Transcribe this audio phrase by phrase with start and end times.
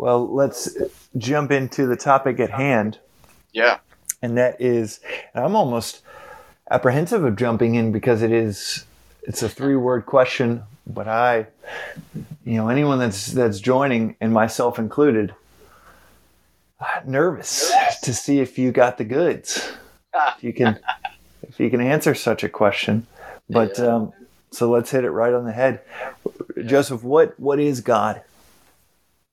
[0.00, 0.78] Well, let's
[1.18, 2.98] jump into the topic at hand.
[3.52, 3.80] Yeah.
[4.22, 4.98] And that is,
[5.34, 6.00] I'm almost
[6.70, 8.86] apprehensive of jumping in because it is,
[9.24, 11.48] it's a three word question, but I,
[12.46, 15.34] you know, anyone that's, that's joining and myself included,
[17.04, 17.70] nervous
[18.02, 19.70] to see if you got the goods.
[20.14, 20.80] If you can,
[21.42, 23.06] if you can answer such a question,
[23.50, 24.14] but, um,
[24.50, 25.82] so let's hit it right on the head.
[26.64, 28.22] Joseph, what, what is God?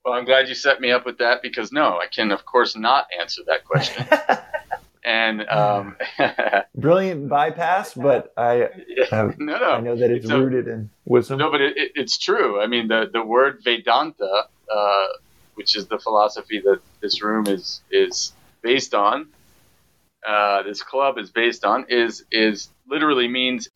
[0.07, 2.77] Well, I'm glad you set me up with that because no, I can of course
[2.77, 4.07] not answer that question.
[5.03, 5.97] and um,
[6.75, 8.69] Brilliant bypass, but I,
[9.11, 11.39] I, no, no, I know that it's So- rooted in wisdom.
[11.39, 12.61] No, but it, it, it's true.
[12.61, 15.07] I mean, the, the word Vedanta, uh,
[15.55, 19.27] which is the philosophy that this room is is based on,
[20.25, 23.67] uh, this club is based on, is is literally means.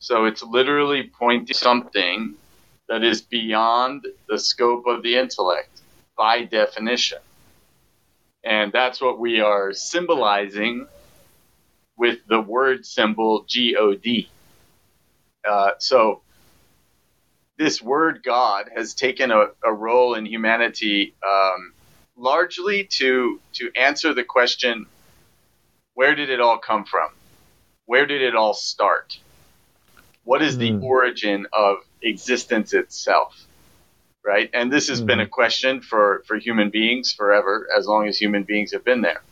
[0.00, 2.34] So it's literally pointing something
[2.88, 5.82] that is beyond the scope of the intellect
[6.16, 7.18] by definition,
[8.44, 10.86] and that's what we are symbolizing
[11.98, 14.28] with the word symbol God.
[15.48, 16.22] Uh, so
[17.58, 21.74] this word God has taken a, a role in humanity um,
[22.16, 24.86] largely to to answer the question,
[25.94, 27.10] where did it all come from?
[27.86, 29.18] Where did it all start?
[30.24, 30.84] What is the Hmm.
[30.84, 33.46] origin of existence itself?
[34.24, 34.50] Right?
[34.54, 38.44] And this has been a question for, for human beings forever, as long as human
[38.44, 39.22] beings have been there.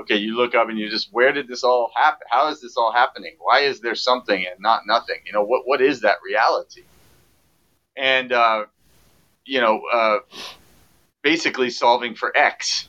[0.00, 2.26] Okay, you look up and you just, where did this all happen?
[2.30, 3.36] How is this all happening?
[3.40, 5.16] Why is there something and not nothing?
[5.26, 6.82] You know, what, what is that reality?
[7.96, 8.64] and uh,
[9.44, 10.18] you know, uh,
[11.22, 12.88] basically solving for X.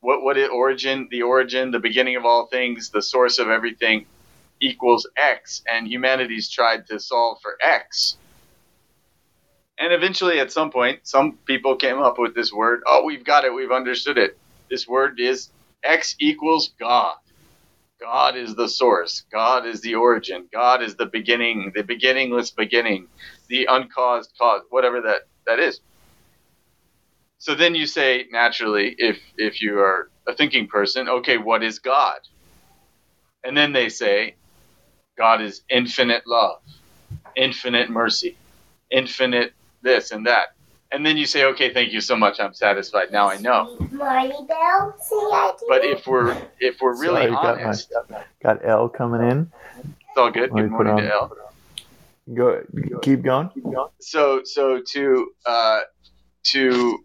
[0.00, 1.08] What what is origin?
[1.10, 4.06] The origin, the beginning of all things, the source of everything,
[4.64, 8.16] equals X, and humanity's tried to solve for X.
[9.78, 12.82] And eventually, at some point, some people came up with this word.
[12.86, 13.52] Oh, we've got it.
[13.52, 14.38] We've understood it.
[14.70, 15.50] This word is
[15.82, 17.16] X equals God.
[18.00, 19.24] God is the source.
[19.32, 20.48] God is the origin.
[20.52, 23.08] God is the beginning, the beginningless beginning
[23.48, 25.80] the uncaused cause, whatever that, that is.
[27.38, 31.78] So then you say naturally, if if you are a thinking person, okay, what is
[31.78, 32.20] God?
[33.44, 34.36] And then they say,
[35.16, 36.60] God is infinite love,
[37.36, 38.36] infinite mercy,
[38.90, 39.52] infinite
[39.82, 40.48] this and that.
[40.92, 42.38] And then you say, okay, thank you so much.
[42.38, 43.10] I'm satisfied.
[43.10, 43.76] Now I know.
[43.90, 45.66] Marty Bell, say I do.
[45.68, 47.92] But if we're if we're really Sorry, got my- honest,
[48.42, 49.50] Got L coming in.
[49.78, 50.52] it's all good.
[50.52, 51.36] Let Good morning to L.
[52.32, 52.62] Go,
[53.02, 53.50] keep going.
[54.00, 55.80] so so to uh,
[56.44, 56.98] to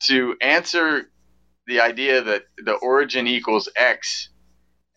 [0.00, 1.08] to answer
[1.66, 4.29] the idea that the origin equals x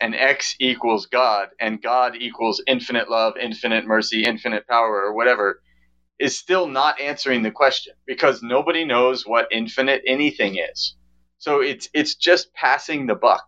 [0.02, 5.62] and x equals god and god equals infinite love infinite mercy infinite power or whatever
[6.20, 10.96] is still not answering the question because nobody knows what infinite anything is
[11.38, 13.44] so it's it's just passing the buck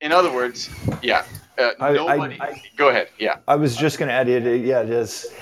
[0.00, 0.68] in other words
[1.02, 1.24] yeah
[1.58, 2.38] uh, I- I- nobody
[2.76, 4.64] go ahead yeah I was just going to add it.
[4.64, 5.32] Yeah, just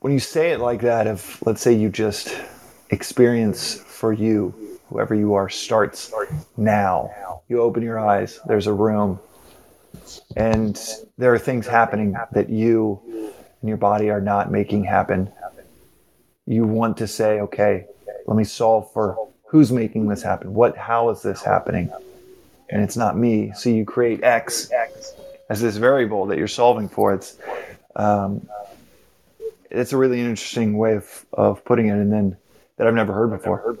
[0.00, 2.34] when you say it like that, if let's say you just
[2.90, 4.54] experience for you,
[4.88, 6.12] whoever you are, starts
[6.56, 7.10] now.
[7.48, 8.40] You open your eyes.
[8.46, 9.20] There's a room,
[10.36, 10.80] and
[11.18, 13.00] there are things happening that you
[13.60, 15.30] and your body are not making happen.
[16.46, 17.86] You want to say, okay,
[18.26, 19.16] let me solve for
[19.48, 20.54] who's making this happen.
[20.54, 20.76] What?
[20.76, 21.90] How is this happening?
[22.68, 23.52] And it's not me.
[23.54, 24.70] So you create X
[25.48, 27.14] as this variable that you're solving for.
[27.14, 27.38] It's
[27.94, 28.48] um,
[29.70, 32.36] it's a really interesting way of, of putting it, and then
[32.76, 33.78] that I've never heard before.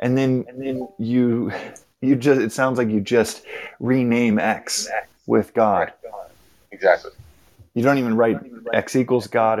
[0.00, 1.52] And then and then you
[2.00, 3.44] you just it sounds like you just
[3.80, 4.88] rename X
[5.26, 5.92] with God.
[6.72, 7.12] exactly
[7.74, 8.38] You don't even write
[8.72, 9.58] X equals God.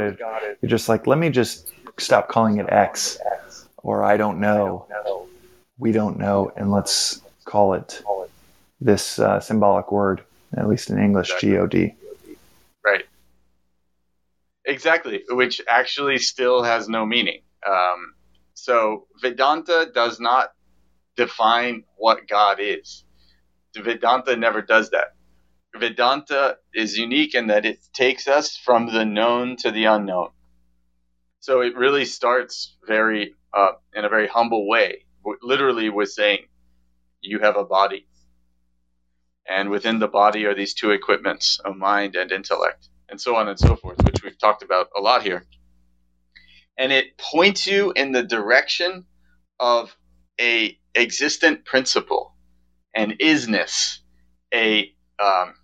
[0.60, 3.18] You're just like let me just stop calling it X,
[3.78, 4.86] or I don't know,
[5.78, 8.02] we don't know, and let's call it
[8.80, 10.22] this uh, symbolic word,
[10.56, 11.38] at least in English, God.
[12.84, 13.04] Right.
[14.66, 17.40] Exactly, which actually still has no meaning.
[17.66, 18.13] Um,
[18.54, 20.52] so Vedanta does not
[21.16, 23.04] define what God is.
[23.76, 25.14] Vedanta never does that.
[25.76, 30.30] Vedanta is unique in that it takes us from the known to the unknown.
[31.40, 35.04] So it really starts very uh, in a very humble way,
[35.42, 36.46] literally with saying,
[37.20, 38.06] "You have a body."
[39.46, 43.48] And within the body are these two equipments a mind and intellect, and so on
[43.48, 45.44] and so forth, which we've talked about a lot here.
[46.78, 49.06] And it points you in the direction
[49.60, 49.96] of
[50.40, 52.34] a existent principle,
[52.94, 53.98] an isness,
[54.52, 55.54] a um,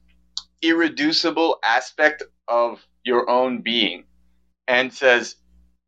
[0.63, 4.05] irreducible aspect of your own being,
[4.69, 5.37] and says,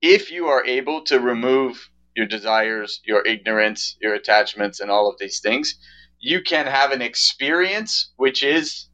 [0.00, 5.18] if you are able to remove your desires, your ignorance, your attachments, and all of
[5.18, 5.78] these things,
[6.18, 8.88] you can have an experience which is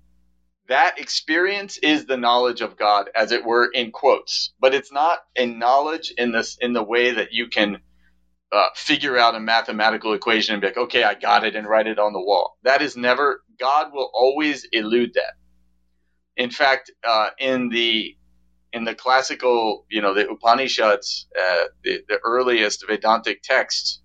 [0.68, 4.52] that experience is the knowledge of God, as it were, in quotes.
[4.60, 7.78] But it's not a knowledge in this in the way that you can
[8.52, 11.86] uh, figure out a mathematical equation and be like, okay, I got it, and write
[11.86, 12.56] it on the wall.
[12.62, 13.42] That is never.
[13.58, 15.34] God will always elude that.
[16.36, 18.16] In fact, uh, in the
[18.72, 24.02] in the classical, you know, the Upanishads, uh, the, the earliest Vedantic texts,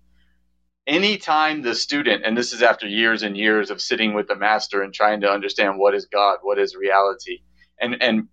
[0.88, 4.82] anytime the student, and this is after years and years of sitting with the master
[4.82, 7.40] and trying to understand what is God, what is reality,
[7.80, 8.28] and and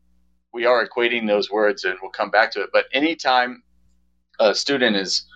[0.54, 2.72] we are equating those words, and we'll come back to it.
[2.74, 3.64] But anytime
[4.40, 5.28] a student is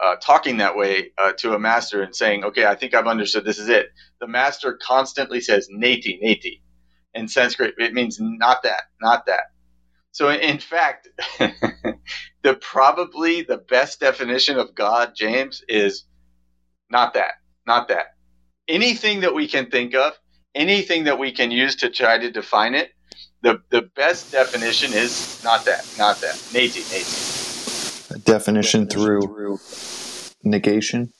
[0.00, 3.44] uh, talking that way uh, to a master and saying, "Okay, I think I've understood.
[3.44, 3.88] This is it,"
[4.20, 6.60] the master constantly says "neti, neti."
[7.14, 9.44] In Sanskrit, it means not that, not that.
[10.12, 11.08] So, in fact,
[12.42, 16.04] the probably the best definition of God, James, is
[16.90, 17.34] not that.
[17.66, 18.14] Not that.
[18.68, 20.12] Anything that we can think of,
[20.54, 22.92] anything that we can use to try to define it,
[23.42, 25.86] the, the best definition is not that.
[25.98, 26.34] Not that.
[26.34, 28.24] Neti, neti.
[28.24, 29.58] Definition through
[30.42, 31.12] negation?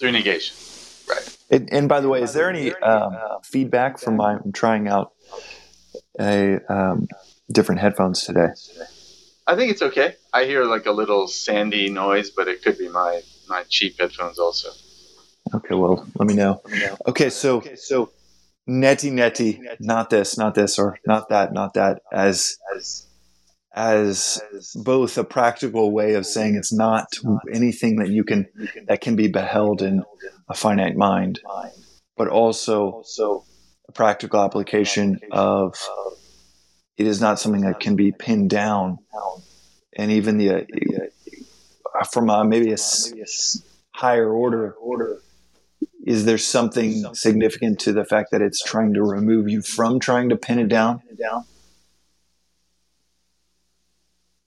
[0.00, 0.56] Through negation.
[1.08, 1.38] Right.
[1.50, 4.34] And, and by the way, is there any um, feedback from my?
[4.34, 5.12] I'm trying out
[6.20, 7.06] a um,
[7.50, 8.48] different headphones today.
[9.46, 10.16] I think it's okay.
[10.32, 14.38] I hear like a little sandy noise, but it could be my my cheap headphones
[14.38, 14.70] also.
[15.54, 16.60] Okay, well, let me know.
[17.06, 18.10] Okay, so so
[18.68, 22.56] neti neti, not this, not this, or not that, not that, as
[23.74, 24.42] as
[24.74, 27.06] both a practical way of saying it's not
[27.52, 28.46] anything that you can
[28.86, 30.02] that can be beheld in
[30.48, 31.40] a finite mind,
[32.16, 33.02] but also
[33.88, 35.76] a practical application of
[36.96, 38.98] it is not something that can be pinned down,
[39.96, 42.76] and even the uh, from a, maybe a
[43.92, 45.20] higher order order
[46.08, 50.30] is there something significant to the fact that it's trying to remove you from trying
[50.30, 51.02] to pin it down?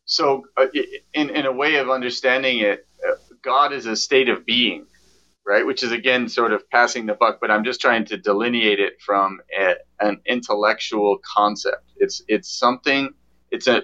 [0.05, 0.65] So, uh,
[1.13, 3.13] in, in a way of understanding it, uh,
[3.43, 4.87] God is a state of being,
[5.45, 5.63] right?
[5.63, 8.99] Which is again sort of passing the buck, but I'm just trying to delineate it
[8.99, 11.91] from a, an intellectual concept.
[11.95, 13.13] It's it's something.
[13.51, 13.83] It's a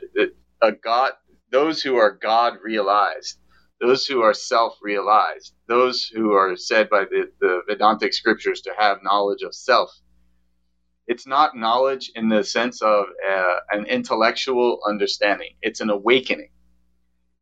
[0.64, 1.12] a God.
[1.52, 3.38] Those who are God realized
[3.80, 8.72] those who are self realized, those who are said by the, the Vedantic scriptures to
[8.78, 9.92] have knowledge of self.
[11.08, 15.52] It's not knowledge in the sense of uh, an intellectual understanding.
[15.62, 16.50] It's an awakening.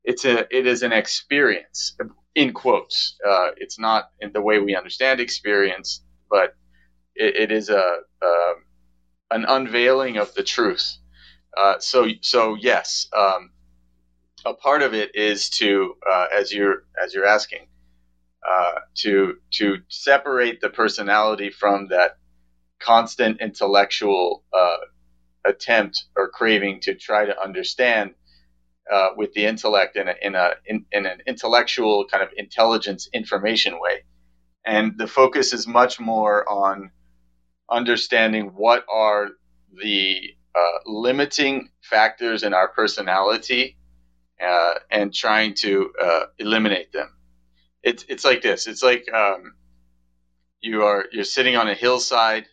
[0.04, 1.98] It's a it is an experience
[2.36, 3.18] in quotes.
[3.28, 6.56] Uh, it's not in the way we understand experience, but
[7.16, 8.54] it, it is a, a,
[9.32, 10.98] an unveiling of the truth.
[11.58, 13.50] Uh, so so yes, um,
[14.46, 17.68] a part of it is to, uh, as you're as you're asking,
[18.48, 22.18] uh, to to separate the personality from that
[22.80, 24.78] constant intellectual uh,
[25.46, 28.14] attempt or craving to try to understand
[28.92, 33.10] uh, with the intellect in a, in a in, in an intellectual kind of intelligence
[33.14, 34.04] information way,
[34.66, 36.92] and the focus is much more on
[37.70, 39.30] understanding what are
[39.84, 40.22] the
[40.56, 43.78] uh, limiting factors in our personality
[44.42, 47.10] uh, and trying to uh, eliminate them.
[47.84, 48.68] It's it's like this.
[48.68, 49.56] It's like um,
[50.62, 52.46] you are you're sitting on a hillside.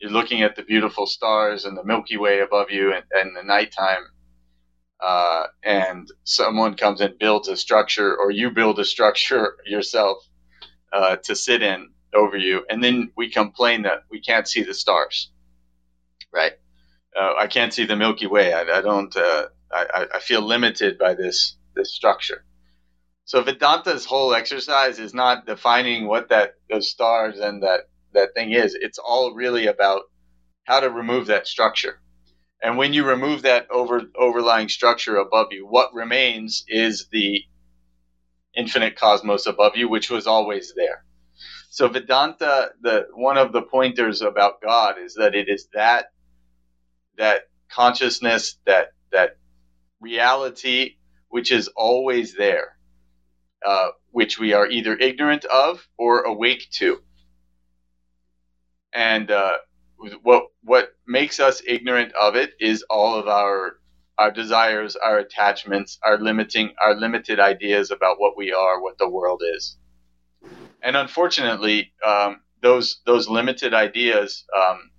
[0.00, 3.42] You're looking at the beautiful stars and the Milky Way above you, and, and the
[3.42, 4.04] nighttime.
[5.04, 10.18] Uh, and someone comes and builds a structure, or you build a structure yourself
[10.92, 14.74] uh, to sit in over you, and then we complain that we can't see the
[14.74, 15.30] stars.
[16.32, 16.52] Right?
[17.18, 18.52] Uh, I can't see the Milky Way.
[18.52, 19.14] I, I don't.
[19.16, 22.44] Uh, I, I feel limited by this this structure.
[23.24, 28.52] So Vedanta's whole exercise is not defining what that those stars and that that thing
[28.52, 28.74] is.
[28.74, 30.02] It's all really about
[30.64, 32.00] how to remove that structure.
[32.62, 37.42] And when you remove that over overlying structure above you, what remains is the
[38.56, 41.04] infinite cosmos above you, which was always there.
[41.70, 46.06] So Vedanta, the one of the pointers about God is that it is that
[47.18, 49.36] that consciousness, that that
[50.00, 50.96] reality
[51.34, 52.76] which is always there,
[53.66, 57.02] uh, which we are either ignorant of or awake to.
[58.92, 59.56] And uh,
[60.22, 63.78] what what makes us ignorant of it is all of our
[64.16, 69.08] our desires, our attachments, our limiting our limited ideas about what we are, what the
[69.08, 69.76] world is.
[70.82, 74.90] And unfortunately, um, those those limited ideas um,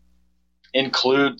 [0.74, 1.40] include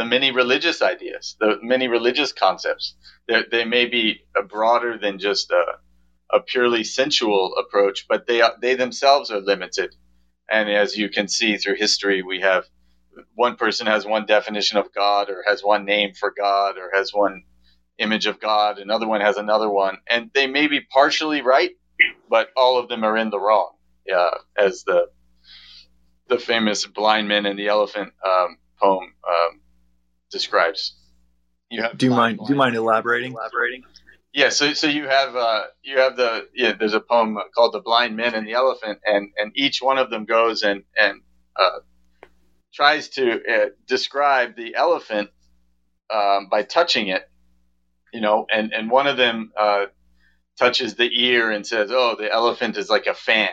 [0.00, 2.96] the many religious ideas, the many religious concepts.
[3.28, 5.64] They're, they may be broader than just a,
[6.32, 9.94] a purely sensual approach, but they are, they themselves are limited.
[10.50, 12.64] And as you can see through history, we have
[13.34, 17.12] one person has one definition of God, or has one name for God, or has
[17.12, 17.44] one
[17.98, 18.78] image of God.
[18.78, 21.72] Another one has another one, and they may be partially right,
[22.30, 23.72] but all of them are in the wrong.
[24.06, 25.08] Yeah, as the
[26.28, 29.60] the famous blind man and the elephant um, poem um,
[30.30, 30.96] describes.
[31.70, 32.38] You have do you mind?
[32.38, 33.32] Do you mind elaborating?
[33.32, 33.84] Elaborating.
[34.32, 36.72] Yeah, so so you have uh, you have the yeah.
[36.78, 40.10] There's a poem called "The Blind Man and the Elephant," and and each one of
[40.10, 41.20] them goes and and
[41.56, 41.80] uh,
[42.72, 45.30] tries to uh, describe the elephant
[46.12, 47.28] um, by touching it,
[48.12, 49.86] you know, and and one of them uh,
[50.58, 53.50] touches the ear and says, "Oh, the elephant is like a fan,"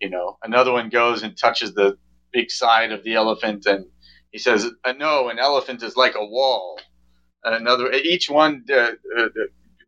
[0.00, 0.38] you know.
[0.42, 1.96] Another one goes and touches the
[2.32, 3.86] big side of the elephant, and
[4.32, 6.80] he says, "No, an elephant is like a wall."
[7.44, 9.28] Another, each one, uh, uh,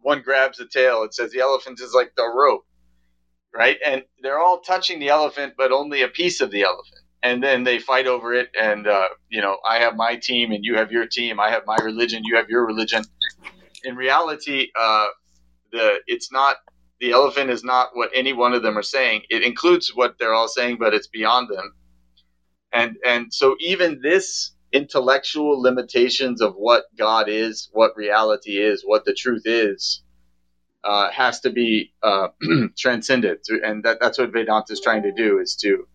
[0.02, 1.04] one grabs the tail.
[1.04, 2.64] It says the elephant is like the rope,
[3.54, 3.78] right?
[3.86, 6.84] And they're all touching the elephant, but only a piece of the elephant
[7.24, 10.64] and then they fight over it and uh, you know i have my team and
[10.64, 13.04] you have your team i have my religion you have your religion
[13.84, 15.08] in reality uh,
[15.72, 16.58] the it's not
[17.00, 20.34] the elephant is not what any one of them are saying it includes what they're
[20.34, 21.72] all saying but it's beyond them
[22.72, 29.04] and and so even this intellectual limitations of what god is what reality is what
[29.04, 30.02] the truth is
[30.82, 32.28] uh, has to be uh,
[32.78, 35.86] transcended and that, that's what vedanta is trying to do is to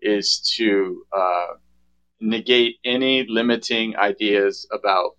[0.00, 1.46] is to uh,
[2.22, 5.12] negate any limiting ideas about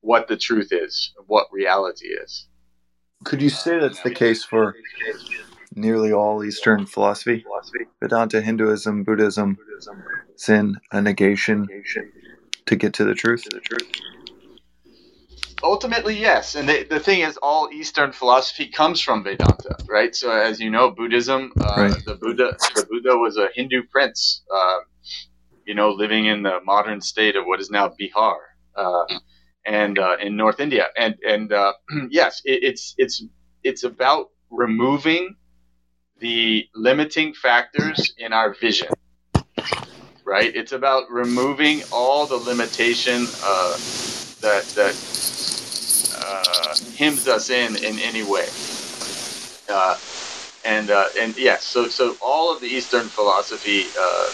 [0.00, 2.46] what the truth is, what reality is.
[3.24, 4.76] Could you say that's the case for
[5.78, 7.44] nearly all Eastern philosophy?
[8.00, 9.56] Vedanta, Hinduism, Buddhism,
[10.38, 11.66] Zen, a negation
[12.66, 13.46] to get to the truth?
[15.62, 16.54] ultimately, yes.
[16.54, 20.14] And the, the thing is, all Eastern philosophy comes from Vedanta, right?
[20.14, 22.04] So, as you know, Buddhism, uh, right.
[22.04, 24.78] the Buddha, the Buddha was a Hindu prince, uh,
[25.66, 28.36] you know, living in the modern state of what is now Bihar,
[28.76, 29.04] uh,
[29.66, 30.86] and uh, in North India.
[30.96, 31.72] And and uh,
[32.10, 33.24] yes, it, it's it's
[33.62, 35.34] it's about removing
[36.20, 38.88] the limiting factors in our vision.
[40.24, 43.78] Right, it's about removing all the limitation uh,
[44.42, 44.98] that that
[46.14, 48.48] uh, hems us in in any way.
[49.68, 49.98] Uh,
[50.64, 54.32] and uh, and yes, so so all of the Eastern philosophy uh,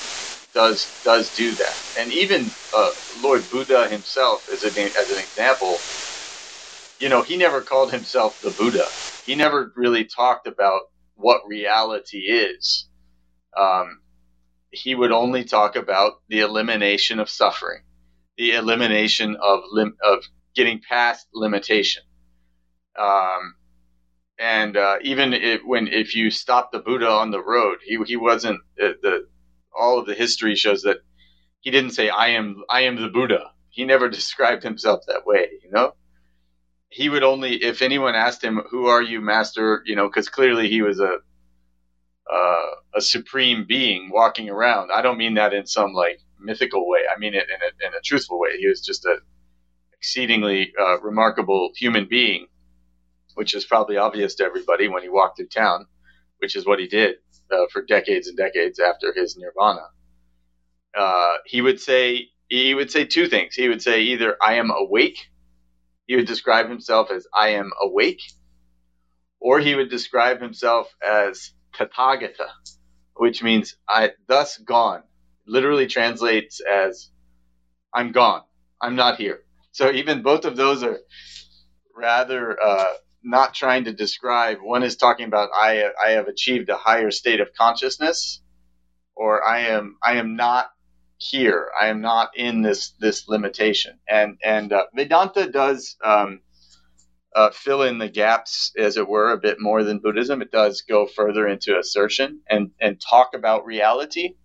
[0.55, 5.85] does does do that, and even uh, Lord Buddha himself, as an as an example,
[7.00, 8.93] you know, he never called himself the Buddha.
[9.25, 10.83] He never really talked about
[11.16, 12.88] what reality is.
[13.56, 14.00] Um,
[14.71, 17.83] he would only talk about the elimination of suffering,
[18.38, 22.02] the elimination of lim- of getting past limitation.
[22.99, 23.54] Um,
[24.38, 28.16] and uh, even if, when if you stop the Buddha on the road, he he
[28.16, 29.26] wasn't uh, the
[29.78, 30.99] all of the history shows that
[31.61, 33.52] he didn't say I am I am the Buddha.
[33.71, 35.49] He never described himself that way.
[35.64, 35.94] You know,
[36.95, 40.69] he would only if anyone asked him, "Who are you, Master?" You know, because clearly
[40.71, 41.19] he was a
[42.33, 44.91] uh, a supreme being walking around.
[44.95, 47.01] I don't mean that in some like mythical way.
[47.15, 48.59] I mean it in a, in a truthful way.
[48.59, 49.17] He was just a
[49.93, 52.47] exceedingly uh, remarkable human being,
[53.35, 55.87] which is probably obvious to everybody when he walked through town,
[56.39, 57.17] which is what he did
[57.51, 59.87] uh, for decades and decades after his nirvana.
[60.97, 63.55] Uh, he would say he would say two things.
[63.57, 65.19] He would say either I am awake.
[66.06, 68.20] He would describe himself as I am awake,
[69.40, 72.49] or he would describe himself as Tathagata,
[73.16, 75.02] which means I thus gone.
[75.46, 77.11] Literally translates as
[77.94, 78.42] I'm gone.
[78.82, 79.40] I'm not here.
[79.73, 81.00] So even both of those are
[81.96, 84.58] rather uh, not trying to describe.
[84.62, 88.42] One is talking about I I have achieved a higher state of consciousness,
[89.16, 90.70] or I am I am not
[91.25, 91.71] here.
[91.81, 93.99] I am not in this this limitation.
[94.09, 95.97] And and uh, Vedanta does.
[96.04, 96.40] Um,
[97.35, 100.40] uh, fill in the gaps, as it were, a bit more than Buddhism.
[100.40, 104.37] It does go further into assertion and, and talk about reality.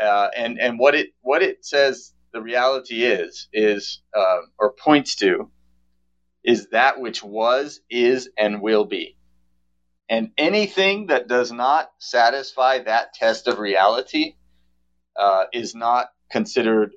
[0.00, 5.14] Uh, and and what it what it says the reality is is uh, or points
[5.16, 5.50] to
[6.44, 9.16] is that which was, is, and will be.
[10.10, 14.34] And anything that does not satisfy that test of reality
[15.18, 16.92] uh, is not considered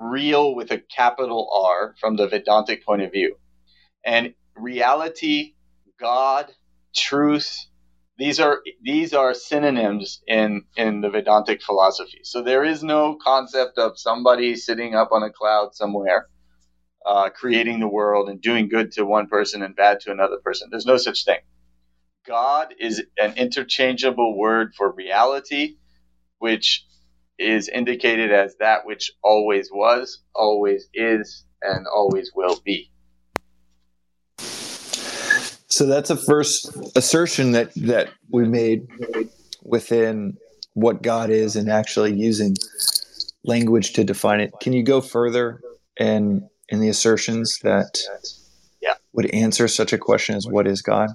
[0.00, 3.36] real with a capital R from the Vedantic point of view.
[4.04, 5.54] And reality,
[6.00, 6.52] God,
[6.96, 7.56] truth,
[8.18, 12.20] these are these are synonyms in in the Vedantic philosophy.
[12.24, 16.28] So there is no concept of somebody sitting up on a cloud somewhere,
[17.06, 20.68] uh, creating the world and doing good to one person and bad to another person.
[20.70, 21.40] There's no such thing.
[22.26, 25.76] God is an interchangeable word for reality,
[26.38, 26.84] which
[27.38, 32.90] is indicated as that which always was, always is, and always will be.
[35.70, 38.88] So that's a first assertion that that we made
[39.62, 40.36] within
[40.74, 42.54] what God is and actually using
[43.44, 44.52] language to define it.
[44.60, 45.60] Can you go further
[45.98, 47.98] in in the assertions that
[48.80, 48.94] yeah.
[49.12, 51.10] would answer such a question as what is God?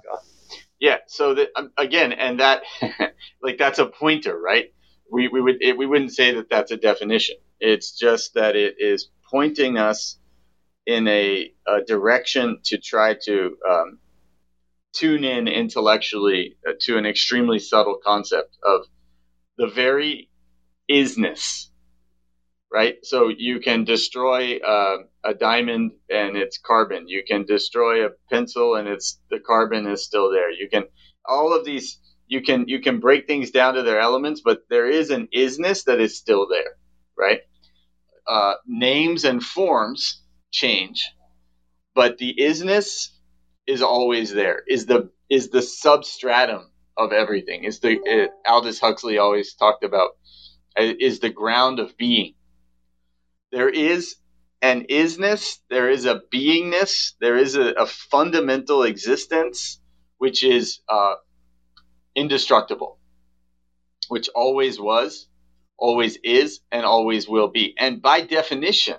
[0.79, 0.97] Yeah.
[1.07, 2.63] So that um, again, and that
[3.41, 4.73] like that's a pointer, right?
[5.13, 7.37] We we would it, we wouldn't say that that's a definition.
[7.61, 10.19] It's just that it is pointing us
[10.87, 13.99] in a, a direction to try to um,
[14.93, 18.81] tune in intellectually uh, to an extremely subtle concept of
[19.57, 20.29] the very
[20.91, 21.67] isness
[22.73, 22.95] right?
[23.03, 27.07] So you can destroy uh, a diamond and it's carbon.
[27.07, 30.51] You can destroy a pencil and it's the carbon is still there.
[30.51, 30.83] You can
[31.25, 31.99] all of these
[32.33, 35.85] you can you can break things down to their elements but there is an isness
[35.85, 36.73] that is still there
[37.17, 37.41] right
[38.27, 40.21] uh, names and forms
[40.51, 40.99] change
[41.95, 43.09] but the isness
[43.67, 44.63] is always there.
[44.67, 47.63] Is the is the substratum of everything.
[47.63, 50.11] Is the it, Aldous Huxley always talked about
[50.79, 52.33] uh, is the ground of being.
[53.51, 54.15] There is
[54.61, 59.79] an isness, there is a beingness, there is a, a fundamental existence
[60.17, 61.15] which is uh,
[62.15, 62.99] indestructible,
[64.07, 65.27] which always was,
[65.77, 67.73] always is, and always will be.
[67.77, 68.97] And by definition,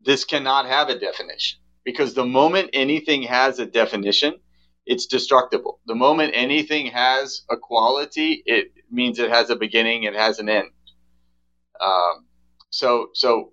[0.00, 4.34] this cannot have a definition because the moment anything has a definition,
[4.86, 5.80] it's destructible.
[5.86, 10.48] The moment anything has a quality, it means it has a beginning, it has an
[10.48, 10.68] end.
[11.80, 12.26] Um,
[12.70, 13.52] so, so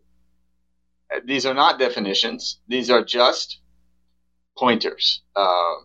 [1.26, 3.60] these are not definitions; these are just
[4.58, 5.22] pointers.
[5.36, 5.76] Uh,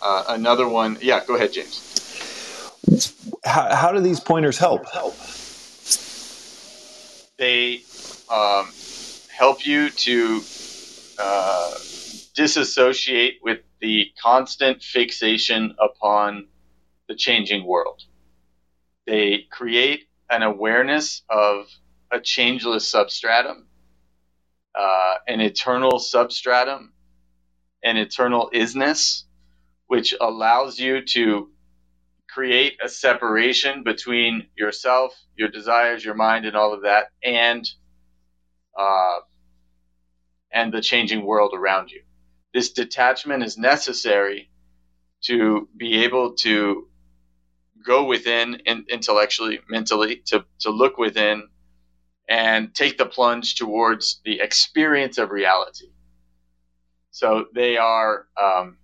[0.00, 1.24] uh, another one, yeah.
[1.24, 1.84] Go ahead, James.
[3.44, 4.88] How, how do these pointers help?
[4.90, 5.16] Help.
[7.36, 7.82] They
[8.30, 8.68] um,
[9.28, 10.42] help you to
[11.18, 11.74] uh,
[12.34, 16.48] disassociate with the constant fixation upon
[17.08, 18.02] the changing world.
[19.06, 21.66] They create an awareness of
[22.10, 23.66] a changeless substratum,
[24.74, 26.92] uh, an eternal substratum,
[27.82, 29.24] an eternal isness,
[29.88, 31.50] which allows you to
[32.28, 37.68] create a separation between yourself, your desires, your mind, and all of that, and
[38.78, 39.18] uh,
[40.52, 42.02] and the changing world around you.
[42.54, 44.50] This detachment is necessary
[45.24, 46.86] to be able to
[47.84, 51.48] go within in, intellectually, mentally, to, to look within
[52.28, 55.86] and take the plunge towards the experience of reality.
[57.10, 58.26] So they are.
[58.40, 58.76] Um,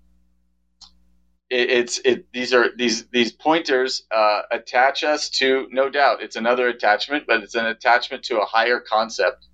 [1.50, 2.26] it, it's it.
[2.33, 6.22] These are these these pointers uh, attach us to no doubt.
[6.22, 9.46] It's another attachment, but it's an attachment to a higher concept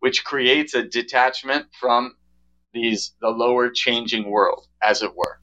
[0.00, 2.14] which creates a detachment from
[2.72, 5.40] these the lower changing world, as it were.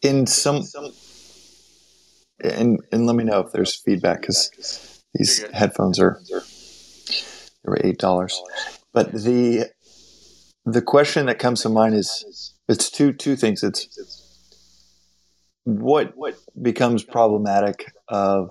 [0.00, 0.62] In some,
[2.40, 6.38] and and let me know if there's feedback because these headphones are they
[7.64, 8.40] were eight dollars.
[8.92, 9.66] But the
[10.64, 13.62] the question that comes to mind is it's two two things.
[13.62, 13.88] It's
[15.64, 18.50] what what becomes problematic of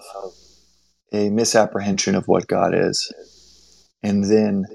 [1.14, 3.12] a misapprehension of what God is
[4.04, 4.66] and then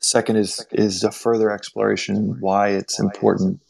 [0.00, 3.60] second is is a further exploration why it's important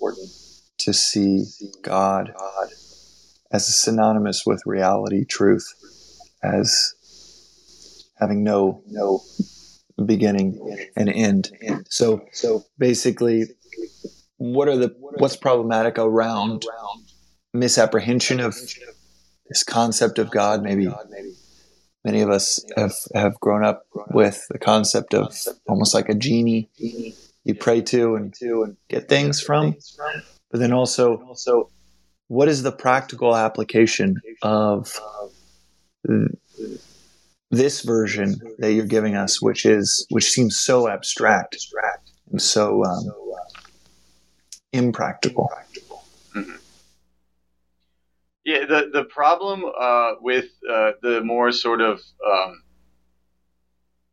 [0.78, 1.44] to see
[1.82, 2.32] God
[3.52, 5.66] as synonymous with reality, truth,
[6.42, 6.94] as
[8.18, 9.20] having no no
[10.06, 11.50] beginning and end.
[11.90, 13.44] So so basically,
[14.40, 16.64] what are the what's problematic around
[17.52, 18.56] misapprehension of
[19.48, 20.62] this concept of God?
[20.62, 20.88] Maybe
[22.06, 25.36] many of us have, have grown up with the concept of
[25.68, 26.70] almost like a genie
[27.44, 28.34] you pray to and
[28.88, 29.76] get things from.
[30.50, 31.36] But then also,
[32.28, 34.98] what is the practical application of
[37.50, 41.58] this version that you're giving us, which is which seems so abstract
[42.30, 43.04] and so um,
[44.72, 45.50] impractical?
[46.36, 46.56] Mm-hmm.
[48.44, 52.62] Yeah, the the problem uh, with uh, the more sort of um,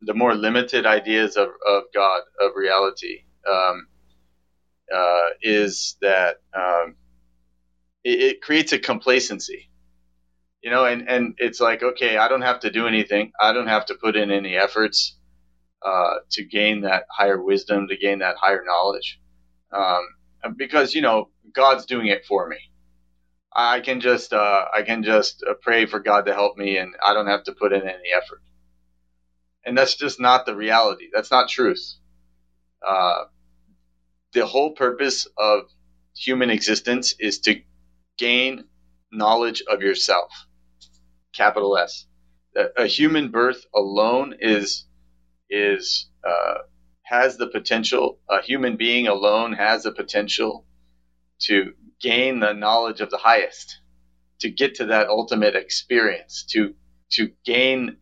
[0.02, 3.88] the more limited ideas of, of God of reality um,
[4.94, 6.96] uh, is that um,
[8.04, 9.70] it, it creates a complacency.
[10.62, 13.32] You know, and, and it's like, okay, I don't have to do anything.
[13.40, 15.18] I don't have to put in any efforts
[15.86, 19.20] uh, to gain that higher wisdom, to gain that higher knowledge.
[19.72, 20.02] Um,
[20.56, 22.58] because, you know, God's doing it for me.
[23.56, 26.94] I can just uh, I can just uh, pray for God to help me, and
[27.06, 28.42] I don't have to put in any effort.
[29.66, 31.10] And that's just not the reality.
[31.14, 31.96] That's not truth.
[32.88, 33.26] Uh,
[34.34, 35.64] the whole purpose of
[36.16, 37.62] human existence is to
[38.18, 38.66] gain
[39.12, 40.32] knowledge of yourself.
[41.34, 42.06] Capital S.
[42.56, 44.86] A, a human birth alone is
[45.50, 46.60] is uh,
[47.10, 48.20] has the potential.
[48.30, 50.66] A human being alone has the potential
[51.42, 53.80] to gain the knowledge of the highest,
[54.40, 56.76] to get to that ultimate experience, to
[57.12, 57.98] to gain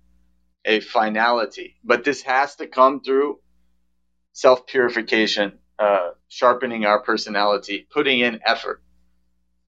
[0.66, 1.78] a finality.
[1.84, 3.40] But this has to come through
[4.34, 8.82] self purification, uh, sharpening our personality, putting in effort,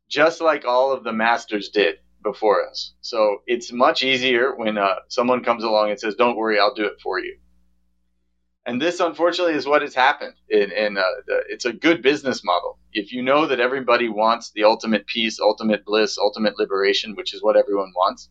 [0.09, 2.95] just like all of the masters did before us.
[3.01, 6.85] So it's much easier when uh, someone comes along and says, "Don't worry, I'll do
[6.85, 7.37] it for you."
[8.67, 10.33] And this, unfortunately, is what has happened.
[10.49, 12.79] In, in uh, the, it's a good business model.
[12.91, 17.41] If you know that everybody wants the ultimate peace, ultimate bliss, ultimate liberation, which is
[17.41, 18.29] what everyone wants,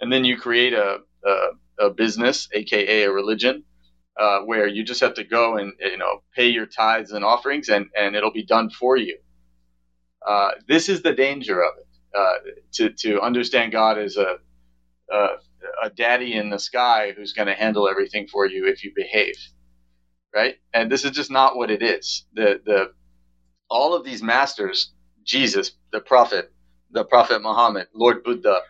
[0.00, 3.64] and then you create a, a, a business, aka a religion,
[4.18, 7.68] uh, where you just have to go and you know pay your tithes and offerings,
[7.68, 9.18] and and it'll be done for you.
[10.26, 11.86] Uh, this is the danger of it.
[12.18, 12.34] Uh,
[12.72, 14.38] to to understand God as a,
[15.12, 15.28] a
[15.82, 19.34] a daddy in the sky who's going to handle everything for you if you behave
[20.34, 20.56] right?
[20.74, 22.26] And this is just not what it is.
[22.34, 22.92] The the
[23.70, 24.92] all of these masters,
[25.24, 26.52] Jesus, the prophet,
[26.92, 28.60] the prophet Muhammad, Lord Buddha,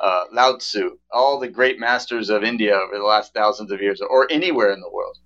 [0.00, 4.00] uh, Lao Tzu, all the great masters of India over the last thousands of years,
[4.02, 5.16] or anywhere in the world,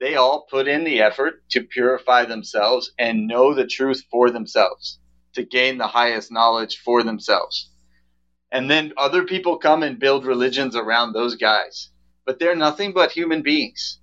[0.00, 5.00] they all put in the effort to purify themselves and know the truth for themselves,
[5.34, 7.70] to gain the highest knowledge for themselves.
[8.52, 11.90] And then other people come and build religions around those guys.
[12.26, 13.99] But they're nothing but human beings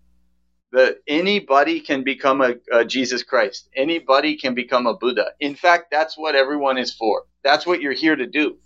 [0.77, 3.67] that anybody can become a, a, Jesus Christ.
[3.75, 5.31] Anybody can become a Buddha.
[5.39, 7.23] In fact, that's what everyone is for.
[7.43, 8.59] That's what you're here to do,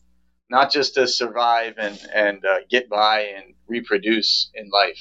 [0.50, 5.00] not just to survive and and uh, get by and reproduce in life.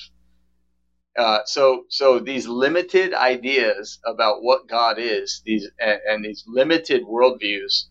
[1.19, 7.03] Uh, so so these limited ideas about what God is, these and, and these limited
[7.03, 7.87] worldviews,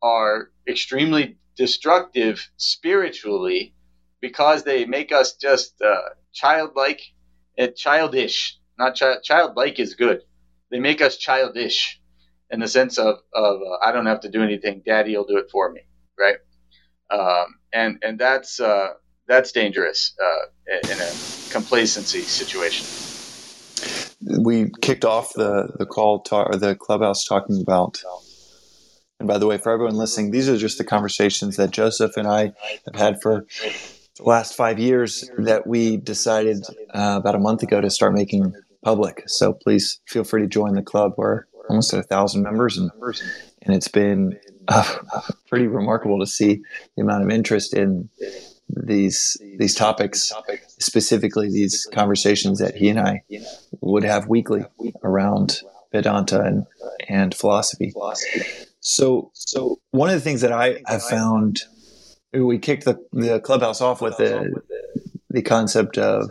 [0.00, 3.74] are extremely destructive spiritually
[4.20, 7.00] because they make us just uh, childlike
[7.58, 10.22] it, childish, not chi- childlike is good.
[10.70, 12.00] They make us childish
[12.50, 14.82] in the sense of, of uh, I don't have to do anything.
[14.86, 15.82] Daddy will do it for me,
[16.18, 16.36] right?
[17.10, 18.88] Um, and and that's uh,
[19.26, 21.10] that's dangerous uh, in a
[21.50, 22.86] complacency situation.
[24.44, 28.00] We kicked off the the call or the clubhouse talking about.
[29.18, 32.28] And by the way, for everyone listening, these are just the conversations that Joseph and
[32.28, 32.52] I
[32.86, 33.46] have had for
[34.20, 39.22] last five years that we decided uh, about a month ago to start making public.
[39.26, 41.14] So please feel free to join the club.
[41.16, 42.90] We're almost at a thousand members, and
[43.62, 44.98] and it's been uh,
[45.48, 46.62] pretty remarkable to see
[46.96, 48.08] the amount of interest in
[48.68, 50.32] these these topics,
[50.78, 53.22] specifically these conversations that he and I
[53.80, 54.64] would have weekly
[55.02, 55.60] around
[55.92, 56.66] Vedanta and
[57.08, 57.92] and philosophy.
[58.80, 61.62] So so one of the things that I have found
[62.32, 64.62] we kicked the, the clubhouse off with the
[65.30, 66.30] the concept of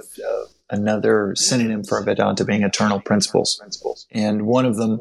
[0.70, 3.62] another synonym for Vedanta being eternal principles,
[4.12, 5.00] and one of them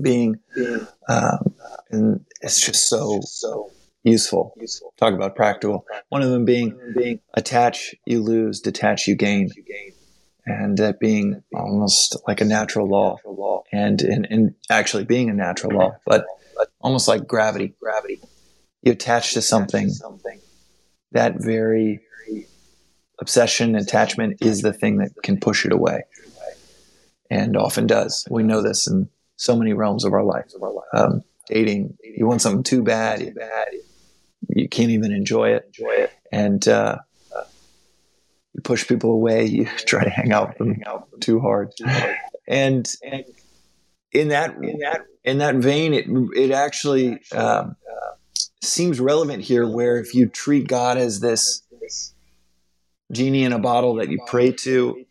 [0.00, 0.38] being,
[1.08, 1.54] um,
[1.90, 3.70] and it's just so so
[4.04, 4.54] useful.
[4.96, 5.86] Talk about practical.
[6.08, 9.50] One of them being attach, you lose, detach, you gain,
[10.46, 13.18] and that being almost like a natural law,
[13.72, 16.24] and and, and actually being a natural law, but
[16.80, 17.74] almost like gravity.
[17.80, 18.20] Gravity
[18.82, 19.90] you attach to something,
[21.12, 22.00] that very
[23.20, 26.02] obsession, attachment is the thing that can push it away,
[27.30, 28.26] and often does.
[28.30, 30.52] We know this in so many realms of our life.
[30.92, 33.20] Um, dating, you want something too bad,
[34.48, 35.74] you, can't even enjoy it,
[36.32, 36.98] and uh,
[38.54, 39.46] you push people away.
[39.46, 40.82] You try to hang out with them
[41.20, 41.72] too hard,
[42.46, 42.88] and
[44.12, 44.56] in that
[45.24, 47.20] in that vein, it it actually.
[47.32, 47.76] Um,
[48.62, 51.62] seems relevant here where if you treat God as this
[53.10, 55.04] genie in a bottle that you pray to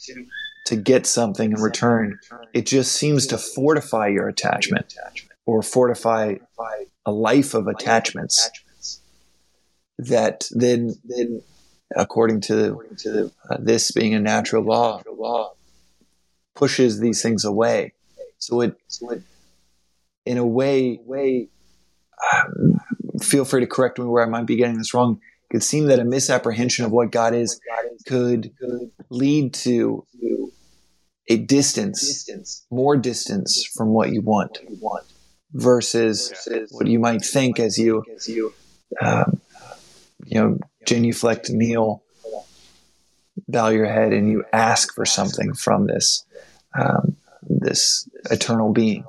[0.66, 2.20] to get something in return,
[2.54, 4.96] it just seems to fortify your attachment
[5.46, 6.36] or fortify
[7.06, 9.00] a life of attachments
[9.98, 11.42] that then, then
[11.96, 15.54] according to uh, this being a natural law,
[16.54, 17.94] pushes these things away.
[18.38, 18.76] So it,
[20.26, 21.00] in a way,
[22.34, 22.77] um,
[23.22, 25.20] feel free to correct me where I might be getting this wrong.
[25.50, 27.60] It could seem that a misapprehension of what God is
[28.06, 28.52] could
[29.10, 30.06] lead to
[31.30, 34.60] a distance, more distance from what you want,
[35.54, 36.34] versus
[36.72, 38.04] what you might think as you,
[39.02, 39.40] um,
[40.26, 42.04] you know, genuflect, kneel,
[43.48, 46.26] bow your head, and you ask for something from this,
[46.78, 49.06] um, this eternal being.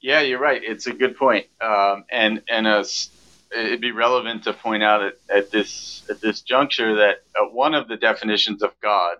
[0.00, 0.62] Yeah, you're right.
[0.64, 1.46] It's a good point.
[1.60, 3.10] Um, and and as
[3.56, 7.74] it'd be relevant to point out at, at this at this juncture that uh, one
[7.74, 9.16] of the definitions of God,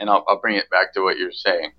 [0.00, 1.72] and I'll, I'll bring it back to what you're saying.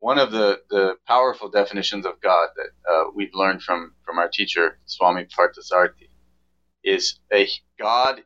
[0.00, 4.28] One of the, the powerful definitions of God that uh, we've learned from from our
[4.28, 6.10] teacher Swami Parthasarathy
[6.84, 8.22] is a God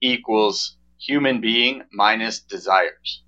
[0.00, 3.22] equals human being minus desires.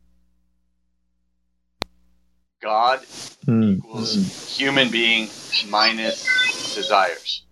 [2.62, 3.01] God
[3.46, 3.79] mm.
[3.79, 5.29] equals human being
[5.68, 7.44] minus desires.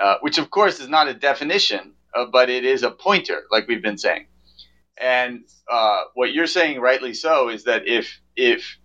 [0.00, 3.68] Uh, which, of course, is not a definition, uh, but it is a pointer, like
[3.68, 4.26] we've been saying.
[4.96, 8.78] And uh, what you're saying, rightly so, is that if if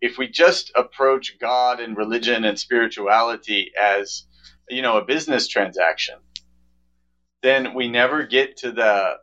[0.00, 4.24] if we just approach God and religion and spirituality as
[4.68, 6.16] you know a business transaction,
[7.42, 9.16] then we never get to the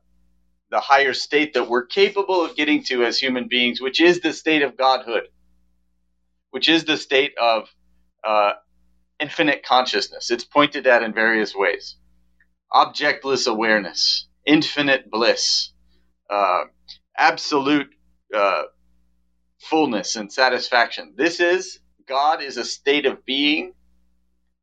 [0.71, 4.34] the higher state that we're capable of getting to as human beings, which is the
[4.34, 5.23] state of godhood,
[6.51, 7.69] which is the state of
[8.23, 8.53] uh,
[9.19, 10.32] infinite consciousness.
[10.32, 11.97] It's pointed at in various ways
[12.73, 15.71] objectless awareness, infinite bliss,
[16.30, 16.63] uh,
[17.17, 17.89] absolute
[18.36, 18.63] uh,
[19.62, 21.13] fullness and satisfaction.
[21.17, 23.73] This is God is a state of being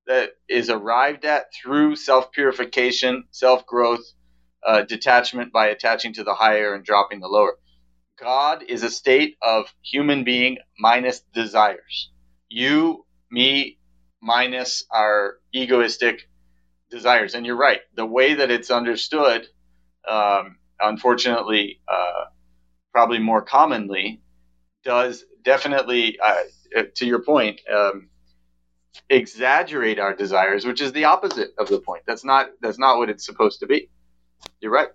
[0.06, 4.04] that is arrived at through self purification, self growth,
[4.66, 7.56] uh, detachment by attaching to the higher and dropping the lower.
[8.18, 12.10] God is a state of human being minus desires.
[12.48, 13.78] You, me,
[14.22, 16.28] minus our egoistic
[16.90, 17.34] desires.
[17.34, 17.80] And you're right.
[17.96, 19.46] The way that it's understood,
[20.08, 22.24] um, unfortunately, uh,
[22.92, 24.22] probably more commonly,
[24.84, 28.08] does definitely, uh, to your point, um,
[29.10, 32.02] exaggerate our desires, which is the opposite of the point.
[32.06, 33.90] That's not that's not what it's supposed to be.
[34.60, 34.88] You're right.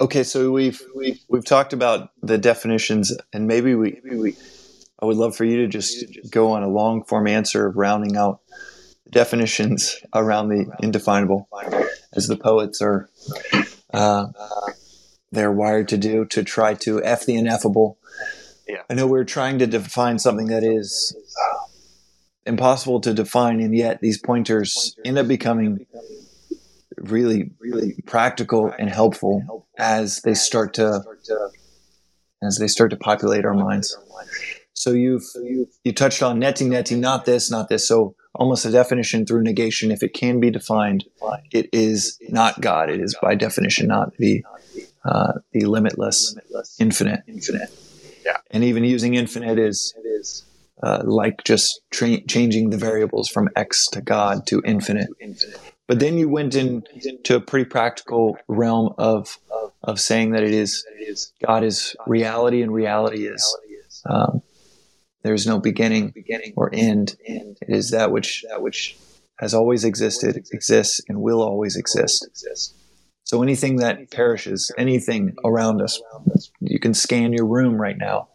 [0.00, 4.36] Okay, so we've we've we've talked about the definitions, and maybe we, maybe we
[5.00, 8.16] I would love for you to just go on a long form answer of rounding
[8.16, 8.40] out
[9.10, 11.48] definitions around the indefinable,
[12.12, 13.08] as the poets are
[13.92, 14.26] uh,
[15.32, 17.98] they're wired to do to try to f the ineffable.
[18.68, 18.82] Yeah.
[18.88, 21.16] I know we're trying to define something that is
[22.46, 25.86] impossible to define, and yet these pointers end up becoming
[26.96, 31.02] really, really practical and helpful as they start to
[32.42, 33.96] as they start to populate our minds.
[34.72, 35.24] So you've
[35.84, 37.86] you touched on netting, netting, not this, not this.
[37.86, 41.04] So almost a definition through negation, if it can be defined,
[41.50, 42.88] it is not God.
[42.88, 44.44] It is by definition not the
[45.04, 46.36] uh, the limitless,
[46.78, 47.70] infinite, infinite.
[48.24, 48.36] Yeah.
[48.50, 49.94] And even using infinite is
[50.82, 55.08] uh, like just tra- changing the variables from x to God to infinite.
[55.88, 59.38] But then you went into a pretty practical realm of
[59.82, 60.84] of saying that it is
[61.44, 63.56] God is reality, and reality is
[64.04, 64.42] um,
[65.22, 66.12] there is no beginning
[66.56, 67.16] or end.
[67.26, 68.96] It is that which that which
[69.40, 72.28] has always existed, exists, and will always exist.
[73.24, 76.00] So anything that perishes, anything around us,
[76.60, 78.28] you can scan your room right now.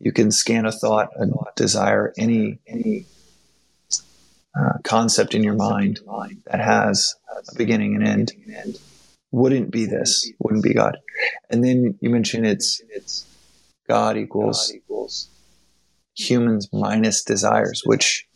[0.00, 3.06] You can scan a thought, a desire, any any
[4.58, 6.00] uh, concept in your mind
[6.46, 8.32] that has a beginning and end
[9.32, 10.98] wouldn't be this, wouldn't be God.
[11.50, 12.80] And then you mentioned it's
[13.88, 15.28] God equals
[16.16, 18.26] humans minus desires, which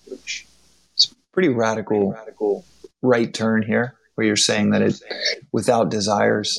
[0.96, 2.16] is pretty radical
[3.00, 5.00] right turn here, where you're saying that it
[5.52, 6.58] without desires,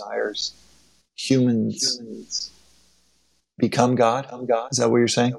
[1.16, 2.00] humans
[3.58, 4.26] become God.
[4.72, 5.34] Is that what you're saying?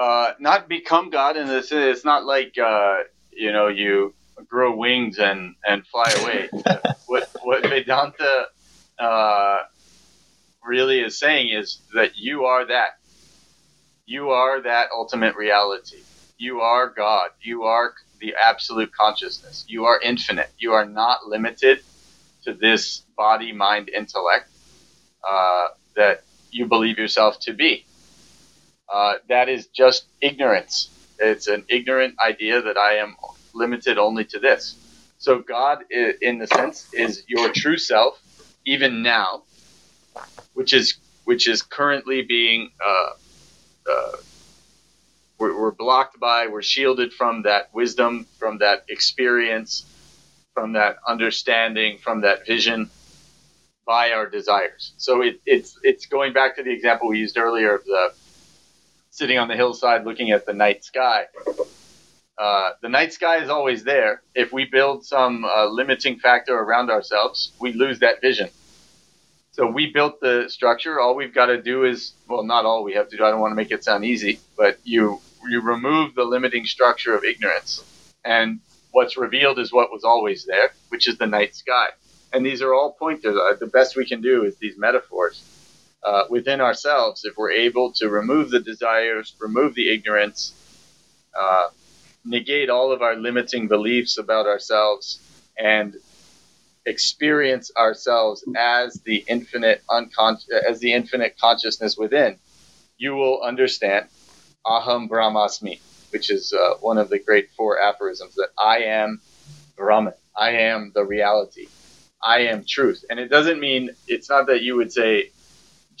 [0.00, 4.14] Uh, not become God, and it's, it's not like uh, you know you
[4.48, 6.48] grow wings and and fly away.
[7.06, 8.46] what what Vedanta
[8.98, 9.58] uh,
[10.64, 12.92] really is saying is that you are that.
[14.06, 15.98] You are that ultimate reality.
[16.38, 17.30] You are God.
[17.42, 19.66] You are the absolute consciousness.
[19.68, 20.50] You are infinite.
[20.58, 21.80] You are not limited
[22.44, 24.48] to this body, mind, intellect
[25.28, 27.86] uh, that you believe yourself to be.
[28.92, 30.90] Uh, that is just ignorance.
[31.18, 33.16] It's an ignorant idea that I am
[33.54, 34.76] limited only to this.
[35.18, 38.20] So God, in the sense, is your true self,
[38.64, 39.42] even now,
[40.54, 43.10] which is which is currently being uh,
[43.88, 44.12] uh,
[45.38, 49.84] we're, we're blocked by, we're shielded from that wisdom, from that experience,
[50.54, 52.90] from that understanding, from that vision
[53.86, 54.92] by our desires.
[54.98, 58.12] So it, it's it's going back to the example we used earlier of the
[59.20, 61.26] sitting on the hillside looking at the night sky.
[62.38, 64.22] Uh, the night sky is always there.
[64.34, 68.48] If we build some uh, limiting factor around ourselves, we lose that vision.
[69.50, 70.98] So we built the structure.
[70.98, 73.22] All we've got to do is, well, not all we have to do.
[73.22, 77.14] I don't want to make it sound easy, but you you remove the limiting structure
[77.14, 77.84] of ignorance,
[78.24, 78.60] and
[78.92, 81.88] what's revealed is what was always there, which is the night sky.
[82.32, 83.36] And these are all pointers.
[83.36, 85.42] Uh, the best we can do is these metaphors
[86.04, 87.24] uh, within ourselves.
[87.24, 90.54] If we're able to remove the desires, remove the ignorance,
[91.38, 91.68] uh,
[92.24, 95.20] negate all of our limiting beliefs about ourselves,
[95.58, 95.96] and
[96.86, 102.38] experience ourselves as the infinite uncon- as the infinite consciousness within,
[102.98, 104.06] you will understand
[104.66, 109.20] Aham Brahmasmi, which is uh, one of the great four aphorisms that I am
[109.76, 110.14] Brahman.
[110.36, 111.68] I am the reality.
[112.22, 113.04] I am truth.
[113.10, 115.30] And it doesn't mean it's not that you would say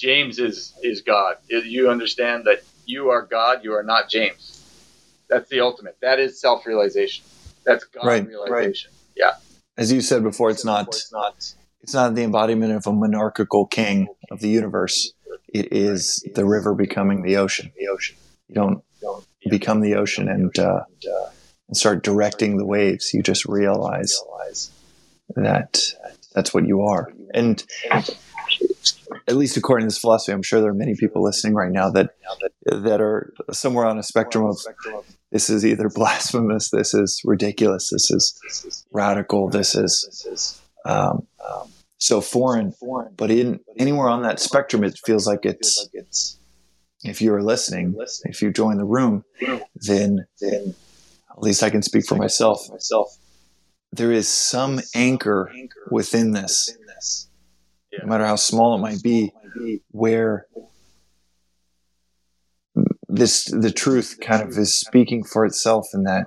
[0.00, 1.36] James is is God.
[1.48, 3.60] You understand that you are God.
[3.62, 4.56] You are not James.
[5.28, 5.96] That's the ultimate.
[6.00, 7.24] That is self realization.
[7.64, 8.90] That's God Right, realization.
[9.14, 9.32] Yeah.
[9.76, 11.54] As you said before, it's not It's not.
[11.82, 15.12] it's not the embodiment of a monarchical king of the universe.
[15.52, 17.70] It is the river becoming the ocean.
[17.78, 18.16] The ocean.
[18.48, 18.84] You don't
[19.48, 20.84] become the ocean and uh,
[21.68, 23.12] and start directing the waves.
[23.12, 24.18] You just realize
[25.36, 25.80] that
[26.34, 27.12] that's what you are.
[27.34, 27.62] And
[29.26, 31.90] at least according to this philosophy, I'm sure there are many people listening right now
[31.90, 32.10] that
[32.66, 34.58] that are somewhere on a spectrum of
[35.30, 41.26] this is either blasphemous, this is ridiculous, this is radical, this is um,
[41.98, 42.74] so foreign.
[43.16, 45.88] But in anywhere on that spectrum, it feels like it's
[47.02, 49.24] if you're listening, if you join the room,
[49.74, 50.74] then then
[51.30, 52.66] at least I can speak for myself.
[53.92, 55.50] There is some anchor
[55.90, 56.76] within this,
[57.98, 59.32] no matter how small it might be,
[59.90, 60.46] where
[63.08, 66.26] this the truth kind of is speaking for itself in that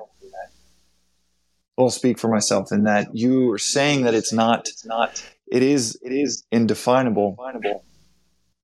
[1.78, 4.69] I'll speak for myself in that you are saying that it's not
[5.47, 7.36] it is it is indefinable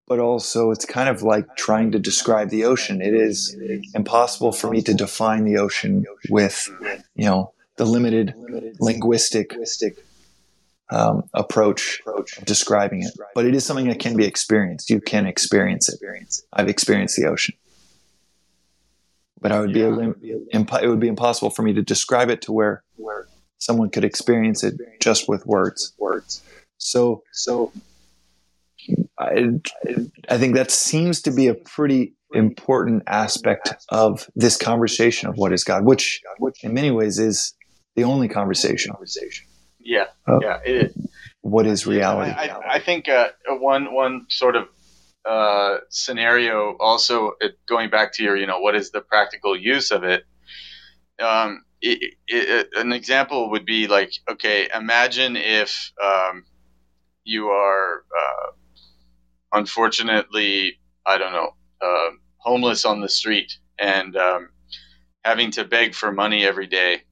[0.10, 3.00] but also it's kind of like trying to describe the ocean.
[3.00, 3.56] It is
[3.94, 6.68] impossible for me to define the ocean with
[7.16, 8.34] you know the limited
[8.80, 9.54] linguistic
[10.92, 15.26] um, approach of describing it but it is something that can be experienced you can
[15.28, 16.00] experience it
[16.54, 17.56] i've experienced the ocean
[19.42, 20.36] but I would be Yeah.
[20.52, 22.84] imp- it would be impossible for me to describe it to where
[23.58, 25.94] someone could experience it just with words.
[25.98, 26.42] Words.
[26.78, 27.72] So, so
[29.20, 29.50] I,
[30.30, 35.52] I think that seems to be a pretty important aspect of this conversation of what
[35.52, 36.22] is God, which
[36.64, 37.54] in many ways is
[37.96, 38.94] the only conversation.
[39.80, 40.06] Yeah.
[40.28, 40.40] Oh.
[40.42, 40.60] Yeah.
[40.66, 41.08] It is.
[41.42, 42.32] What is reality?
[42.32, 44.68] I, I, I think uh, one one sort of
[45.26, 49.92] uh, scenario also it, going back to your you know what is the practical use
[49.92, 50.24] of it.
[51.22, 56.44] Um, it, it, an example would be like okay, imagine if um,
[57.24, 58.52] you are uh,
[59.54, 64.50] unfortunately I don't know uh, homeless on the street and um,
[65.24, 67.04] having to beg for money every day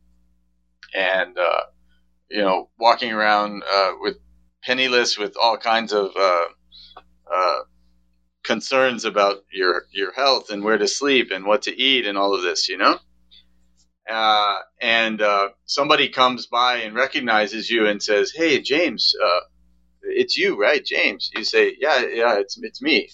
[0.94, 1.64] and uh,
[2.30, 4.18] you know walking around uh, with
[4.64, 6.46] penniless with all kinds of uh,
[7.34, 7.60] uh,
[8.44, 12.34] concerns about your your health and where to sleep and what to eat and all
[12.36, 13.00] of this, you know.
[14.10, 19.42] Uh, and uh, somebody comes by and recognizes you and says, "Hey, James, uh,
[20.04, 23.10] it's you, right, James?" You say, "Yeah, yeah, it's it's me."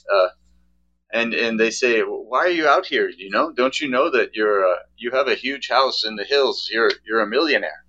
[1.13, 3.09] And and they say, "Why are you out here?
[3.09, 4.65] You know, don't you know that you're
[4.97, 6.69] you have a huge house in the hills?
[6.71, 7.82] You're you're a millionaire."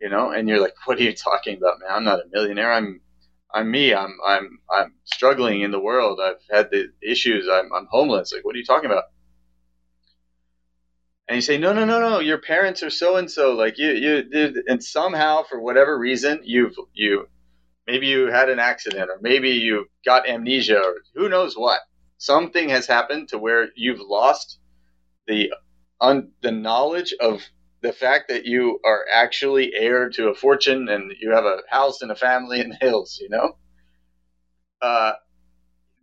[0.00, 1.90] You know, and you're like, "What are you talking about, man?
[1.90, 2.72] I'm not a millionaire.
[2.72, 3.00] I'm
[3.52, 3.94] I'm me.
[3.94, 6.20] I'm I'm I'm struggling in the world.
[6.22, 7.48] I've had the issues.
[7.50, 8.32] I'm I'm homeless.
[8.32, 9.04] Like, what are you talking about?
[11.28, 12.20] And you say, no, no, no, no.
[12.20, 13.52] Your parents are so and so.
[13.52, 17.26] Like you you did, and somehow for whatever reason you've you
[17.88, 21.80] maybe you had an accident or maybe you got amnesia or who knows what.
[22.18, 24.58] Something has happened to where you've lost
[25.26, 25.52] the
[26.00, 27.42] un, the knowledge of
[27.80, 32.02] the fact that you are actually heir to a fortune and you have a house
[32.02, 33.56] and a family in the hills, you know?
[34.82, 35.12] Uh,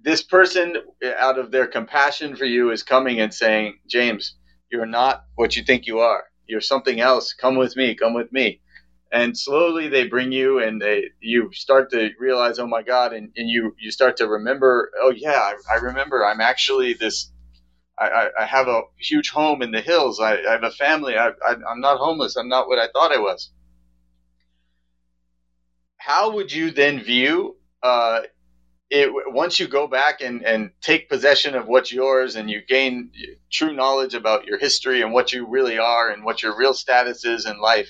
[0.02, 0.76] this person,
[1.18, 4.36] out of their compassion for you, is coming and saying, James,
[4.72, 6.24] you're not what you think you are.
[6.48, 7.34] You're something else.
[7.34, 7.96] Come with me.
[7.96, 8.62] Come with me.
[9.12, 13.32] And slowly they bring you and they, you start to realize, oh my God, and,
[13.36, 17.32] and you, you start to remember, oh yeah, I, I remember I'm actually this
[17.98, 20.20] I, I, have a huge home in the hills.
[20.20, 21.18] I, I have a family.
[21.18, 22.36] I, I'm not homeless.
[22.36, 23.52] I'm not what I thought I was.
[25.98, 28.22] How would you then view uh,
[28.90, 33.12] it once you go back and, and take possession of what's yours and you gain
[33.52, 37.24] true knowledge about your history and what you really are and what your real status
[37.24, 37.90] is in life?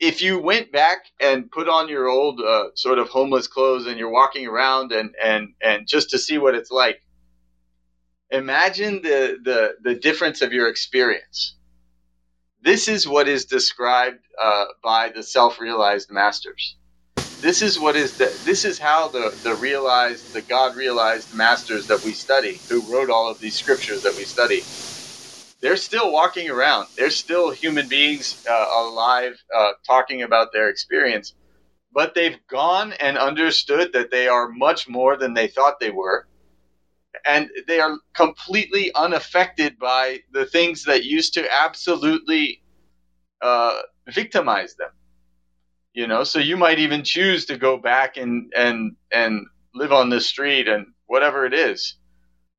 [0.00, 3.98] if you went back and put on your old uh, sort of homeless clothes and
[3.98, 7.02] you're walking around and and and just to see what it's like
[8.30, 11.56] imagine the the the difference of your experience
[12.62, 16.76] this is what is described uh, by the self-realized masters
[17.40, 21.86] this is what is the, this is how the the realized the god realized masters
[21.88, 24.62] that we study who wrote all of these scriptures that we study
[25.62, 26.88] they're still walking around.
[26.96, 31.34] They're still human beings uh, alive, uh, talking about their experience.
[31.92, 36.26] But they've gone and understood that they are much more than they thought they were.
[37.28, 42.62] And they are completely unaffected by the things that used to absolutely
[43.42, 44.90] uh, victimize them.
[45.94, 50.10] You know, so you might even choose to go back and and and live on
[50.10, 51.94] the street and whatever it is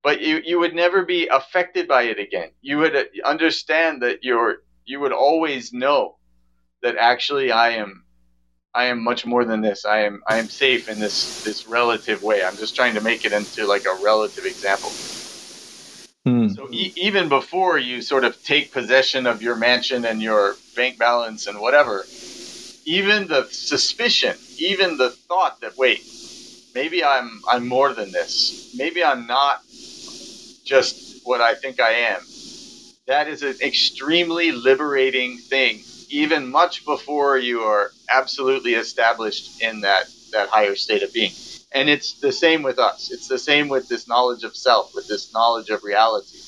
[0.03, 2.51] but you, you would never be affected by it again.
[2.61, 6.17] You would uh, understand that you're you would always know
[6.83, 8.05] that actually I am
[8.79, 9.85] I am much more than this.
[9.85, 12.43] I am I am safe in this this relative way.
[12.43, 14.99] I'm just trying to make it into like a relative example.
[16.25, 16.55] Hmm.
[16.55, 20.99] So e- even before you sort of take possession of your mansion and your bank
[20.99, 22.09] balance and whatever,
[22.85, 26.05] even the suspicion, even the thought that wait,
[26.75, 28.57] maybe I'm I'm more than this.
[28.73, 29.57] Maybe I'm not
[30.65, 32.27] just what I think I am.
[33.07, 40.05] That is an extremely liberating thing, even much before you are absolutely established in that,
[40.33, 41.33] that higher state of being.
[41.73, 43.09] And it's the same with us.
[43.11, 46.39] It's the same with this knowledge of self, with this knowledge of reality.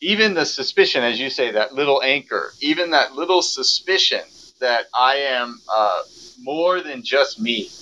[0.00, 4.22] Even the suspicion, as you say, that little anchor, even that little suspicion
[4.60, 6.00] that I am uh,
[6.36, 7.76] more than just me,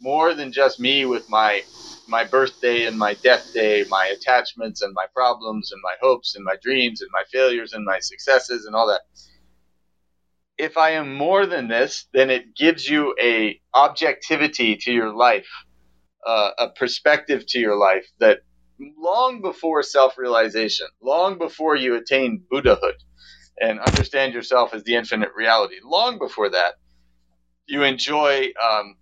[0.00, 1.62] more than just me with my
[2.06, 6.44] my birthday and my death day, my attachments and my problems and my hopes and
[6.44, 9.00] my dreams and my failures and my successes and all that.
[10.62, 15.48] If I am more than this, then it gives you a objectivity to your life,
[16.24, 18.42] uh, a perspective to your life that
[18.96, 22.94] long before self-realization, long before you attain Buddhahood
[23.60, 26.74] and understand yourself as the infinite reality, long before that,
[27.66, 28.94] you enjoy um,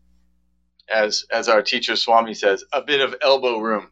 [0.91, 3.91] as as our teacher Swami says, a bit of elbow room.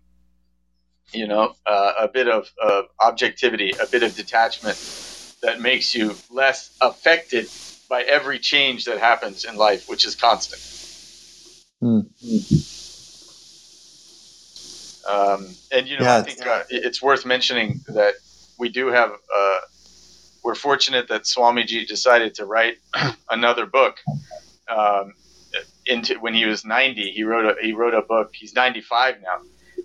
[1.12, 4.78] You know, uh, a bit of uh, objectivity, a bit of detachment
[5.42, 7.48] that makes you less affected
[7.88, 10.60] by every change that happens in life, which is constant.
[11.82, 12.06] Mm.
[15.08, 18.14] Um, and you know, yeah, I think uh, it's worth mentioning that
[18.58, 19.10] we do have.
[19.10, 19.58] Uh,
[20.44, 22.76] we're fortunate that Swamiji decided to write
[23.30, 23.96] another book.
[24.68, 25.14] Um,
[25.86, 29.38] into when he was 90 he wrote a he wrote a book he's 95 now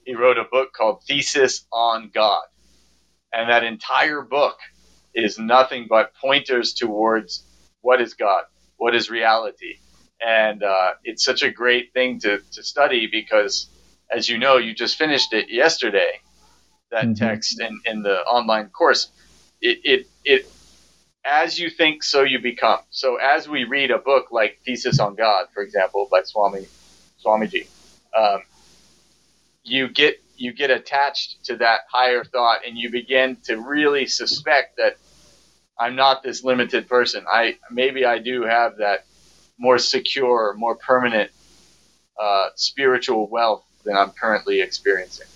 [0.06, 2.44] he wrote a book called thesis on god
[3.32, 4.58] and that entire book
[5.14, 7.44] is nothing but pointers towards
[7.82, 8.44] what is god
[8.78, 9.78] what is reality
[10.26, 13.68] and uh, it's such a great thing to, to study because
[14.10, 16.20] as you know you just finished it yesterday
[16.92, 17.14] that mm-hmm.
[17.14, 19.10] text in, in the online course
[19.62, 20.48] it, it, it
[21.26, 22.80] as you think, so you become.
[22.90, 26.68] So as we read a book like Thesis on God, for example, by Swami
[27.24, 27.68] Swamiji,
[28.18, 28.42] um,
[29.64, 34.76] you get you get attached to that higher thought, and you begin to really suspect
[34.76, 34.98] that
[35.80, 37.26] I'm not this limited person.
[37.32, 39.06] I maybe I do have that
[39.58, 41.32] more secure, more permanent
[42.22, 45.28] uh, spiritual wealth than I'm currently experiencing.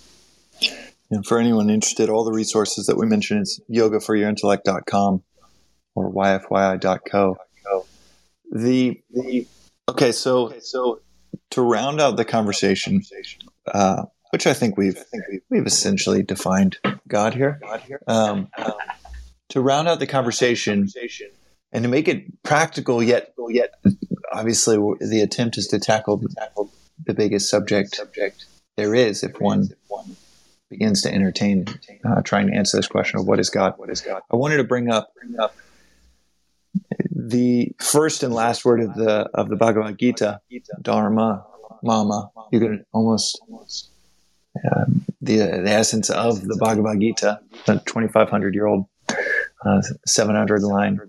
[1.10, 5.22] And for anyone interested, all the resources that we mentioned is yogaforyourintellect.com
[5.94, 7.36] or yfyi.co.
[8.50, 9.46] The, the
[9.88, 11.00] okay, so so
[11.50, 13.02] to round out the conversation,
[13.66, 17.60] uh, which I think we've I think we've essentially defined God here.
[18.06, 18.48] Um,
[19.50, 20.88] to round out the conversation
[21.72, 23.74] and to make it practical, yet yet
[24.32, 26.68] obviously the attempt is to tackle the,
[27.04, 28.00] the biggest subject
[28.76, 29.68] there is if one
[30.70, 31.66] begins to entertain
[32.04, 33.74] uh, trying to answer this question of what is God.
[33.76, 34.22] What is God?
[34.30, 35.12] I wanted to bring up.
[35.14, 35.54] Bring up
[37.10, 40.40] the first and last word of the of the Bhagavad Gita,
[40.80, 41.44] Dharma,
[41.82, 42.30] Mama.
[42.52, 43.40] You can almost
[44.56, 44.84] uh,
[45.20, 48.86] the the essence of the Bhagavad Gita, the 2,500 year old,
[49.64, 51.00] uh, 700 line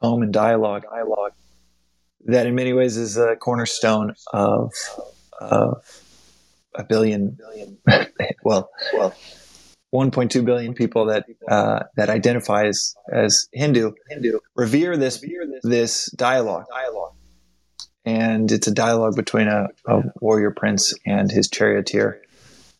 [0.00, 1.32] poem and dialogue, dialogue
[2.26, 4.72] that in many ways is a cornerstone of
[5.40, 5.82] of
[6.74, 7.38] a billion,
[8.44, 9.14] well, well,
[9.94, 13.92] 1.2 billion people that uh, that identify as, as Hindu,
[14.56, 15.24] revere this
[15.62, 16.66] this dialogue.
[18.04, 22.20] And it's a dialogue between a, a warrior prince and his charioteer.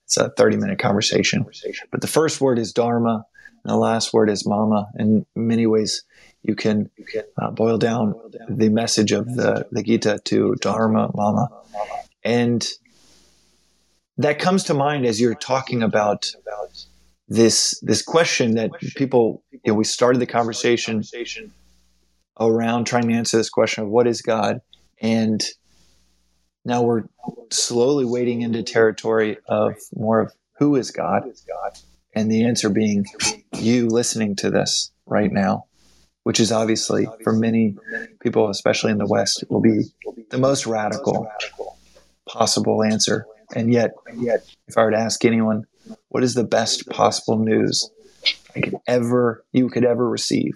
[0.04, 1.46] It's a 30 minute conversation.
[1.90, 3.24] But the first word is Dharma,
[3.64, 4.88] and the last word is Mama.
[4.98, 6.04] In many ways,
[6.42, 6.90] you can
[7.40, 8.14] uh, boil down
[8.48, 11.48] the message of the, the Gita to Dharma, Mama.
[12.22, 12.66] And
[14.18, 16.30] that comes to mind as you're talking about
[17.26, 21.02] this this question that people you know, we started the conversation
[22.38, 24.60] around trying to answer this question of what is God
[25.04, 25.44] and
[26.64, 27.04] now we're
[27.50, 31.24] slowly wading into territory of more of who is God
[32.14, 33.04] and the answer being
[33.52, 35.66] you listening to this right now
[36.22, 37.76] which is obviously for many
[38.20, 39.82] people especially in the west will be
[40.30, 41.30] the most radical
[42.26, 43.92] possible answer and yet
[44.66, 45.66] if i were to ask anyone
[46.08, 47.90] what is the best possible news
[48.56, 50.54] I could ever you could ever receive?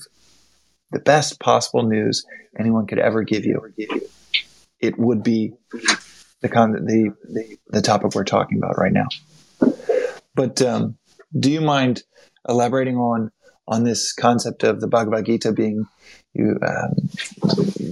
[0.90, 2.24] The best possible news
[2.58, 3.72] anyone could ever give you.
[4.80, 5.54] It would be
[6.40, 9.08] the con the, the the topic we're talking about right now.
[10.34, 10.98] But um,
[11.38, 12.02] do you mind
[12.48, 13.30] elaborating on
[13.66, 15.86] on this concept of the Bhagavad Gita being
[16.34, 16.94] you um,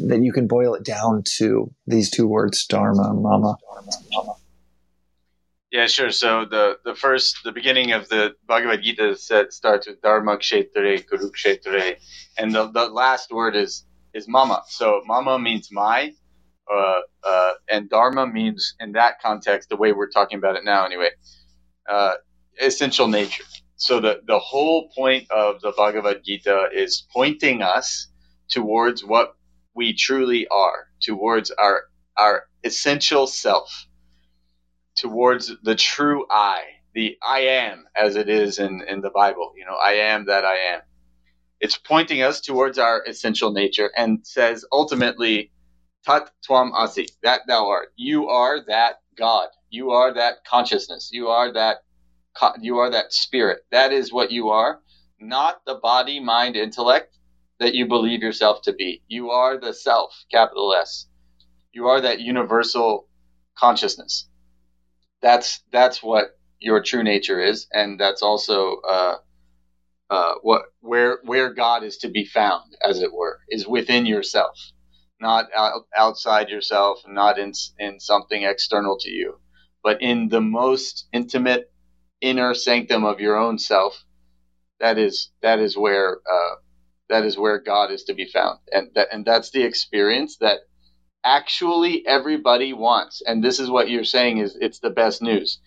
[0.08, 3.56] that you can boil it down to these two words, dharma, mama.
[5.72, 6.10] Yeah, sure.
[6.10, 11.04] So the the first, the beginning of the Bhagavad Gita set starts with Dharma Kshetre
[11.06, 11.96] Kurukshetre,
[12.38, 13.84] and the, the last word is
[14.14, 14.62] is Mama.
[14.68, 16.12] So Mama means my,
[16.72, 20.84] uh, uh, and Dharma means in that context the way we're talking about it now
[20.84, 21.10] anyway,
[21.88, 22.14] uh,
[22.60, 23.44] essential nature.
[23.76, 28.08] So the the whole point of the Bhagavad Gita is pointing us
[28.48, 29.36] towards what
[29.74, 31.84] we truly are, towards our
[32.16, 33.86] our essential self
[34.96, 36.62] towards the true I,
[36.94, 39.52] the I am as it is in, in the Bible.
[39.56, 40.80] You know, I am that I am.
[41.60, 45.52] It's pointing us towards our essential nature and says ultimately,
[46.06, 47.90] Tat Asi, that thou art.
[47.96, 49.48] You are that God.
[49.70, 51.10] You are that consciousness.
[51.12, 51.78] You are that
[52.60, 53.60] you are that spirit.
[53.72, 54.80] That is what you are,
[55.20, 57.18] not the body, mind, intellect
[57.60, 59.02] that you believe yourself to be.
[59.08, 61.08] You are the self, capital S.
[61.72, 63.08] You are that universal
[63.58, 64.24] consciousness
[65.22, 69.16] that's that's what your true nature is, and that's also uh,
[70.10, 74.58] uh, what where where God is to be found, as it were, is within yourself,
[75.20, 79.38] not out, outside yourself, not in in something external to you,
[79.82, 81.72] but in the most intimate
[82.20, 84.04] inner sanctum of your own self.
[84.80, 86.56] That is that is where uh,
[87.08, 90.60] that is where God is to be found, and that and that's the experience that
[91.24, 93.22] actually everybody wants.
[93.26, 95.60] And this is what you're saying is it's the best news.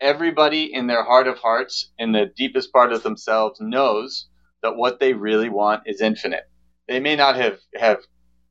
[0.00, 4.28] Everybody in their heart of hearts, in the deepest part of themselves, knows
[4.62, 6.44] that what they really want is infinite.
[6.88, 7.98] They may not have, have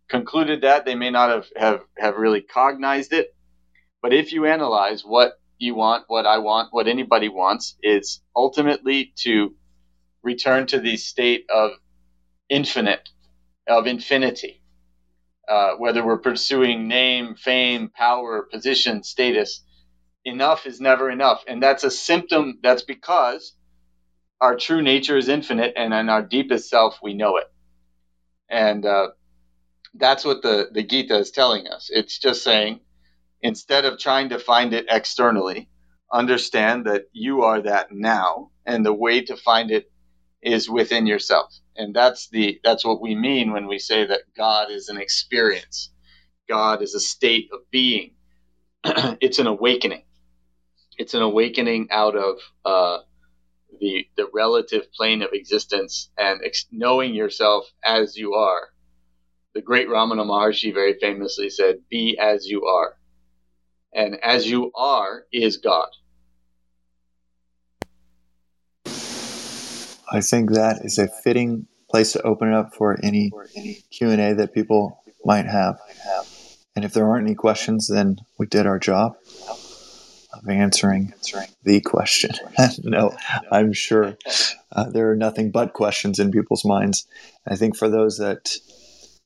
[0.10, 3.36] concluded that, they may not have, have, have really cognized it.
[4.02, 9.14] But if you analyze what you want, what I want, what anybody wants, is ultimately
[9.20, 9.56] to
[10.24, 11.72] return to the state of
[12.50, 13.10] infinite,
[13.68, 14.62] of infinity
[15.48, 19.64] uh, whether we're pursuing name, fame, power, position, status,
[20.24, 21.44] enough is never enough.
[21.48, 23.54] And that's a symptom, that's because
[24.42, 27.46] our true nature is infinite and in our deepest self, we know it.
[28.50, 29.10] And uh,
[29.98, 31.90] that's what the, the Gita is telling us.
[31.92, 32.82] It's just saying,
[33.42, 35.70] instead of trying to find it externally,
[36.14, 38.52] understand that you are that now.
[38.66, 39.86] And the way to find it
[40.44, 44.72] is within yourself and that's the that's what we mean when we say that god
[44.72, 45.92] is an experience
[46.50, 48.14] god is a state of being
[48.86, 50.04] it's an awakening
[50.98, 53.00] it's an awakening out of uh,
[53.82, 58.70] the the relative plane of existence and ex- knowing yourself as you are
[59.56, 62.98] the great ramana maharshi very famously said be as you are
[63.94, 65.88] and as you are is god
[70.12, 73.32] I think that is a fitting place to open it up for any
[73.92, 75.80] Q and A that people might have.
[76.76, 79.16] And if there aren't any questions, then we did our job
[80.34, 81.14] of answering
[81.64, 82.32] the question.
[82.84, 83.16] no,
[83.52, 84.18] I'm sure
[84.72, 87.08] uh, there are nothing but questions in people's minds.
[87.48, 88.58] I think for those that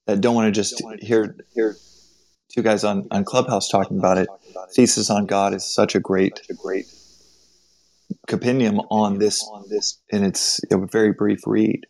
[0.10, 1.76] that don't want to just hear hear
[2.54, 4.28] two guys on, on Clubhouse talking about it,
[4.74, 6.86] Thesis on God is such a great, a great
[8.28, 9.48] compendium on this,
[10.12, 11.86] and it's a very brief read,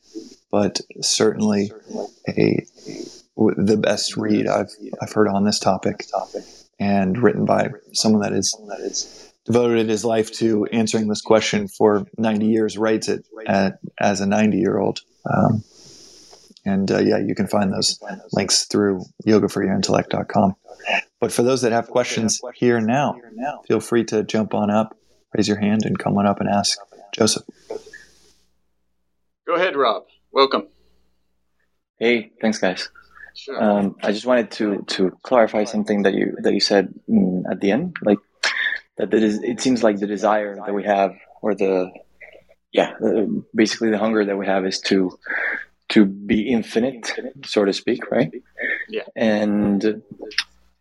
[0.52, 1.72] but certainly
[2.28, 2.66] a
[3.56, 6.06] the best read I've I've heard on this topic.
[6.80, 11.68] and written by someone that is that is devoted his life to answering this question
[11.68, 12.78] for 90 years.
[12.78, 15.02] Writes it at, as a 90 year old.
[15.26, 15.64] Um,
[16.66, 18.00] and uh, yeah, you can find those
[18.32, 20.56] links through yogaforyourintellect.com.
[21.20, 23.16] But for those that have questions here and now,
[23.68, 24.98] feel free to jump on up,
[25.36, 26.78] raise your hand, and come on up and ask
[27.14, 27.44] Joseph.
[29.46, 30.04] Go ahead, Rob.
[30.32, 30.68] Welcome.
[31.98, 32.90] Hey, thanks, guys.
[33.36, 33.62] Sure.
[33.62, 37.60] Um, I just wanted to to clarify something that you that you said mm, at
[37.60, 38.20] the end, like
[38.98, 41.92] that it, is, it seems like the desire that we have, or the
[42.72, 42.94] yeah,
[43.56, 45.18] basically the hunger that we have is to
[45.90, 47.12] to be infinite,
[47.46, 48.32] so to speak, right?
[48.90, 49.04] Yeah.
[49.16, 50.04] And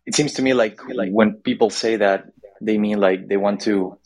[0.05, 2.31] it seems to me like when people say that,
[2.61, 3.97] they mean like they want to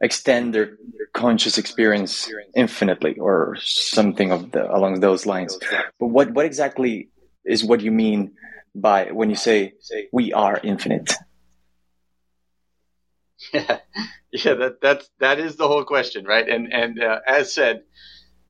[0.00, 0.76] extend their
[1.12, 5.58] conscious experience infinitely or something of the, along those lines.
[5.98, 7.08] But what what exactly
[7.44, 8.32] is what you mean
[8.74, 9.74] by when you say
[10.12, 11.12] we are infinite?
[13.52, 13.78] Yeah,
[14.32, 16.48] yeah, that that's that is the whole question, right?
[16.48, 17.82] And and uh, as said,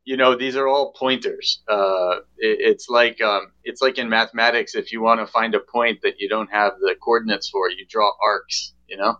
[0.04, 1.62] you know, these are all pointers.
[1.68, 5.60] Uh, it, it's like um, it's like in mathematics, if you want to find a
[5.60, 8.74] point that you don't have the coordinates for, you draw arcs.
[8.88, 9.18] You know,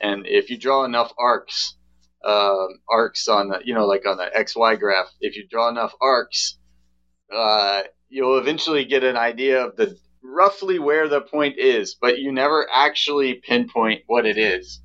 [0.00, 1.76] and if you draw enough arcs,
[2.24, 5.68] uh, arcs on the you know like on the x y graph, if you draw
[5.68, 6.58] enough arcs,
[7.34, 12.32] uh, you'll eventually get an idea of the roughly where the point is, but you
[12.32, 14.80] never actually pinpoint what it is.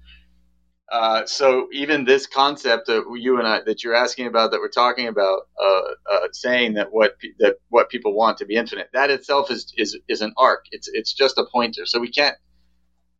[0.91, 4.69] Uh, so even this concept that you and I that you're asking about that we're
[4.69, 5.81] talking about, uh,
[6.11, 9.97] uh, saying that what that what people want to be infinite, that itself is is
[10.09, 10.65] is an arc.
[10.71, 11.85] It's it's just a pointer.
[11.85, 12.35] So we can't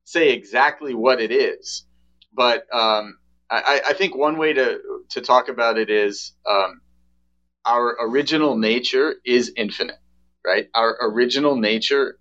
[0.03, 1.85] say exactly what it is,
[2.33, 3.17] but um,
[3.49, 6.81] I, I think one way to to talk about it is um,
[7.65, 9.99] our original nature is infinite,
[10.45, 10.67] right?
[10.75, 12.17] Our original nature.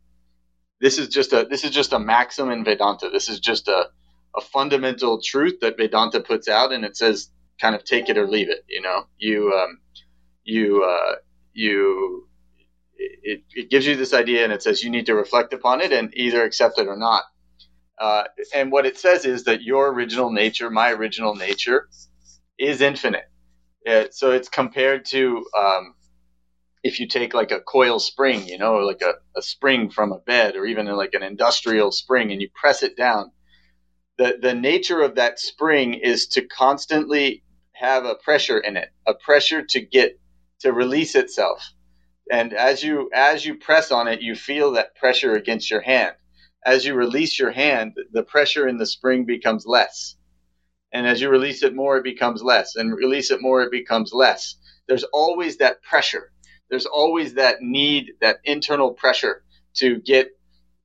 [0.81, 3.11] This is just a this is just a maxim in Vedanta.
[3.11, 3.89] This is just a
[4.37, 8.27] a fundamental truth that Vedanta puts out, and it says kind of take it or
[8.27, 8.65] leave it.
[8.69, 9.79] You know, you um,
[10.45, 11.17] you uh,
[11.53, 12.29] you
[12.97, 15.93] it, it gives you this idea, and it says you need to reflect upon it
[15.93, 17.25] and either accept it or not.
[17.99, 18.25] Uh,
[18.55, 21.89] and what it says is that your original nature, my original nature,
[22.59, 23.29] is infinite.
[23.83, 25.95] It, so it's compared to um,
[26.83, 30.19] if you take like a coil spring, you know, like a, a spring from a
[30.19, 33.33] bed or even like an industrial spring, and you press it down
[34.21, 37.43] the the nature of that spring is to constantly
[37.73, 40.21] have a pressure in it, a pressure to get
[40.61, 41.73] to release itself.
[42.31, 46.17] And as you as you press on it, you feel that pressure against your hand.
[46.67, 50.17] As you release your hand, the pressure in the spring becomes less.
[50.93, 52.77] And as you release it more, it becomes less.
[52.77, 54.57] And release it more, it becomes less.
[54.87, 56.31] There's always that pressure.
[56.69, 59.45] There's always that need, that internal pressure
[59.77, 60.29] to get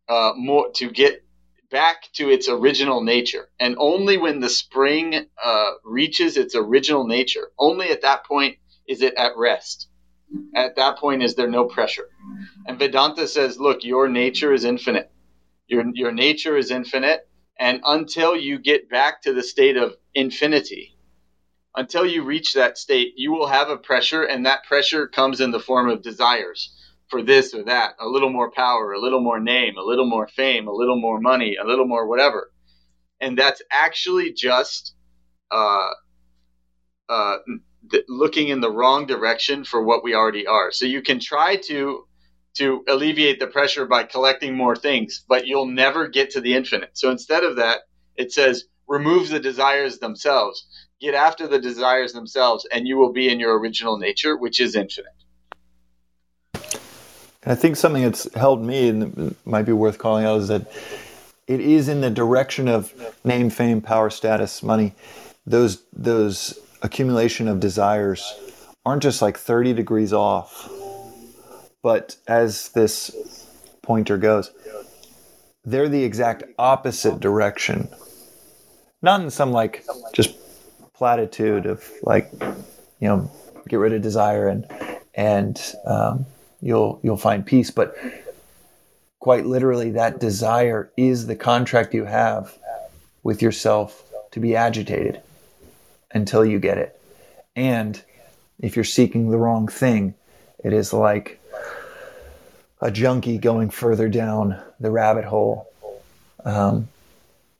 [0.07, 1.24] uh, more, to get
[1.75, 3.49] back to its original nature.
[3.59, 8.55] And only when the spring uh, reaches its original nature, only at that point
[8.87, 9.89] is it at rest.
[10.55, 12.07] At that point, is there no pressure?
[12.65, 15.11] And Vedanta says, look, your nature is infinite.
[15.67, 17.27] Your, your nature is infinite.
[17.59, 20.97] And until you get back to the state of infinity,
[21.75, 25.51] until you reach that state, you will have a pressure, and that pressure comes in
[25.51, 26.73] the form of desires
[27.09, 30.27] for this or that, a little more power, a little more name, a little more
[30.27, 32.51] fame, a little more money, a little more whatever.
[33.21, 34.95] And that's actually just
[35.51, 35.89] uh,
[37.09, 37.37] uh,
[37.91, 40.71] th- looking in the wrong direction for what we already are.
[40.71, 42.05] So you can try to
[42.57, 46.91] to alleviate the pressure by collecting more things, but you'll never get to the infinite.
[46.93, 47.81] So instead of that,
[48.15, 50.65] it says remove the desires themselves,
[51.01, 54.75] get after the desires themselves, and you will be in your original nature, which is
[54.75, 55.11] infinite.
[57.45, 60.67] And I think something that's held me and might be worth calling out is that
[61.47, 62.91] it is in the direction of
[63.23, 64.93] name, fame, power, status, money.
[65.45, 68.33] Those those accumulation of desires
[68.83, 70.69] aren't just like 30 degrees off.
[71.83, 73.47] But as this
[73.83, 74.51] pointer goes,
[75.63, 77.89] they're the exact opposite direction.
[79.03, 80.35] Not in some like just
[80.95, 83.31] platitude of like, you know,
[83.67, 84.65] get rid of desire and
[85.13, 86.25] and um,
[86.65, 87.71] you'll you'll find peace.
[87.71, 87.95] But
[89.19, 92.57] quite literally that desire is the contract you have
[93.23, 95.21] with yourself to be agitated
[96.11, 96.99] until you get it.
[97.55, 98.01] And
[98.59, 100.15] if you're seeking the wrong thing
[100.65, 101.39] it is like
[102.81, 105.71] a junkie going further down the rabbit hole
[106.43, 106.87] um,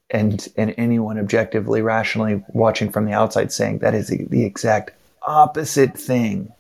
[0.10, 4.92] and and anyone objectively rationally watching from the outside saying that is the, the exact
[5.22, 6.52] opposite thing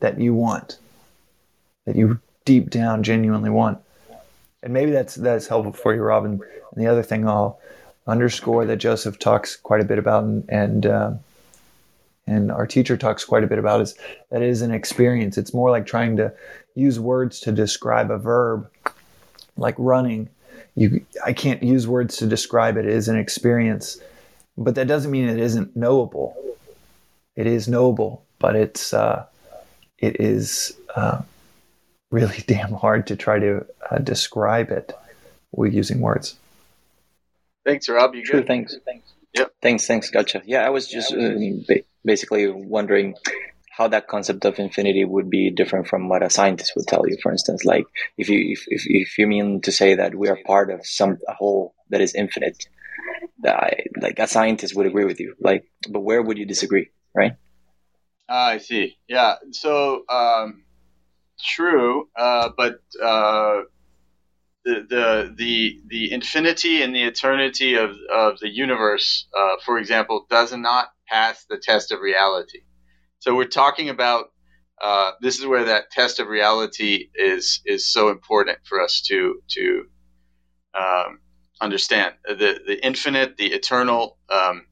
[0.00, 0.76] that you want
[1.84, 3.78] that you deep down genuinely want.
[4.62, 6.40] and maybe that's that's helpful for you, Robin.
[6.72, 7.60] And the other thing I'll
[8.06, 11.12] underscore that Joseph talks quite a bit about, and and, uh,
[12.26, 13.94] and our teacher talks quite a bit about is
[14.30, 15.36] that it is an experience.
[15.36, 16.32] It's more like trying to
[16.74, 18.68] use words to describe a verb,
[19.56, 20.28] like running.
[20.76, 22.86] You, I can't use words to describe it.
[22.86, 24.00] It is an experience,
[24.56, 26.34] but that doesn't mean it isn't knowable.
[27.36, 29.26] It is knowable, but it's uh,
[29.98, 31.20] it is uh,
[32.14, 34.92] really damn hard to try to uh, describe it
[35.52, 36.36] with using words.
[37.66, 38.14] Thanks, Rob.
[38.14, 38.40] You True.
[38.40, 38.46] good?
[38.46, 38.76] Thanks.
[38.84, 39.12] Thanks.
[39.34, 39.52] Yep.
[39.60, 39.86] Thanks.
[39.86, 40.10] Thanks.
[40.10, 40.42] Gotcha.
[40.44, 41.34] Yeah, I was just uh,
[41.66, 43.16] ba- basically wondering
[43.76, 47.16] how that concept of infinity would be different from what a scientist would tell you.
[47.22, 47.84] For instance, like
[48.16, 51.18] if you if if, if you mean to say that we are part of some
[51.28, 52.66] a whole that is infinite,
[53.42, 55.34] that I, like a scientist would agree with you.
[55.40, 56.90] Like, but where would you disagree?
[57.14, 57.34] Right.
[58.28, 58.96] Ah, I see.
[59.08, 59.36] Yeah.
[59.52, 60.63] So um,
[61.42, 63.62] true, uh, but uh,
[64.64, 70.26] the, the the the infinity and the eternity of of the universe, uh, for example,
[70.30, 72.60] does not pass the test of reality.
[73.20, 74.26] So we're talking about.
[74.82, 79.40] Uh, this is where that test of reality is is so important for us to
[79.48, 79.84] to
[80.78, 81.20] um,
[81.60, 84.18] understand the the infinite, the eternal.
[84.30, 84.66] Um,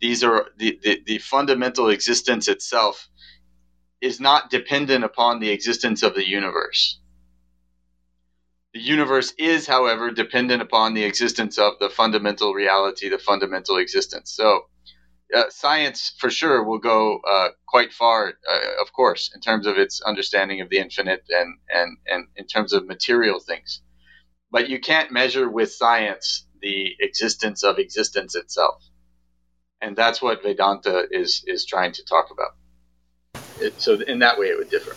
[0.00, 3.08] these are the, the, the fundamental existence itself
[4.04, 7.00] is not dependent upon the existence of the universe.
[8.74, 14.32] The universe is, however, dependent upon the existence of the fundamental reality, the fundamental existence.
[14.36, 14.66] So,
[15.34, 19.78] uh, science for sure will go uh, quite far, uh, of course, in terms of
[19.78, 23.80] its understanding of the infinite and, and, and in terms of material things.
[24.50, 28.82] But you can't measure with science the existence of existence itself.
[29.80, 32.52] And that's what Vedanta is, is trying to talk about.
[33.60, 34.96] It, so, in that way, it would differ.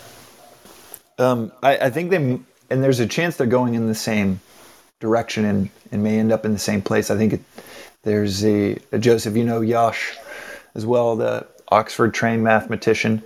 [1.19, 4.39] Um, I, I think they, and there's a chance they're going in the same
[4.99, 7.09] direction and, and may end up in the same place.
[7.09, 7.41] I think it,
[8.03, 10.15] there's a, a Joseph, you know, Yash
[10.75, 13.23] as well, the Oxford trained mathematician,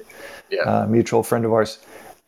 [0.50, 0.62] Yeah.
[0.62, 1.80] uh, mutual friend of ours.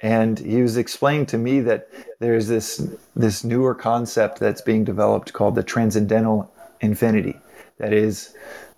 [0.02, 1.90] And he was explaining to me that
[2.20, 2.86] there's this
[3.16, 6.52] this newer concept that's being developed called the transcendental
[6.82, 7.40] infinity.
[7.78, 8.36] That is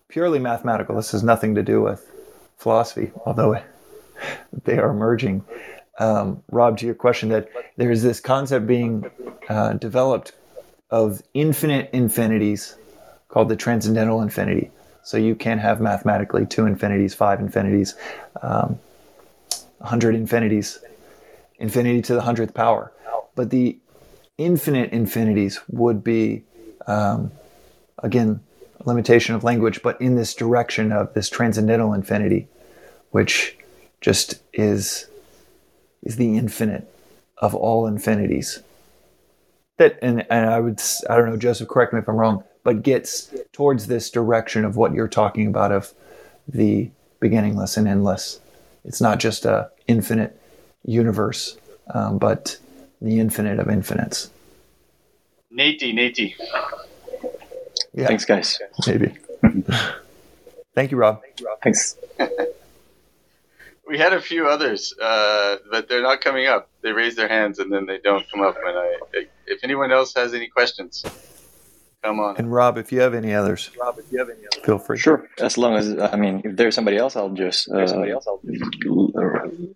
[0.07, 0.95] purely mathematical.
[0.95, 2.07] This has nothing to do with
[2.57, 3.57] philosophy, although
[4.63, 5.43] they are merging.
[5.99, 7.47] Um, Rob, to your question, that
[7.78, 9.09] there is this concept being
[9.47, 10.34] uh, developed
[10.89, 12.76] of infinite infinities
[13.30, 14.72] called the transcendental infinity.
[15.03, 17.95] So you can have mathematically two infinities, five infinities,
[18.41, 18.80] um,
[19.78, 20.80] 100 infinities,
[21.59, 22.91] infinity to the hundredth power.
[23.36, 23.78] But the
[24.38, 26.43] infinite infinities would be,
[26.88, 27.32] um,
[27.99, 28.39] again,
[28.86, 32.47] limitation of language, but in this direction of this transcendental infinity,
[33.11, 33.55] which
[34.06, 35.08] just is
[36.03, 36.88] is the infinite
[37.39, 38.62] of all infinities.
[39.78, 40.80] That and, and I would
[41.10, 44.78] I don't know Joseph correct me if I'm wrong, but gets towards this direction of
[44.78, 45.91] what you're talking about of
[46.47, 48.39] the beginningless and endless.
[48.84, 50.39] It's not just a infinite
[50.84, 51.58] universe,
[51.91, 52.60] um, but
[53.01, 54.30] the infinite of infinites.
[55.49, 56.36] Nate, Nate.
[57.95, 58.60] Yeah, Thanks, guys.
[58.86, 59.16] maybe.
[60.76, 61.24] Thank you, Rob.
[61.64, 61.97] Thanks.
[63.88, 66.70] We had a few others, uh, but they're not coming up.
[66.82, 68.56] They raise their hands and then they don't come up.
[68.64, 68.98] When I,
[69.46, 71.04] if anyone else has any questions,
[72.04, 72.38] come on.
[72.38, 74.64] And Rob, if you have any others, Rob, if you have any others.
[74.66, 74.98] feel free.
[74.98, 75.28] Sure.
[75.40, 77.84] As long as I mean, if there's somebody else, I'll just uh,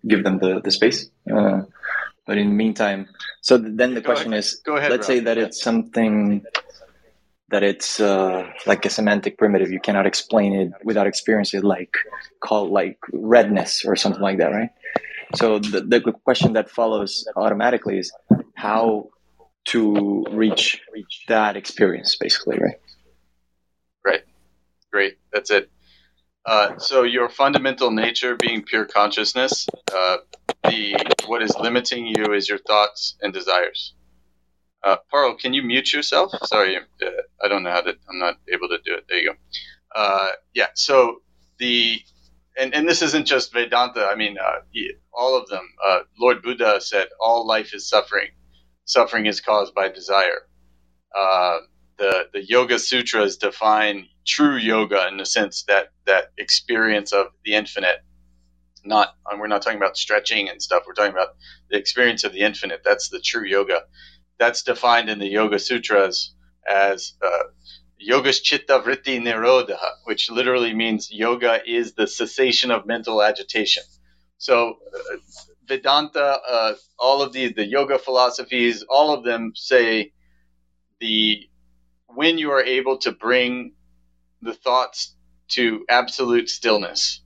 [0.08, 1.10] give them the the space.
[1.32, 1.62] Uh,
[2.26, 3.08] but in the meantime,
[3.42, 4.44] so then the Go question ahead.
[4.44, 5.26] is, Go ahead, let's say Rob.
[5.26, 6.44] that it's something
[7.50, 9.72] that it's uh, like a semantic primitive.
[9.72, 11.94] You cannot explain it without experiencing it, like
[12.42, 14.70] called like redness or something like that, right?
[15.36, 18.12] So the, the question that follows automatically is
[18.56, 19.10] how
[19.66, 20.82] to reach
[21.28, 22.80] that experience, basically, right?
[24.04, 24.22] Right.
[24.92, 25.18] Great.
[25.32, 25.70] That's it.
[26.46, 30.18] Uh, so your fundamental nature being pure consciousness, uh,
[30.64, 30.96] the
[31.28, 33.94] what is limiting you is your thoughts and desires.
[34.84, 36.32] Uh, Parul, can you mute yourself?
[36.46, 37.10] Sorry, uh,
[37.44, 37.92] I don't know how to.
[38.10, 39.06] I'm not able to do it.
[39.10, 39.36] There you go.
[39.96, 40.68] Uh, yeah.
[40.76, 41.18] So
[41.60, 42.02] the
[42.60, 44.06] and, and this isn't just Vedanta.
[44.06, 44.60] I mean, uh,
[45.14, 45.68] all of them.
[45.86, 48.30] Uh, Lord Buddha said all life is suffering.
[48.86, 50.42] Suffering is caused by desire.
[51.16, 51.60] Uh,
[51.98, 57.56] the the Yoga Sutras define true yoga in the sense that that experience of the
[57.56, 57.98] infinite.
[58.86, 60.84] Not we're not talking about stretching and stuff.
[60.88, 61.30] We're talking about
[61.70, 62.82] the experience of the infinite.
[62.86, 63.82] That's the true yoga.
[64.40, 66.34] That's defined in the Yoga Sutras
[66.70, 67.44] as uh,
[68.02, 73.84] Yogas Chitta Vritti Nirodha, which literally means yoga is the cessation of mental agitation.
[74.38, 75.18] So uh,
[75.68, 80.14] Vedanta, uh, all of the the yoga philosophies, all of them say
[81.00, 81.50] the
[82.08, 83.74] when you are able to bring
[84.42, 85.16] the thoughts
[85.50, 87.22] to absolute stillness,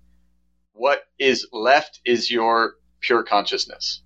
[0.73, 4.01] what is left is your pure consciousness.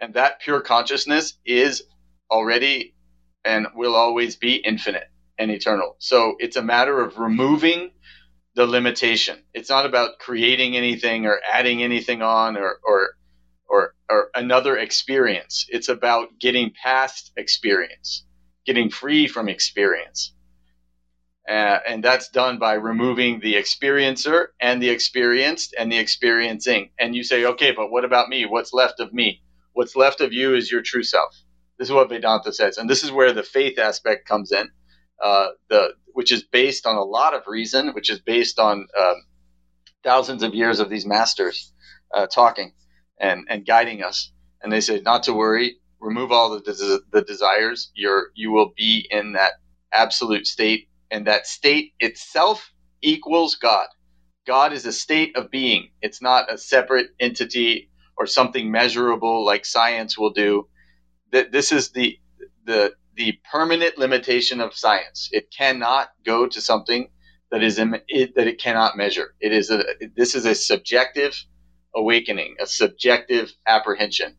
[0.00, 1.82] And that pure consciousness is
[2.30, 2.94] already
[3.44, 5.08] and will always be infinite
[5.38, 5.96] and eternal.
[5.98, 7.92] So it's a matter of removing
[8.54, 9.38] the limitation.
[9.54, 13.10] It's not about creating anything or adding anything on or, or,
[13.68, 15.66] or, or another experience.
[15.68, 18.24] It's about getting past experience,
[18.64, 20.32] getting free from experience.
[21.48, 26.90] Uh, and that's done by removing the experiencer and the experienced and the experiencing.
[26.98, 28.46] And you say, okay, but what about me?
[28.46, 29.42] What's left of me?
[29.72, 31.36] What's left of you is your true self.
[31.78, 34.68] This is what Vedanta says, and this is where the faith aspect comes in,
[35.22, 39.16] uh, the which is based on a lot of reason, which is based on um,
[40.04, 41.72] thousands of years of these masters
[42.14, 42.72] uh, talking
[43.20, 44.32] and and guiding us.
[44.62, 47.92] And they say not to worry, remove all the des- the desires.
[47.94, 49.54] You're you will be in that
[49.92, 52.72] absolute state, and that state itself
[53.02, 53.88] equals God.
[54.46, 55.90] God is a state of being.
[56.02, 60.68] It's not a separate entity or something measurable like science will do.
[61.32, 62.18] That this is the
[62.64, 65.28] the the permanent limitation of science.
[65.32, 67.08] It cannot go to something
[67.50, 69.34] that is it, that it cannot measure.
[69.40, 69.84] It is a
[70.16, 71.36] this is a subjective
[71.94, 74.36] awakening, a subjective apprehension.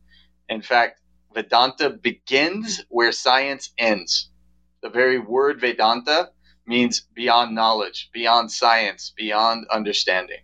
[0.50, 1.02] In fact,
[1.34, 4.32] Vedanta begins where science ends.
[4.84, 6.32] The very word Vedanta
[6.68, 10.38] means beyond knowledge, beyond science, beyond understanding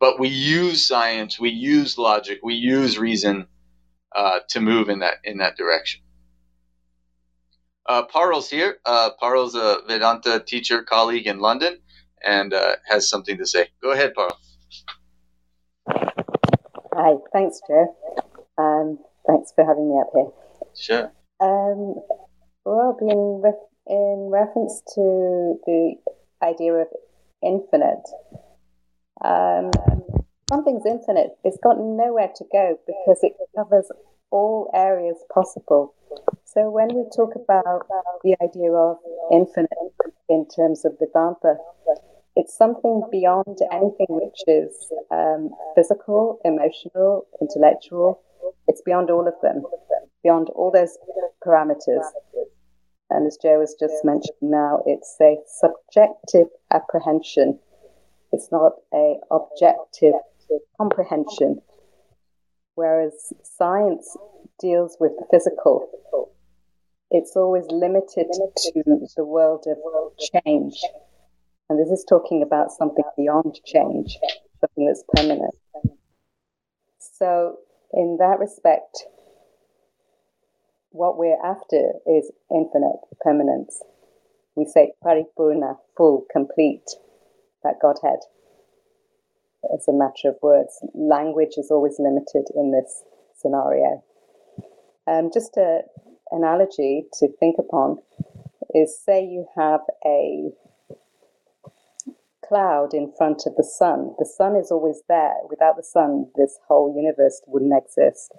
[0.00, 3.46] but we use science, we use logic, we use reason
[4.14, 6.00] uh, to move in that in that direction.
[7.86, 8.02] Uh,
[8.48, 8.78] here.
[8.86, 9.10] Uh,
[9.54, 11.78] a Vedanta teacher colleague in London
[12.24, 13.68] and uh, has something to say.
[13.82, 14.36] Go ahead, Parul.
[16.94, 17.94] Hi, thanks, Joe.
[18.56, 20.30] Um, thanks for having me up here.
[20.76, 21.12] Sure.
[21.40, 21.96] Um,
[22.64, 23.54] Rob, in, ref-
[23.86, 25.94] in reference to the
[26.42, 26.86] idea of
[27.42, 28.08] infinite,
[29.22, 29.70] um,
[30.48, 31.30] something's infinite.
[31.44, 33.90] It's got nowhere to go because it covers
[34.30, 35.94] all areas possible.
[36.44, 37.86] So when we talk about
[38.22, 38.98] the idea of
[39.32, 39.70] infinite
[40.28, 41.56] in terms of Vedanta,
[42.36, 48.20] it's something beyond anything which is um, physical, emotional, intellectual.
[48.66, 49.62] It's beyond all of them,
[50.22, 50.96] beyond all those
[51.46, 52.04] parameters.
[53.10, 57.60] And as Joe has just mentioned now, it's a subjective apprehension
[58.34, 60.14] it's not a objective
[60.78, 61.60] comprehension.
[62.74, 64.16] Whereas science
[64.60, 65.88] deals with the physical,
[67.10, 68.82] it's always limited to
[69.16, 69.78] the world of
[70.44, 70.80] change.
[71.68, 74.18] And this is talking about something beyond change,
[74.60, 75.54] something that's permanent.
[76.98, 77.58] So,
[77.92, 79.04] in that respect,
[80.90, 83.80] what we're after is infinite permanence.
[84.56, 86.84] We say paripurna, full, complete
[87.64, 88.20] that Godhead.
[89.72, 90.84] It's a matter of words.
[90.94, 93.02] Language is always limited in this
[93.36, 94.02] scenario.
[95.06, 95.82] Um, just an
[96.30, 97.98] analogy to think upon
[98.74, 100.50] is say you have a
[102.46, 104.14] cloud in front of the sun.
[104.18, 105.34] The sun is always there.
[105.48, 108.32] Without the sun, this whole universe wouldn't exist.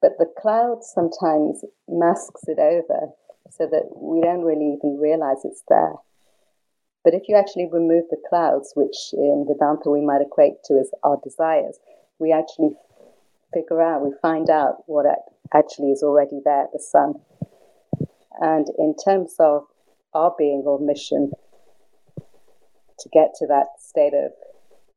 [0.00, 3.12] But the cloud sometimes masks it over
[3.50, 5.94] so that we don't really even realize it's there.
[7.04, 10.90] But if you actually remove the clouds, which in Vedanta we might equate to as
[11.02, 11.78] our desires,
[12.18, 12.70] we actually
[13.54, 15.06] figure out, we find out what
[15.54, 17.14] actually is already there, the sun.
[18.40, 19.64] And in terms of
[20.14, 21.32] our being or mission,
[23.00, 24.32] to get to that state of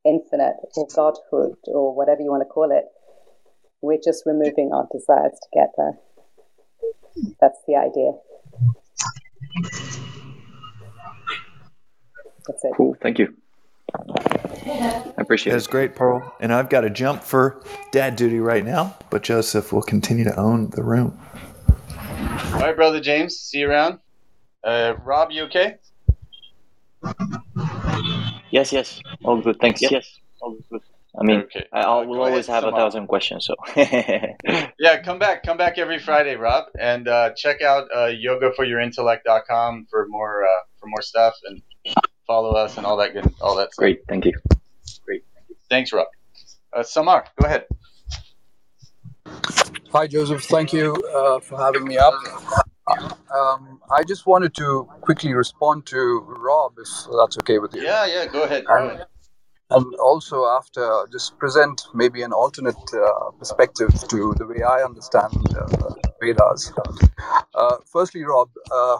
[0.03, 2.85] infinite or godhood or whatever you want to call it,
[3.81, 5.97] we're just removing our desires to get there.
[7.39, 8.13] That's the idea.
[12.47, 12.73] That's it.
[12.75, 12.95] Cool.
[13.01, 13.35] Thank you.
[13.93, 15.65] I appreciate That's it.
[15.65, 16.31] That's great, Parul.
[16.39, 17.61] And I've got to jump for
[17.91, 21.19] dad duty right now, but Joseph will continue to own the room.
[22.53, 23.37] All right, brother James.
[23.37, 23.99] See you around.
[24.63, 25.77] Uh, Rob, you okay?
[28.51, 29.01] Yes, yes.
[29.23, 29.57] All good.
[29.59, 29.81] Thanks.
[29.81, 30.19] Yes.
[30.41, 30.81] All good.
[31.19, 31.65] I mean, Okay.
[31.73, 32.79] I Uh, will go always have a Samar.
[32.79, 33.45] thousand questions.
[33.45, 33.55] So,
[34.79, 35.43] Yeah, come back.
[35.43, 40.47] Come back every Friday, Rob, and uh, check out uh, yogaforyourintellect.com for more uh,
[40.79, 41.61] for more stuff and
[42.31, 43.83] follow us and all that good all that stuff.
[43.83, 43.99] great.
[44.07, 44.33] Thank you.
[45.05, 45.23] Great,
[45.69, 46.07] Thanks, Rob.
[46.73, 47.65] Uh, Samar, go ahead.
[49.95, 50.43] Hi, Joseph.
[50.55, 52.13] Thank you uh, for having me up.
[53.39, 54.67] Um, I just wanted to
[55.07, 55.99] quickly respond to
[56.47, 57.83] Rob, if that's okay with you.
[57.83, 58.63] Yeah, yeah, go ahead.
[58.65, 59.05] Go ahead.
[59.69, 65.33] And also, after, just present maybe an alternate uh, perspective to the way I understand
[65.57, 66.10] uh,
[67.55, 68.97] Uh, firstly, Rob, uh,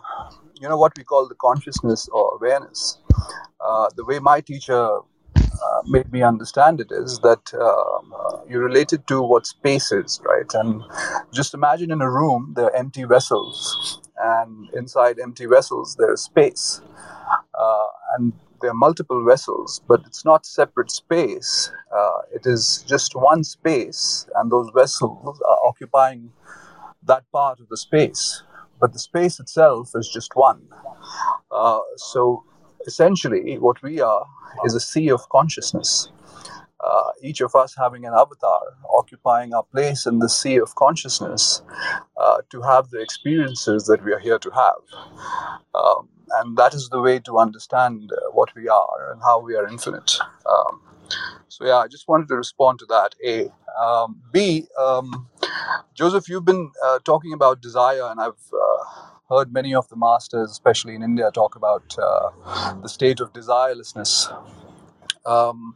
[0.60, 2.98] you know what we call the consciousness or awareness.
[3.60, 5.00] Uh, the way my teacher
[5.38, 8.14] uh, made me understand it is that um,
[8.50, 10.52] you relate it to what space is, right?
[10.54, 10.84] And
[11.32, 16.22] just imagine in a room there are empty vessels, and inside empty vessels there is
[16.24, 16.82] space,
[17.54, 21.72] uh, and there are multiple vessels, but it's not separate space.
[21.96, 26.32] Uh, it is just one space, and those vessels are occupying
[27.04, 28.44] that part of the space.
[28.80, 30.68] But the space itself is just one.
[31.52, 32.44] Uh, so
[32.88, 34.26] essentially, what we are
[34.66, 36.10] is a sea of consciousness.
[36.84, 38.62] Uh, each of us having an avatar,
[38.98, 41.62] occupying our place in the sea of consciousness
[42.18, 44.82] uh, to have the experiences that we are here to have.
[45.76, 49.56] Um, and that is the way to understand uh, what we are and how we
[49.56, 50.12] are infinite.
[50.50, 50.82] Um,
[51.50, 53.14] so yeah, I just wanted to respond to that.
[53.24, 55.28] A, um, B, um,
[55.96, 58.86] Joseph, you've been uh, talking about desire, and I've uh,
[59.30, 62.32] heard many of the masters, especially in India, talk about uh,
[62.82, 64.30] the state of desirelessness.
[65.26, 65.76] Um,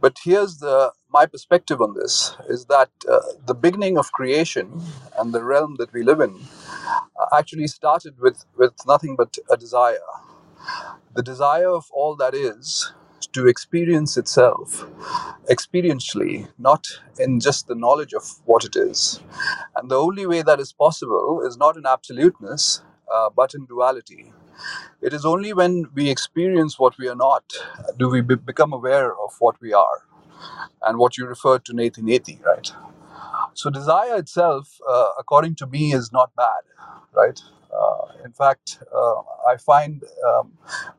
[0.00, 4.82] but here's the my perspective on this is that uh, the beginning of creation
[5.18, 6.36] and the realm that we live in
[7.20, 10.06] uh, actually started with with nothing but a desire.
[11.14, 12.92] The desire of all that is
[13.34, 14.86] to experience itself
[15.50, 16.86] experientially, not
[17.18, 19.20] in just the knowledge of what it is.
[19.76, 24.32] And the only way that is possible is not in absoluteness, uh, but in duality.
[25.02, 27.44] It is only when we experience what we are not
[27.98, 30.04] do we be- become aware of what we are
[30.84, 32.72] and what you referred to Neti Neti, right?
[33.54, 36.62] So desire itself, uh, according to me, is not bad,
[37.14, 37.40] right?
[37.74, 39.14] Uh, in fact, uh,
[39.48, 40.52] I find um,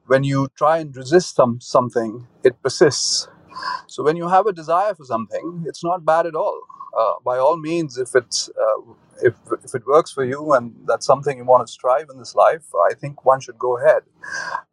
[0.08, 3.28] when you try and resist some something, it persists.
[3.88, 6.62] So when you have a desire for something, it's not bad at all.
[6.98, 8.94] Uh, by all means, if it's uh,
[9.24, 12.36] if, if it works for you and that's something you want to strive in this
[12.36, 14.04] life, I think one should go ahead.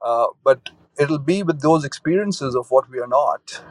[0.03, 3.63] Uh, but it'll be with those experiences of what we are not.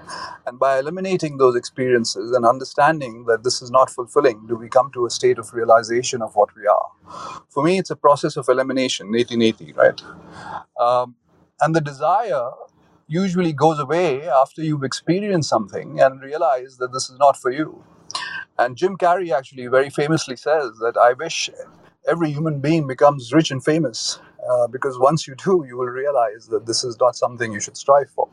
[0.45, 4.91] And by eliminating those experiences and understanding that this is not fulfilling, do we come
[4.93, 6.89] to a state of realization of what we are.
[7.49, 10.01] For me, it's a process of elimination, neti neti, right?
[10.79, 11.15] Um,
[11.61, 12.51] and the desire
[13.07, 17.83] usually goes away after you've experienced something and realize that this is not for you.
[18.59, 21.49] And Jim Carrey actually very famously says that I wish
[22.07, 24.19] every human being becomes rich and famous
[24.49, 27.77] uh, because once you do, you will realize that this is not something you should
[27.77, 28.29] strive for.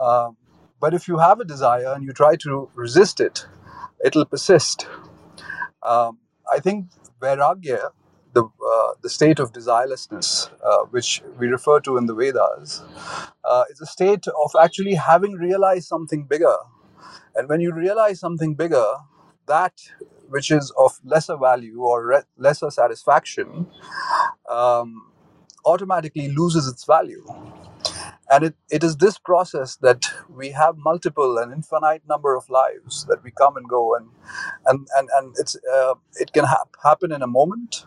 [0.00, 0.36] Um,
[0.80, 3.46] but if you have a desire and you try to resist it,
[4.04, 4.86] it'll persist.
[5.82, 6.18] Um,
[6.52, 6.86] I think
[7.20, 7.90] vairagya,
[8.34, 12.82] the, uh, the state of desirelessness, uh, which we refer to in the Vedas,
[13.44, 16.56] uh, is a state of actually having realized something bigger.
[17.36, 18.86] And when you realize something bigger,
[19.46, 19.74] that
[20.30, 23.68] which is of lesser value or re- lesser satisfaction
[24.50, 25.12] um,
[25.66, 27.24] automatically loses its value.
[28.30, 33.06] And it, it is this process that we have multiple and infinite number of lives
[33.08, 34.08] that we come and go, and
[34.66, 37.86] and and, and it's uh, it can hap- happen in a moment,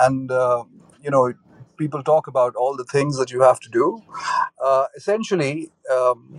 [0.00, 0.64] and uh,
[1.02, 1.32] you know
[1.78, 4.02] people talk about all the things that you have to do.
[4.64, 6.38] Uh, essentially, um,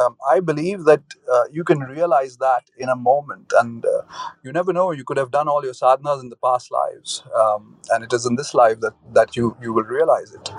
[0.00, 4.02] um, I believe that uh, you can realize that in a moment, and uh,
[4.44, 4.92] you never know.
[4.92, 8.26] You could have done all your sadhanas in the past lives, um, and it is
[8.26, 10.50] in this life that that you you will realize it.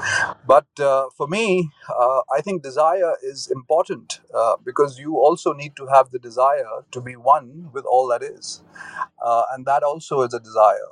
[0.48, 5.76] But uh, for me, uh, I think desire is important uh, because you also need
[5.78, 8.64] to have the desire to be one with all that is,
[9.54, 10.92] and that also is a desire.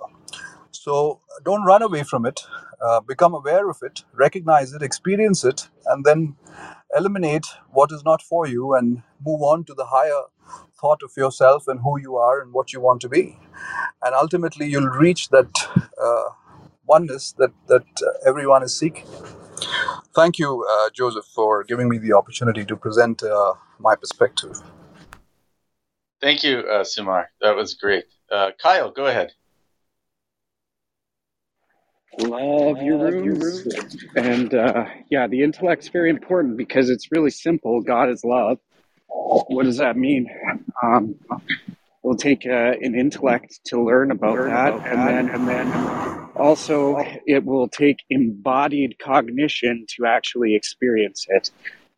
[0.72, 2.42] So don't run away from it.
[2.82, 6.36] Uh, become aware of it, recognize it, experience it, and then
[6.96, 10.22] eliminate what is not for you and move on to the higher
[10.80, 13.38] thought of yourself and who you are and what you want to be.
[14.04, 15.52] And ultimately, you'll reach that
[16.02, 16.30] uh,
[16.86, 19.06] oneness that, that uh, everyone is seeking.
[20.16, 24.62] Thank you, uh, Joseph, for giving me the opportunity to present uh, my perspective.
[26.22, 27.26] Thank you, uh, Sumar.
[27.42, 28.06] That was great.
[28.62, 29.32] Kyle, go ahead.
[32.18, 33.68] Love your rooms.
[34.16, 37.82] And uh, yeah, the intellect's very important because it's really simple.
[37.82, 38.58] God is love.
[39.08, 40.28] What does that mean?
[40.84, 41.16] Um,
[42.04, 45.72] it'll take uh, an intellect to learn about that, and then and then
[46.36, 51.52] also it will take embodied cognition to actually experience it.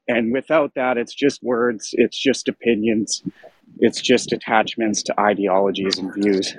[0.07, 1.89] And without that, it's just words.
[1.93, 3.24] It's just opinions.
[3.80, 6.55] It's just attachments to ideologies and views.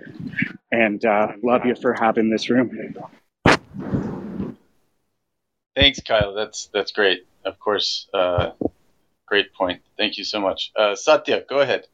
[0.70, 2.70] And uh, love you for having this room.
[5.74, 6.34] Thanks, Kyle.
[6.34, 7.26] That's that's great.
[7.44, 8.50] Of course, uh,
[9.26, 9.82] great point.
[9.96, 10.70] Thank you so much.
[10.76, 11.86] Uh, Satya, go ahead.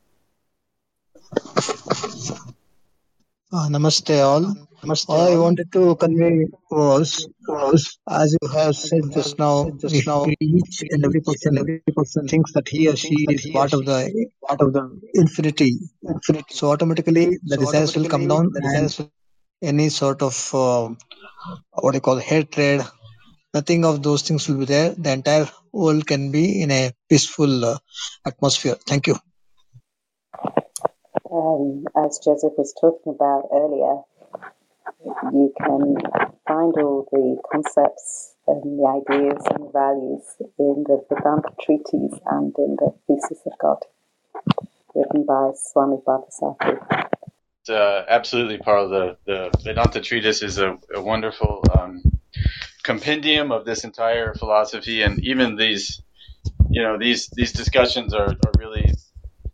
[3.50, 4.54] Uh, namaste all.
[5.08, 10.26] All I wanted to convey was, was as you have said just now, just now,
[10.40, 14.26] each and every person, every person thinks that he or she is part of the
[14.46, 15.78] part of the infinity.
[16.50, 19.08] So automatically the desires will come down, and
[19.62, 20.88] any sort of uh,
[21.72, 22.82] what you call hatred,
[23.54, 24.94] nothing of those things will be there.
[24.94, 27.78] The entire world can be in a peaceful uh,
[28.26, 28.76] atmosphere.
[28.86, 29.16] Thank you.
[31.30, 34.02] Um, as Joseph was talking about earlier,
[35.32, 35.96] you can
[36.46, 40.24] find all the concepts and the ideas and values
[40.58, 43.78] in the Vedanta treatise and in the Thesis of God,
[44.94, 47.17] written by Swami Parthasarathy.
[47.68, 48.90] Uh, absolutely, Parul.
[48.90, 52.02] The, the Vedanta treatise is a, a wonderful um,
[52.82, 56.02] compendium of this entire philosophy, and even these,
[56.70, 58.92] you know, these these discussions are, are really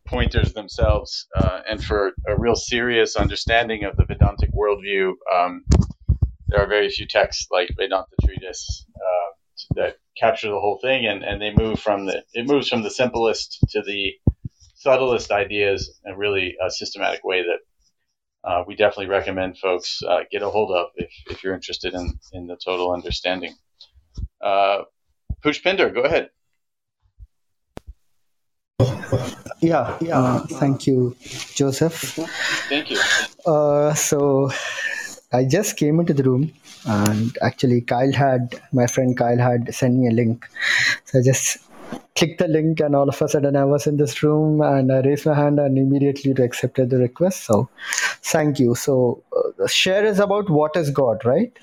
[0.07, 5.65] pointers themselves, uh, and for a real serious understanding of the Vedantic worldview, um,
[6.49, 11.23] there are very few texts like Vedanta Treatise uh, that capture the whole thing, and,
[11.25, 14.13] and they move from the it moves from the simplest to the
[14.75, 17.59] subtlest ideas in a really uh, systematic way that
[18.45, 22.19] uh, we definitely recommend folks uh, get a hold of if, if you're interested in,
[22.33, 23.55] in the total understanding.
[24.41, 24.83] Uh,
[25.43, 26.31] Pushpinder, go ahead.
[29.61, 30.19] Yeah, yeah.
[30.19, 31.17] Uh, thank you,
[31.55, 32.19] Joseph.
[32.69, 33.01] Thank you.
[33.47, 34.51] Uh, so
[35.33, 36.53] I just came into the room,
[36.87, 40.47] and actually, Kyle had my friend Kyle had sent me a link.
[41.05, 41.59] So I just
[42.17, 45.01] clicked the link, and all of a sudden, I was in this room, and I
[45.01, 47.45] raised my hand and immediately accepted the request.
[47.45, 47.69] So,
[48.25, 48.75] thank you.
[48.75, 51.59] So, uh, share is about what is God, right?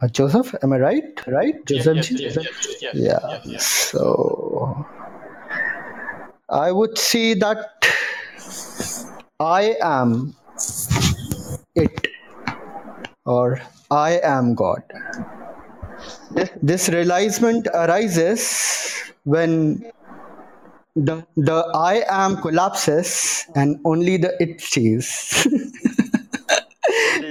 [0.00, 1.26] Uh, Joseph, am I right?
[1.26, 1.96] Right, Joseph?
[1.96, 2.36] Yes, yes,
[2.80, 3.40] yes, yeah.
[3.44, 3.66] yes.
[3.66, 4.86] So
[6.48, 7.86] I would say that
[9.40, 10.34] I am
[11.74, 12.06] it
[13.26, 13.60] or
[13.90, 14.82] I am God.
[16.62, 18.94] This realization arises
[19.24, 19.90] when
[21.04, 25.46] the, the I am collapses and only the it stays.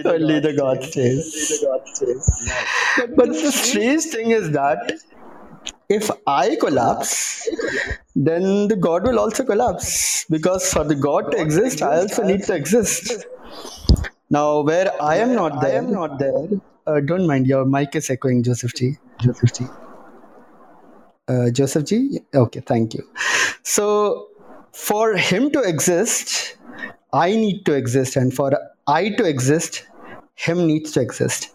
[0.05, 1.63] only the God stays.
[3.15, 4.93] But the strange thing is that
[5.89, 7.47] if I collapse,
[8.15, 12.43] then the God will also collapse because for the God to exist, I also need
[12.43, 13.26] to exist.
[14.30, 16.47] Now, where I am not there, I am not there.
[16.86, 18.97] Uh, don't mind, your mic is echoing, Joseph G.
[19.22, 19.65] Joseph G.
[21.28, 22.19] Uh, Joseph G.
[22.34, 23.07] Okay, thank you.
[23.63, 24.28] So,
[24.71, 26.57] for him to exist,
[27.13, 28.57] I need to exist, and for
[28.88, 29.86] I to exist,
[30.36, 31.49] him needs to exist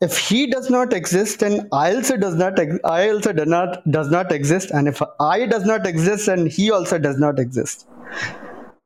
[0.00, 4.10] if he does not exist then i also does not i also do not does
[4.10, 7.86] not exist and if i does not exist then he also does not exist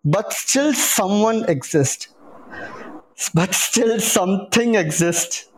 [0.05, 2.09] but still someone exists
[3.35, 5.49] but still something exists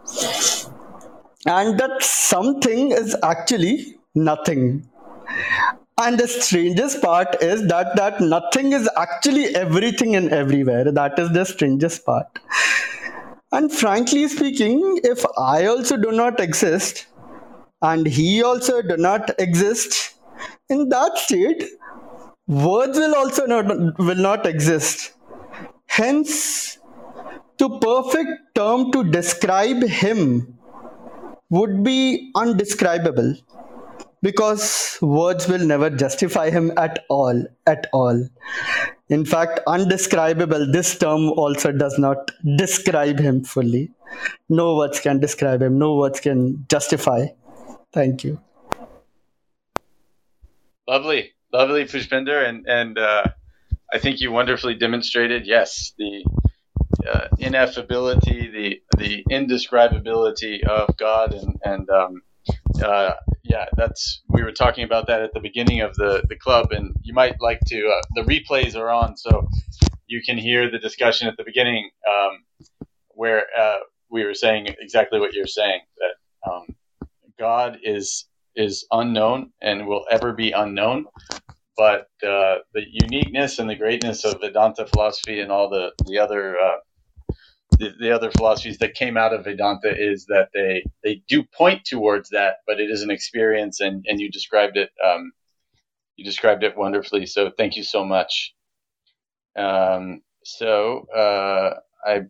[1.46, 4.88] and that something is actually nothing.
[5.96, 10.90] And the strangest part is that that nothing is actually everything and everywhere.
[10.90, 12.26] That is the strangest part.
[13.52, 17.06] And frankly speaking, if I also do not exist
[17.80, 20.14] and he also do not exist,
[20.68, 21.62] in that state,
[22.48, 23.66] words will also not
[23.98, 25.12] will not exist.
[25.86, 26.78] Hence,
[27.58, 30.58] the perfect term to describe him
[31.50, 33.36] would be undescribable
[34.24, 37.44] because words will never justify him at all
[37.76, 38.22] at all
[39.09, 43.90] in fact, undescribable, this term also does not describe him fully.
[44.48, 47.26] No words can describe him, no words can justify.
[47.92, 48.40] Thank you.
[50.88, 52.48] Lovely, lovely, Pushpinder.
[52.48, 53.24] And, and uh,
[53.92, 56.24] I think you wonderfully demonstrated, yes, the
[57.06, 62.22] uh, ineffability, the, the indescribability of God and, and um,
[62.82, 63.14] uh,
[63.44, 66.94] yeah, that's we were talking about that at the beginning of the the club, and
[67.02, 67.88] you might like to.
[67.88, 69.48] Uh, the replays are on, so
[70.06, 72.44] you can hear the discussion at the beginning um,
[73.10, 73.78] where uh,
[74.10, 76.66] we were saying exactly what you're saying that um,
[77.38, 78.26] God is
[78.56, 81.06] is unknown and will ever be unknown,
[81.76, 86.59] but uh, the uniqueness and the greatness of Vedanta philosophy and all the the other
[86.59, 86.76] uh,
[87.78, 91.84] the, the other philosophies that came out of Vedanta is that they they do point
[91.84, 95.32] towards that, but it is an experience, and and you described it um,
[96.16, 97.26] you described it wonderfully.
[97.26, 98.55] So thank you so much.
[99.56, 101.74] Um, so uh,
[102.06, 102.22] I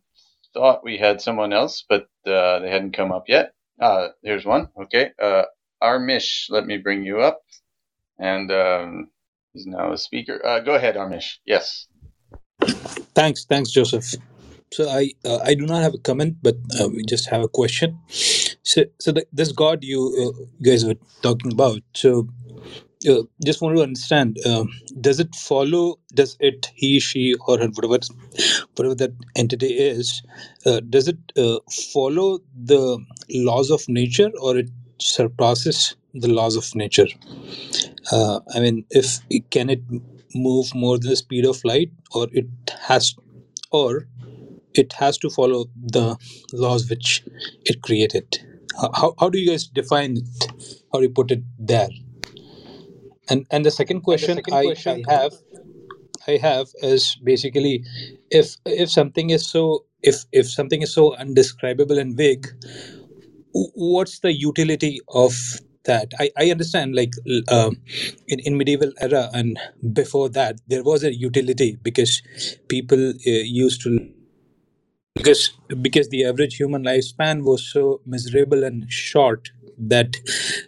[0.52, 3.52] thought we had someone else, but uh, they hadn't come up yet.
[3.80, 4.68] Uh, here's one.
[4.82, 5.42] Okay, uh,
[5.82, 7.42] Armish, let me bring you up,
[8.18, 9.10] and um,
[9.52, 10.44] he's now a speaker.
[10.44, 11.38] Uh, go ahead, Armish.
[11.44, 11.88] Yes.
[13.14, 14.14] Thanks, thanks, Joseph.
[14.74, 17.48] So I uh, I do not have a comment, but uh, we just have a
[17.60, 17.98] question.
[18.62, 21.82] So so the, this God you uh, you guys were talking about.
[21.94, 22.28] So
[23.08, 24.38] uh, just want to understand.
[24.46, 24.68] Um,
[25.00, 25.98] does it follow?
[26.14, 27.98] Does it he she or her, whatever
[28.76, 30.22] whatever that entity is?
[30.66, 31.58] Uh, does it uh,
[31.94, 32.40] follow
[32.72, 32.98] the
[33.30, 34.70] laws of nature or it
[35.00, 37.08] surpasses the laws of nature?
[38.12, 39.20] Uh, I mean, if
[39.50, 39.82] can it
[40.34, 42.46] move more than the speed of light, or it
[42.88, 43.14] has,
[43.72, 44.06] or
[44.74, 46.16] it has to follow the
[46.52, 47.22] laws which
[47.64, 48.38] it created.
[48.80, 50.52] How, how how do you guys define it?
[50.92, 51.88] How do you put it there?
[53.28, 55.32] And and the second question I, I have
[56.26, 57.84] I have is basically
[58.30, 62.46] if if something is so if if something is so undescribable and vague,
[63.52, 65.34] what's the utility of
[65.84, 66.12] that?
[66.18, 67.12] I, I understand like
[67.48, 67.76] um,
[68.26, 69.58] in, in medieval era and
[69.92, 72.22] before that there was a utility because
[72.68, 74.13] people uh, used to
[75.14, 80.16] because because the average human lifespan was so miserable and short that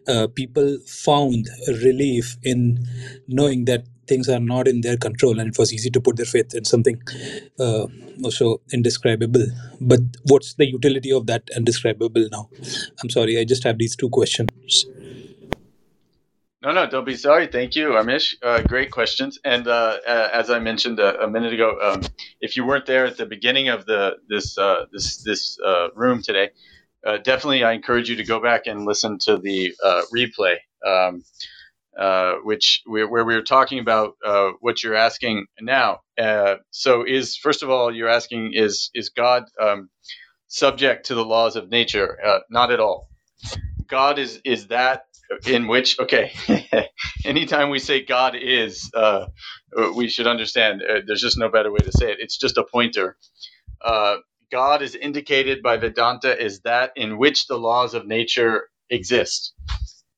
[0.09, 1.49] uh, people found
[1.83, 2.87] relief in
[3.29, 6.27] knowing that things are not in their control and it was easy to put their
[6.27, 7.03] faith in something
[7.59, 7.87] uh,
[8.25, 9.47] also indescribable.
[9.81, 12.49] But what's the utility of that indescribable now?
[13.03, 14.51] I'm sorry i just have these two questions
[16.63, 17.47] No, no, don't be sorry.
[17.47, 18.35] Thank you, Amish.
[18.43, 19.39] Uh, great questions.
[19.45, 22.03] And uh, uh, as I mentioned a, a minute ago, um,
[22.41, 26.23] if you weren't there at the beginning of the this uh, this this uh, room
[26.23, 26.51] today,
[27.07, 30.57] uh, definitely I encourage you to go back and listen to the uh, replay,
[30.87, 31.23] um,
[31.99, 36.01] uh, which we, where we were talking about uh, what you're asking now.
[36.19, 39.91] Uh, so, is first of all, you're asking is is God um,
[40.49, 42.19] subject to the laws of nature?
[42.25, 43.09] Uh, not at all.
[43.89, 45.05] God is is that
[45.47, 46.33] in which okay
[47.25, 49.27] anytime we say god is uh,
[49.97, 52.19] we should understand uh, there's just no better way to say it.
[52.21, 53.17] It's just a pointer.
[53.85, 54.19] Uh,
[54.53, 59.53] god is indicated by vedanta is that in which the laws of nature exist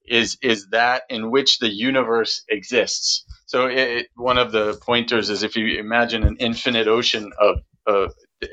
[0.06, 3.24] is is that in which the universe exists.
[3.46, 7.56] So it, it- one of the pointers is if you imagine an infinite ocean of
[7.86, 8.08] uh,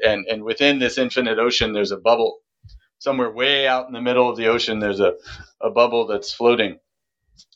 [0.05, 2.39] and and within this infinite ocean there's a bubble
[2.99, 5.13] somewhere way out in the middle of the ocean there's a,
[5.61, 6.79] a bubble that's floating.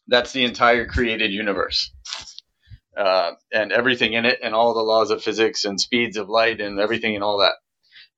[0.08, 1.92] That's the entire created universe.
[2.98, 6.60] Uh, and everything in it and all the laws of physics and speeds of light
[6.60, 7.54] and everything and all that.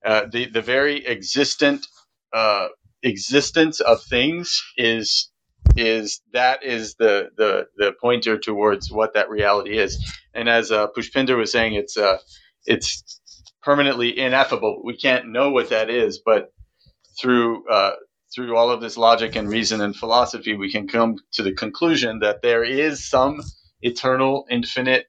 [0.03, 1.85] Uh, the, the very existent
[2.34, 2.69] uh,
[3.03, 5.30] existence of things is
[5.77, 10.03] is that is the, the the pointer towards what that reality is.
[10.34, 12.18] And as uh, pushpinder was saying it's uh,
[12.65, 13.03] it's
[13.61, 14.81] permanently ineffable.
[14.84, 16.52] We can't know what that is but
[17.19, 17.93] through uh,
[18.35, 22.19] through all of this logic and reason and philosophy, we can come to the conclusion
[22.19, 23.41] that there is some
[23.81, 25.05] eternal, infinite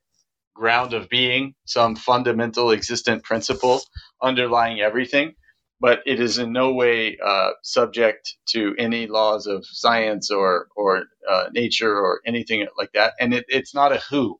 [0.55, 3.81] ground of being, some fundamental existent principle
[4.21, 5.33] underlying everything,
[5.79, 11.03] but it is in no way uh, subject to any laws of science or or
[11.29, 13.13] uh, nature or anything like that.
[13.19, 14.39] And it, it's not a who.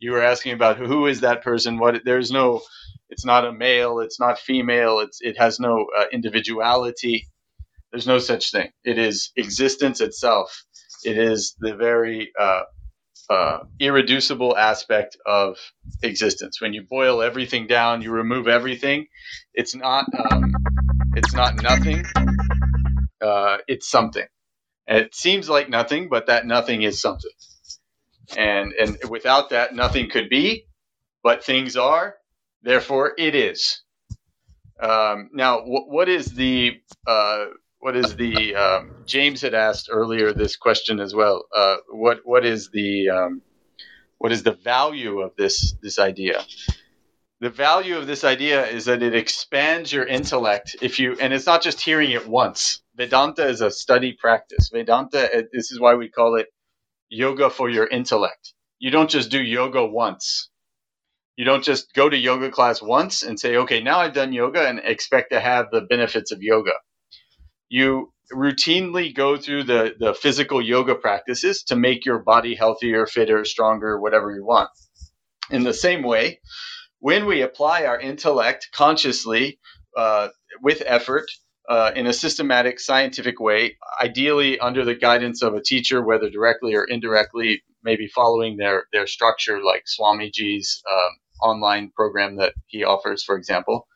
[0.00, 1.78] You were asking about who is that person?
[1.78, 2.62] What there's no.
[3.12, 4.00] It's not a male.
[4.00, 5.00] It's not female.
[5.00, 7.28] It's it has no uh, individuality.
[7.92, 8.70] There's no such thing.
[8.84, 10.64] It is existence itself.
[11.04, 12.62] It is the very uh,
[13.30, 15.58] uh, irreducible aspect of
[16.02, 16.60] existence.
[16.60, 19.06] When you boil everything down, you remove everything.
[19.54, 20.06] It's not.
[20.18, 20.56] Um,
[21.14, 22.10] it's not nothing.
[23.22, 24.26] Uh, it's something.
[24.88, 27.30] And it seems like nothing, but that nothing is something.
[28.36, 30.66] And and without that, nothing could be.
[31.24, 32.16] But things are.
[32.62, 33.82] Therefore, it is.
[34.80, 37.46] Um, now, wh- what is the uh,
[37.80, 41.44] what is the um, James had asked earlier this question as well.
[41.54, 43.42] Uh, what what is the um,
[44.18, 46.44] what is the value of this this idea?
[47.40, 50.76] The value of this idea is that it expands your intellect.
[50.80, 52.82] If you and it's not just hearing it once.
[52.96, 54.70] Vedanta is a study practice.
[54.72, 55.24] Vedanta.
[55.38, 56.48] uh, This is why we call it
[57.10, 58.54] yoga for your intellect.
[58.80, 60.50] You don't just do yoga once.
[61.36, 64.68] You don't just go to yoga class once and say, okay, now I've done yoga
[64.68, 66.72] and expect to have the benefits of yoga
[67.72, 73.46] you routinely go through the, the physical yoga practices to make your body healthier, fitter,
[73.46, 74.68] stronger, whatever you want.
[75.50, 76.40] In the same way,
[76.98, 79.58] when we apply our intellect consciously
[79.96, 80.28] uh,
[80.60, 81.24] with effort
[81.66, 86.74] uh, in a systematic, scientific way, ideally under the guidance of a teacher, whether directly
[86.74, 91.10] or indirectly, maybe following their, their structure, like Swamiji's um,
[91.42, 93.86] online program that he offers, for example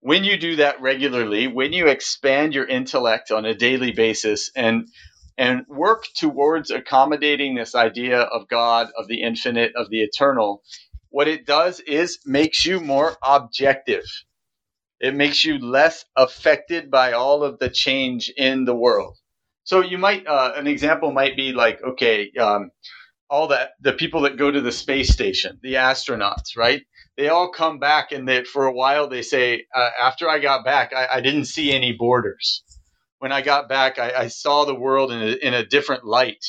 [0.00, 4.88] when you do that regularly, when you expand your intellect on a daily basis and
[5.36, 10.62] and work towards accommodating this idea of God, of the infinite, of the eternal
[11.10, 14.04] what it does is makes you more objective.
[15.00, 19.16] It makes you less affected by all of the change in the world.
[19.64, 22.70] So you might, uh, an example might be like, okay, um,
[23.30, 26.82] all that the people that go to the space station, the astronauts, right?
[27.16, 30.64] They all come back, and they, for a while they say, uh, after I got
[30.64, 32.62] back, I, I, didn't see any borders.
[33.18, 36.44] When I got back, I, I saw the world in a, in a different light.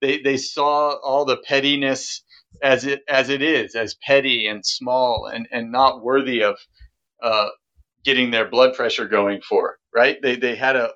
[0.00, 2.22] They they saw all the pettiness
[2.62, 6.56] as it as it is, as petty and small and and not worthy of
[7.22, 7.48] uh,
[8.04, 9.78] getting their blood pressure going for.
[9.94, 10.20] Right?
[10.20, 10.90] They they had a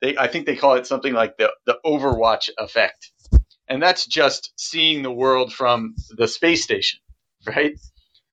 [0.00, 3.10] they I think they call it something like the the Overwatch effect
[3.68, 7.00] and that's just seeing the world from the space station,
[7.46, 7.78] right?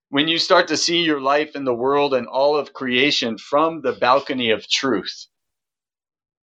[0.09, 3.81] When you start to see your life and the world and all of creation from
[3.81, 5.27] the balcony of truth,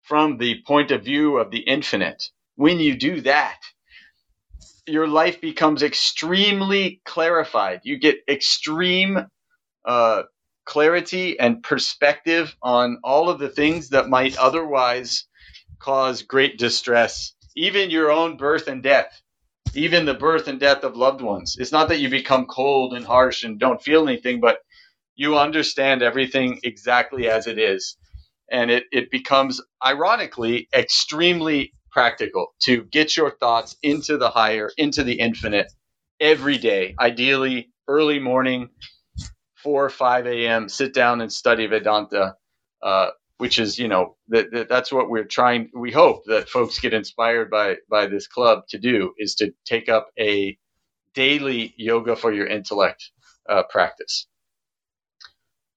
[0.03, 2.23] from the point of view of the infinite,
[2.55, 3.57] when you do that,
[4.87, 7.81] your life becomes extremely clarified.
[7.83, 9.27] You get extreme
[9.85, 10.23] uh,
[10.65, 15.25] clarity and perspective on all of the things that might otherwise
[15.79, 19.21] cause great distress even your own birth and death,
[19.75, 21.57] even the birth and death of loved ones.
[21.59, 24.59] It's not that you become cold and harsh and don't feel anything, but
[25.15, 27.97] you understand everything exactly as it is.
[28.51, 35.03] And it, it becomes, ironically, extremely practical to get your thoughts into the higher, into
[35.03, 35.71] the infinite
[36.19, 38.69] every day, ideally early morning,
[39.63, 42.35] 4 or 5 a.m., sit down and study Vedanta.
[42.81, 43.09] Uh,
[43.41, 46.93] which is you know that, that, that's what we're trying we hope that folks get
[46.93, 50.55] inspired by by this club to do is to take up a
[51.15, 53.01] daily yoga for your intellect
[53.49, 54.27] uh, practice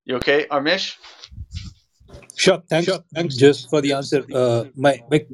[0.05, 0.87] you okay armish
[2.37, 2.87] Sure, thanks.
[2.87, 3.37] Sure, thanks.
[3.37, 5.25] Just for the answer, uh, my, my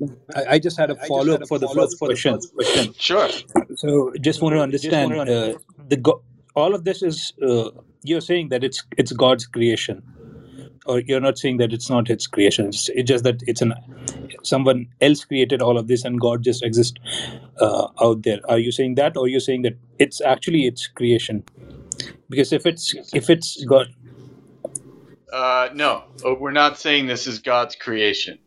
[0.54, 2.38] I, just had a follow up for the first question.
[2.54, 2.94] question.
[2.98, 3.28] Sure.
[3.76, 5.54] So, just want to understand uh,
[5.88, 6.22] the go-
[6.54, 7.70] all of this is uh,
[8.02, 10.02] you're saying that it's it's God's creation,
[10.86, 12.66] or you're not saying that it's not its creation.
[12.66, 13.74] It's, it's just that it's an
[14.42, 16.98] someone else created all of this and god just exists
[17.60, 18.40] uh, out there.
[18.48, 21.44] Are you saying that or are you saying that it's actually its creation?
[22.28, 23.86] Because if it's if it's god.
[25.32, 26.04] Uh, no.
[26.24, 28.38] Oh, we're not saying this is god's creation.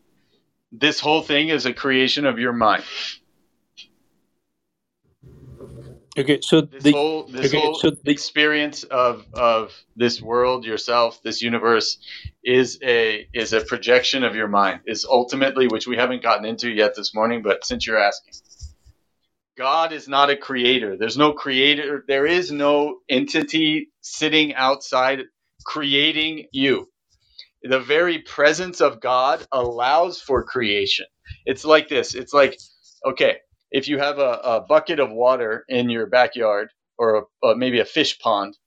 [0.71, 2.83] This whole thing is a creation of your mind
[6.15, 10.63] Okay, so this the whole this okay, whole so the, experience of of this world,
[10.63, 11.97] yourself, this universe,
[12.43, 14.81] is a is a projection of your mind.
[14.85, 18.33] Is ultimately, which we haven't gotten into yet this morning, but since you're asking,
[19.57, 20.97] God is not a creator.
[20.97, 22.03] There's no creator.
[22.07, 25.21] There is no entity sitting outside
[25.65, 26.89] creating you.
[27.63, 31.07] The very presence of God allows for creation.
[31.47, 32.13] It's like this.
[32.13, 32.59] It's like
[33.03, 33.37] okay
[33.73, 36.69] if you have a, a bucket of water in your backyard
[36.99, 38.57] or a, a, maybe a fish pond,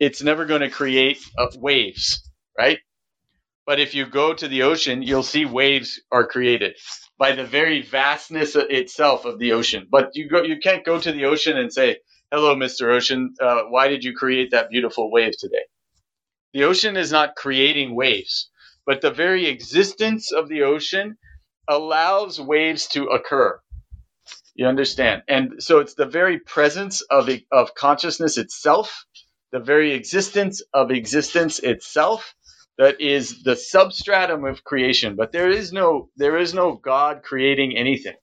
[0.00, 2.80] it's never going to create uh, waves, right?
[3.66, 6.76] But if you go to the ocean, you'll see waves are created
[7.18, 9.86] by the very vastness itself of the ocean.
[9.90, 11.98] But you go, you can't go to the ocean and say,
[12.32, 12.92] "Hello, Mr.
[12.92, 15.64] Ocean, uh, why did you create that beautiful wave today?"
[16.54, 18.50] The ocean is not creating waves,
[18.86, 21.18] but the very existence of the ocean
[21.68, 23.60] allows waves to occur.
[24.58, 25.22] You understand?
[25.28, 29.04] And so it's the very presence of, of consciousness itself,
[29.52, 32.34] the very existence of existence itself
[32.76, 35.14] that is the substratum of creation.
[35.14, 38.16] But there is no there is no God creating anything.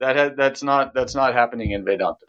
[0.00, 2.26] That has, that's not that's not happening in Vedanta.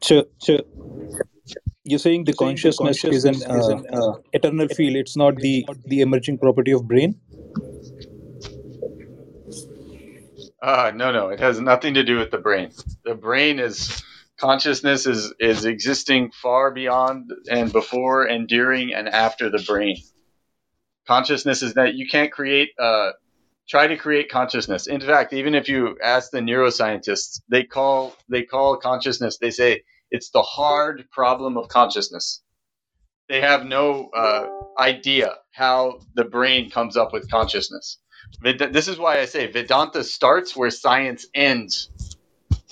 [0.00, 0.60] So, so
[1.82, 4.94] you're saying the consciousness, the consciousness is an, uh, is an uh, eternal field.
[4.94, 7.20] It's not the the emerging property of brain.
[10.62, 12.70] Uh, no, no, it has nothing to do with the brain.
[13.04, 14.02] The brain is
[14.38, 19.96] consciousness is is existing far beyond and before and during and after the brain.
[21.08, 23.10] Consciousness is that you can't create uh,
[23.68, 24.86] try to create consciousness.
[24.86, 29.38] In fact, even if you ask the neuroscientists, they call they call consciousness.
[29.38, 29.82] They say
[30.12, 32.40] it's the hard problem of consciousness.
[33.28, 34.46] They have no uh,
[34.78, 37.98] idea how the brain comes up with consciousness.
[38.40, 41.90] This is why I say Vedanta starts where science ends.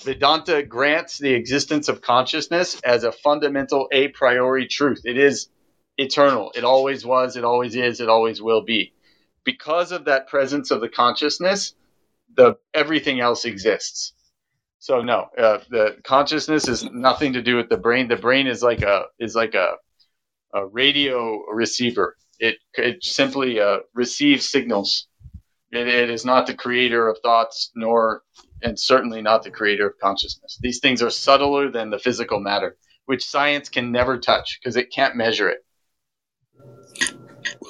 [0.03, 5.01] Vedanta grants the existence of consciousness as a fundamental a priori truth.
[5.05, 5.49] It is
[5.97, 6.51] eternal.
[6.55, 8.93] It always was, it always is, it always will be.
[9.43, 11.73] Because of that presence of the consciousness,
[12.35, 14.13] the everything else exists.
[14.79, 18.07] So no, uh, the consciousness is nothing to do with the brain.
[18.07, 19.75] The brain is like a is like a
[20.53, 22.17] a radio receiver.
[22.39, 25.07] It it simply uh, receives signals
[25.71, 28.23] It, it is not the creator of thoughts, nor
[28.61, 30.57] and certainly not the creator of consciousness.
[30.61, 34.91] These things are subtler than the physical matter, which science can never touch because it
[34.93, 35.65] can't measure it.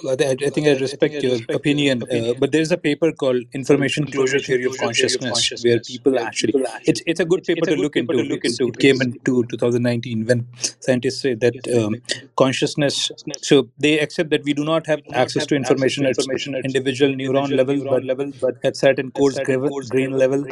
[0.07, 0.13] I,
[0.47, 4.65] I think I respect your opinion, uh, but there's a paper called Information Closure Theory
[4.65, 6.53] of Consciousness, where people actually
[6.85, 8.17] it's it's a good paper to look into.
[8.17, 8.67] Look into.
[8.67, 10.47] It came into 2019 when
[10.79, 11.95] scientists say that um,
[12.35, 13.11] consciousness.
[13.41, 16.17] So they accept that we do not have access to information at
[16.65, 18.03] individual neuron level, but
[18.39, 20.43] but at certain coarse grain level,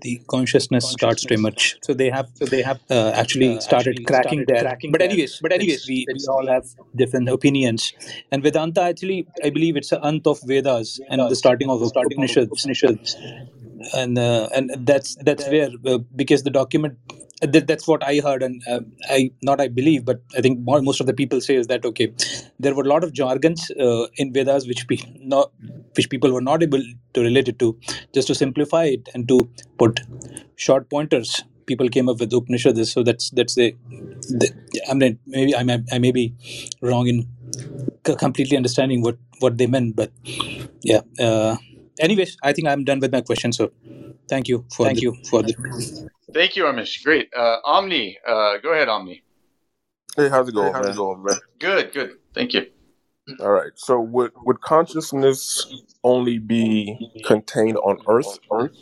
[0.00, 1.76] the consciousness starts to emerge.
[1.82, 4.78] So they have so they have uh, actually started cracking that.
[4.90, 7.92] But anyways, but anyways, we, we all have different opinions,
[8.30, 11.90] and Vedanta actually, I believe it's the Ant of Vedas and the starting of the
[12.04, 13.16] Upanishads.
[13.94, 16.98] And uh, and that's that's where uh, because the document
[17.42, 20.80] that, that's what I heard and uh, I not I believe but I think more,
[20.80, 22.12] most of the people say is that okay
[22.60, 25.50] there were a lot of jargons uh, in Vedas which pe- not
[25.96, 26.82] which people were not able
[27.14, 27.78] to relate it to
[28.14, 29.40] just to simplify it and to
[29.78, 30.00] put
[30.56, 33.74] short pointers people came up with Upanishads so that's that's the,
[34.28, 34.50] the
[34.88, 36.34] I mean maybe I may, I may be
[36.80, 37.28] wrong in
[38.02, 40.10] completely understanding what what they meant but
[40.82, 41.56] yeah uh,
[42.00, 43.70] anyways i think i'm done with my question so
[44.28, 45.16] thank you for thank the, you.
[45.28, 45.54] for the
[46.34, 47.02] thank you amish.
[47.04, 47.28] Great.
[47.36, 49.22] Uh, omni uh, go ahead omni.
[50.16, 50.94] Hey how's it going hey, how's man?
[50.94, 51.36] it going man?
[51.58, 52.10] Good good.
[52.34, 52.66] Thank you.
[53.40, 53.72] All right.
[53.76, 55.72] So would would consciousness
[56.02, 58.38] only be contained on earth?
[58.50, 58.72] Earth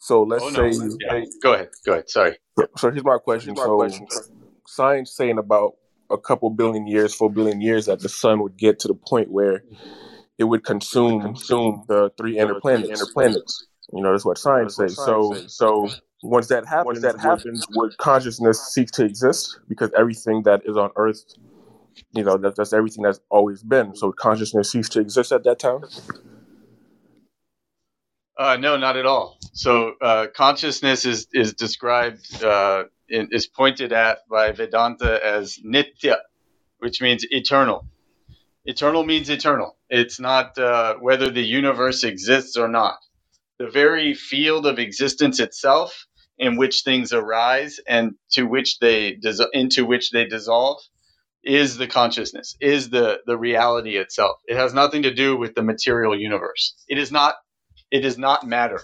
[0.00, 0.70] so let's oh, no.
[0.72, 1.24] say yeah.
[1.40, 2.36] go ahead go ahead sorry
[2.76, 4.06] so here's my question here's my so question.
[4.66, 5.74] science saying about
[6.10, 9.30] a couple billion years, four billion years, that the sun would get to the point
[9.30, 9.62] where
[10.38, 12.88] it would consume consume the three inner planets.
[12.88, 13.66] Inner planets.
[13.92, 14.96] You know, that's what science says.
[14.96, 15.88] So, so
[16.22, 20.76] once that happens, once that happens, would consciousness cease to exist because everything that is
[20.76, 21.24] on Earth,
[22.12, 23.96] you know, that, that's everything that's always been.
[23.96, 25.80] So consciousness cease to exist at that time.
[28.40, 29.38] Uh, no, not at all.
[29.52, 36.16] So uh, consciousness is is described uh, is pointed at by Vedanta as nitya,
[36.78, 37.86] which means eternal.
[38.64, 39.76] Eternal means eternal.
[39.90, 42.96] It's not uh, whether the universe exists or not.
[43.58, 46.06] The very field of existence itself,
[46.38, 50.80] in which things arise and to which they dis- into which they dissolve,
[51.44, 54.38] is the consciousness, is the the reality itself.
[54.46, 56.74] It has nothing to do with the material universe.
[56.88, 57.34] It is not.
[57.90, 58.82] It is not matter.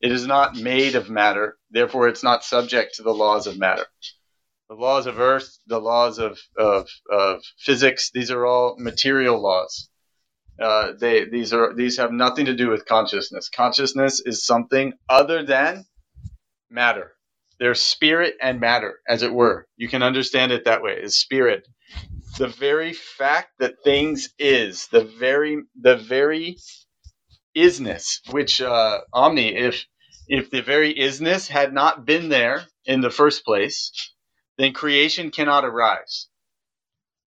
[0.00, 3.86] It is not made of matter, therefore, it's not subject to the laws of matter.
[4.68, 9.90] The laws of earth, the laws of, of, of physics, these are all material laws.
[10.60, 13.48] Uh, they, these, are, these have nothing to do with consciousness.
[13.50, 15.84] Consciousness is something other than
[16.70, 17.12] matter.
[17.58, 19.66] There's spirit and matter, as it were.
[19.76, 20.92] You can understand it that way.
[21.02, 21.66] Is spirit
[22.38, 26.56] the very fact that things is the very the very
[27.60, 29.86] isness, which uh, Omni, if
[30.28, 33.90] if the very isness had not been there in the first place,
[34.58, 36.28] then creation cannot arise.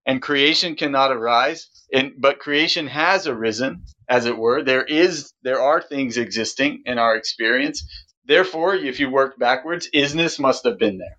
[0.05, 4.63] And creation cannot arise, and, but creation has arisen, as it were.
[4.63, 7.85] There is, there are things existing in our experience.
[8.25, 11.17] Therefore, if you work backwards, isness must have been there.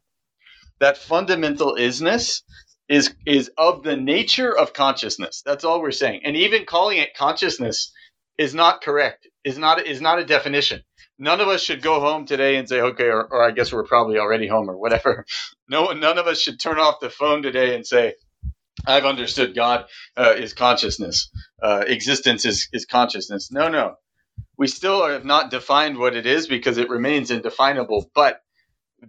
[0.80, 2.42] That fundamental isness
[2.88, 5.42] is is of the nature of consciousness.
[5.44, 6.20] That's all we're saying.
[6.24, 7.92] And even calling it consciousness
[8.38, 9.28] is not correct.
[9.44, 10.80] Is not is not a definition
[11.18, 13.84] none of us should go home today and say, okay, or, or I guess we're
[13.86, 15.26] probably already home or whatever.
[15.68, 18.14] No, none of us should turn off the phone today and say,
[18.86, 19.86] I've understood God
[20.16, 21.30] uh, is consciousness,
[21.62, 23.52] uh, existence is, is consciousness.
[23.52, 23.96] No, no.
[24.58, 28.10] We still have not defined what it is because it remains indefinable.
[28.14, 28.40] But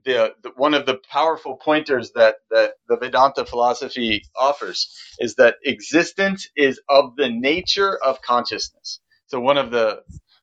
[0.06, 4.90] the, the, one of the powerful pointers that, that the Vedanta philosophy offers
[5.20, 9.02] is that existence is of the nature of consciousness.
[9.28, 10.02] So one of the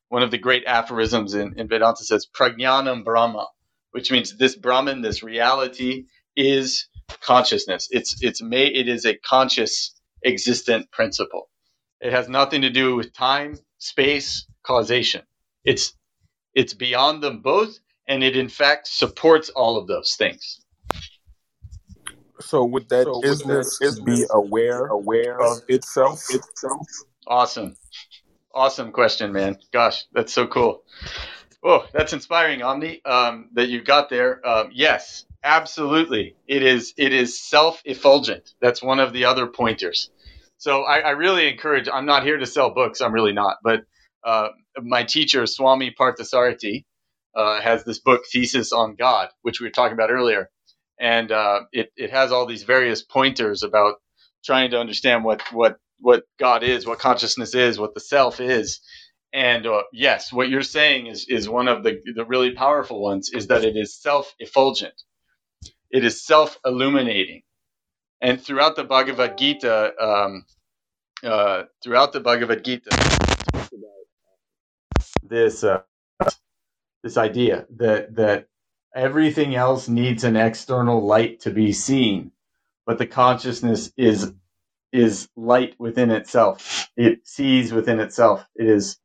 [0.09, 3.47] one of the great aphorisms in, in Vedanta says prajnanam brahma,
[3.91, 6.05] which means this Brahman, this reality
[6.35, 6.87] is
[7.21, 7.87] consciousness.
[7.91, 11.49] It's it's made it is a conscious existent principle.
[12.01, 15.23] It has nothing to do with time, space, causation.
[15.63, 15.93] It's
[16.53, 20.59] it's beyond them both, and it in fact supports all of those things.
[22.41, 26.23] So would that so isness be aware aware of itself?
[26.29, 26.87] itself?
[27.25, 27.77] Awesome.
[28.53, 29.57] Awesome question, man.
[29.71, 30.83] Gosh, that's so cool.
[31.63, 33.03] Oh, that's inspiring, Omni.
[33.05, 34.45] Um, that you got there.
[34.47, 36.35] Um, yes, absolutely.
[36.47, 36.93] It is.
[36.97, 38.53] It is self-effulgent.
[38.61, 40.11] That's one of the other pointers.
[40.57, 41.89] So I, I really encourage.
[41.91, 43.01] I'm not here to sell books.
[43.01, 43.57] I'm really not.
[43.63, 43.85] But
[44.23, 44.49] uh,
[44.81, 46.85] my teacher, Swami Parthasarathy,
[47.35, 50.49] uh, has this book, Thesis on God, which we were talking about earlier,
[50.99, 53.95] and uh, it it has all these various pointers about
[54.45, 58.81] trying to understand what what what God is, what consciousness is, what the self is.
[59.33, 63.31] And uh, yes, what you're saying is is one of the the really powerful ones
[63.31, 64.95] is that it is self effulgent.
[65.91, 67.43] It is self illuminating.
[68.21, 70.45] And throughout the Bhagavad Gita, um,
[71.23, 72.91] uh, throughout the Bhagavad Gita,
[75.23, 75.81] this uh,
[77.03, 78.47] this idea that that
[78.95, 82.31] everything else needs an external light to be seen,
[82.85, 84.33] but the consciousness is
[84.93, 86.87] is light within itself.
[86.95, 88.45] It sees within itself.
[88.55, 88.97] It is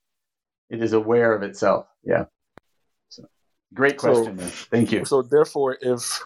[0.71, 1.87] it is aware of itself.
[2.05, 2.27] Yeah.
[3.09, 3.25] So,
[3.75, 4.39] great question.
[4.39, 5.05] So, Thank you.
[5.05, 6.21] So therefore, if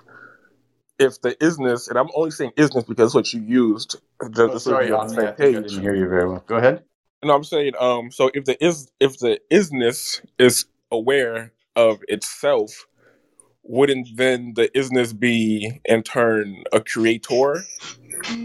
[0.99, 4.53] if the isness, and I'm only saying isness because what you used, Oh, just so
[4.53, 6.45] we sorry, on I I didn't hear you very well.
[6.47, 6.85] Go ahead.
[7.25, 12.87] No, I'm saying, um, so if the is if the isness is aware of itself,
[13.63, 17.65] wouldn't then the isness be in turn a creator?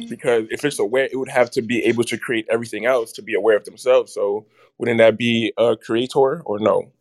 [0.10, 3.22] Because if it's aware, it would have to be able to create everything else to
[3.22, 4.14] be aware of themselves.
[4.14, 4.46] So
[4.78, 6.92] wouldn't that be a creator or no?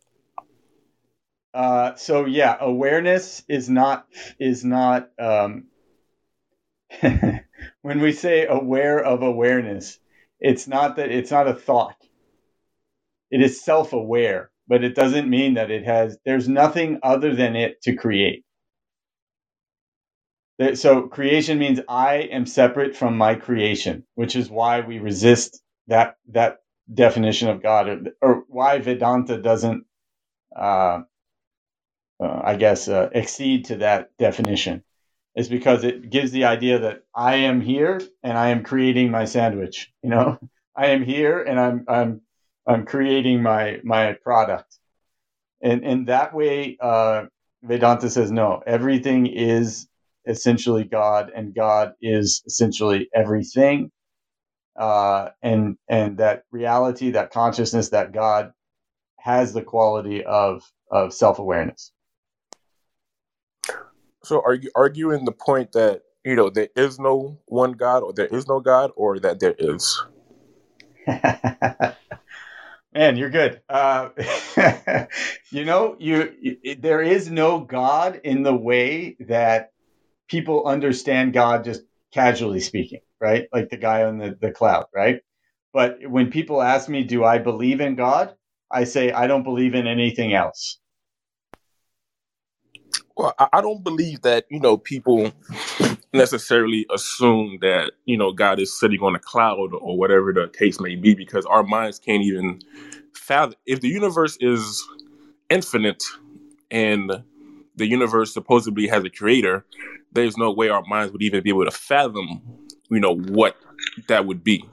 [1.54, 4.06] Uh, so yeah, awareness is not
[4.38, 5.64] is not um,
[7.00, 9.98] when we say aware of awareness,
[10.40, 11.96] it's not that it's not a thought.
[13.30, 16.18] It is self-aware, but it doesn't mean that it has.
[16.24, 18.44] There's nothing other than it to create.
[20.74, 26.16] So creation means I am separate from my creation, which is why we resist that
[26.30, 26.58] that
[26.92, 29.84] definition of God, or, or why Vedanta doesn't.
[30.54, 31.00] Uh,
[32.22, 34.82] uh, I guess, uh, accede to that definition
[35.36, 39.26] is because it gives the idea that I am here and I am creating my
[39.26, 39.92] sandwich.
[40.02, 40.38] You know,
[40.76, 42.20] I am here and I'm I'm
[42.66, 44.78] I'm creating my my product,
[45.60, 47.26] and in that way, uh,
[47.62, 48.62] Vedanta says no.
[48.66, 49.88] Everything is
[50.26, 53.90] essentially God, and God is essentially everything.
[54.76, 58.52] Uh, and and that reality, that consciousness, that God
[59.18, 61.92] has the quality of of self awareness.
[64.22, 68.12] So are you arguing the point that you know there is no one God or
[68.12, 70.02] there is no God or that there is?
[72.96, 73.60] Man, you're good.
[73.68, 74.08] Uh,
[75.50, 79.72] you know, you, you there is no God in the way that
[80.28, 81.82] people understand God just
[82.14, 83.48] casually speaking, right?
[83.52, 85.20] Like the guy on the, the cloud, right?
[85.74, 88.34] But when people ask me, do I believe in God?
[88.70, 90.78] I say, I don't believe in anything else.
[93.14, 95.32] Well, I, I don't believe that you know people
[96.16, 100.80] necessarily assume that you know God is sitting on a cloud or whatever the case
[100.80, 102.60] may be, because our minds can't even
[103.14, 103.54] fathom.
[103.66, 104.86] If the universe is
[105.50, 106.02] infinite
[106.70, 107.22] and
[107.76, 109.64] the universe supposedly has a creator,
[110.12, 112.42] there's no way our minds would even be able to fathom,
[112.90, 113.56] you know, what
[114.08, 114.64] that would be.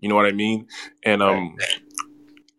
[0.00, 0.66] You know what I mean?
[1.04, 1.56] And um,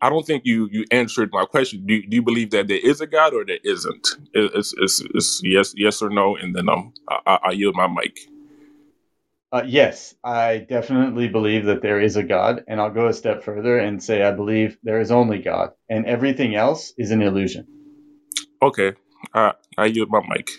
[0.00, 1.86] I don't think you you answered my question.
[1.86, 4.08] Do, do you believe that there is a God or there isn't?
[4.34, 7.86] It's, it's, it's yes yes or no, and then um I, I I yield my
[7.88, 8.18] mic.
[9.54, 13.44] Uh, yes, I definitely believe that there is a God, and I'll go a step
[13.44, 17.64] further and say I believe there is only God, and everything else is an illusion.
[18.60, 18.94] Okay,
[19.32, 20.50] I I yield my mic.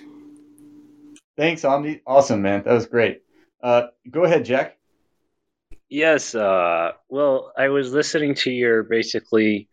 [1.35, 2.03] Thanks, Omni.
[2.07, 2.63] Awesome, man.
[2.63, 3.23] That was great.
[3.61, 4.77] Uh, go ahead, Jack.
[5.89, 6.33] Yes.
[6.33, 9.67] Uh, well, I was listening to your basically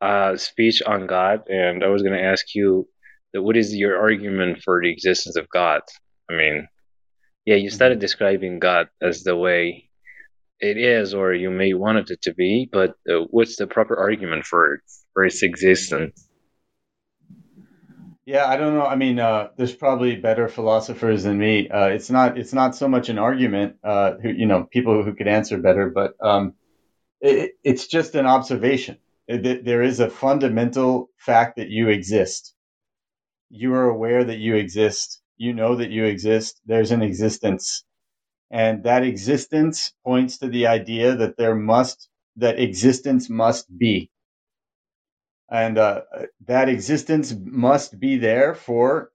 [0.00, 2.88] uh, speech on God, and I was going to ask you
[3.34, 5.82] that what is your argument for the existence of God?
[6.30, 6.68] I mean,
[7.46, 9.90] yeah, you started describing God as the way
[10.60, 14.44] it is, or you may want it to be, but uh, what's the proper argument
[14.46, 14.80] for it,
[15.14, 16.28] for its existence?
[18.26, 18.86] Yeah, I don't know.
[18.86, 21.68] I mean, uh, there's probably better philosophers than me.
[21.68, 22.38] Uh, it's not.
[22.38, 23.76] It's not so much an argument.
[23.84, 26.54] Uh, who you know, people who could answer better, but um,
[27.20, 28.98] it, it's just an observation.
[29.28, 32.54] It- There is a fundamental fact that you exist.
[33.50, 35.22] You are aware that you exist.
[35.38, 36.60] You know that you exist.
[36.66, 37.84] There's an existence,
[38.50, 44.10] and that existence points to the idea that there must that existence must be.
[45.50, 46.02] And uh,
[46.46, 49.10] that existence must be there for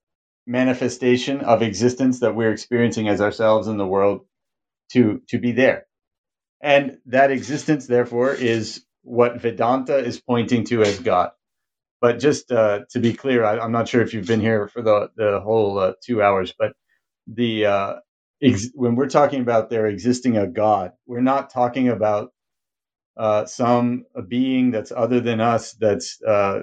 [0.48, 4.22] manifestation of existence that we're experiencing as ourselves in the world
[4.94, 5.88] to to be there.
[6.62, 11.32] And that existence therefore is what vedanta is pointing to as god
[12.02, 14.82] but just uh, to be clear I, i'm not sure if you've been here for
[14.84, 16.74] the the whole uh, two hours but
[17.28, 17.96] the uh,
[18.44, 22.30] ex- when we're talking about there existing a god we're not talking about
[23.18, 26.62] uh, some a being that's other than us that's uh,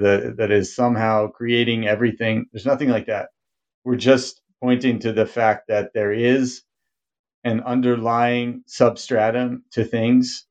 [0.00, 2.46] that that is somehow creating everything.
[2.52, 3.28] There's nothing like that.
[3.84, 6.62] We're just pointing to the fact that there is
[7.44, 10.46] an underlying substratum to things.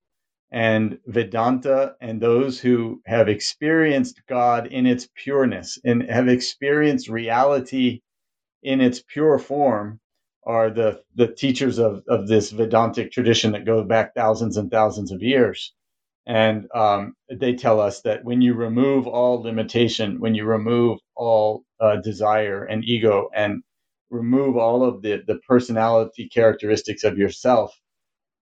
[0.52, 8.02] And Vedanta and those who have experienced God in its pureness and have experienced reality
[8.64, 10.00] in its pure form
[10.46, 15.12] are the, the teachers of, of this Vedantic tradition that go back thousands and thousands
[15.12, 15.74] of years.
[16.26, 21.64] And um, they tell us that when you remove all limitation, when you remove all
[21.80, 23.62] uh, desire and ego and
[24.10, 27.76] remove all of the, the personality characteristics of yourself,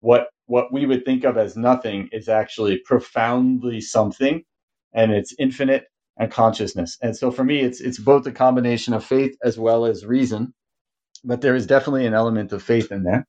[0.01, 4.45] what what we would think of as nothing is actually profoundly something,
[4.95, 5.87] and it's infinite
[6.19, 6.99] and consciousness.
[7.03, 10.55] And so for me, it's it's both a combination of faith as well as reason,
[11.25, 13.27] but there is definitely an element of faith in there,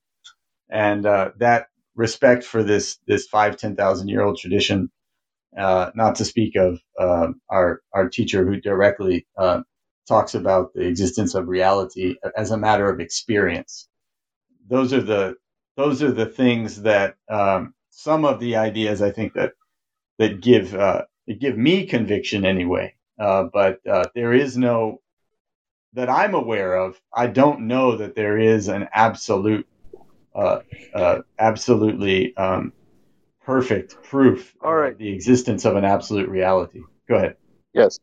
[0.70, 1.66] and uh, that
[1.96, 4.90] respect for this this five ten thousand year old tradition.
[5.58, 9.62] Uh, not to speak of uh, our our teacher who directly uh,
[10.08, 13.88] talks about the existence of reality as a matter of experience.
[14.68, 15.36] Those are the
[15.80, 19.52] those are the things that um, some of the ideas I think that
[20.18, 21.04] that give uh,
[21.38, 22.94] give me conviction anyway.
[23.18, 25.00] Uh, but uh, there is no
[25.94, 27.00] that I'm aware of.
[27.12, 29.66] I don't know that there is an absolute,
[30.34, 30.60] uh,
[30.94, 32.72] uh, absolutely um,
[33.44, 34.92] perfect proof All right.
[34.92, 36.82] of the existence of an absolute reality.
[37.08, 37.36] Go ahead.
[37.72, 37.98] Yes.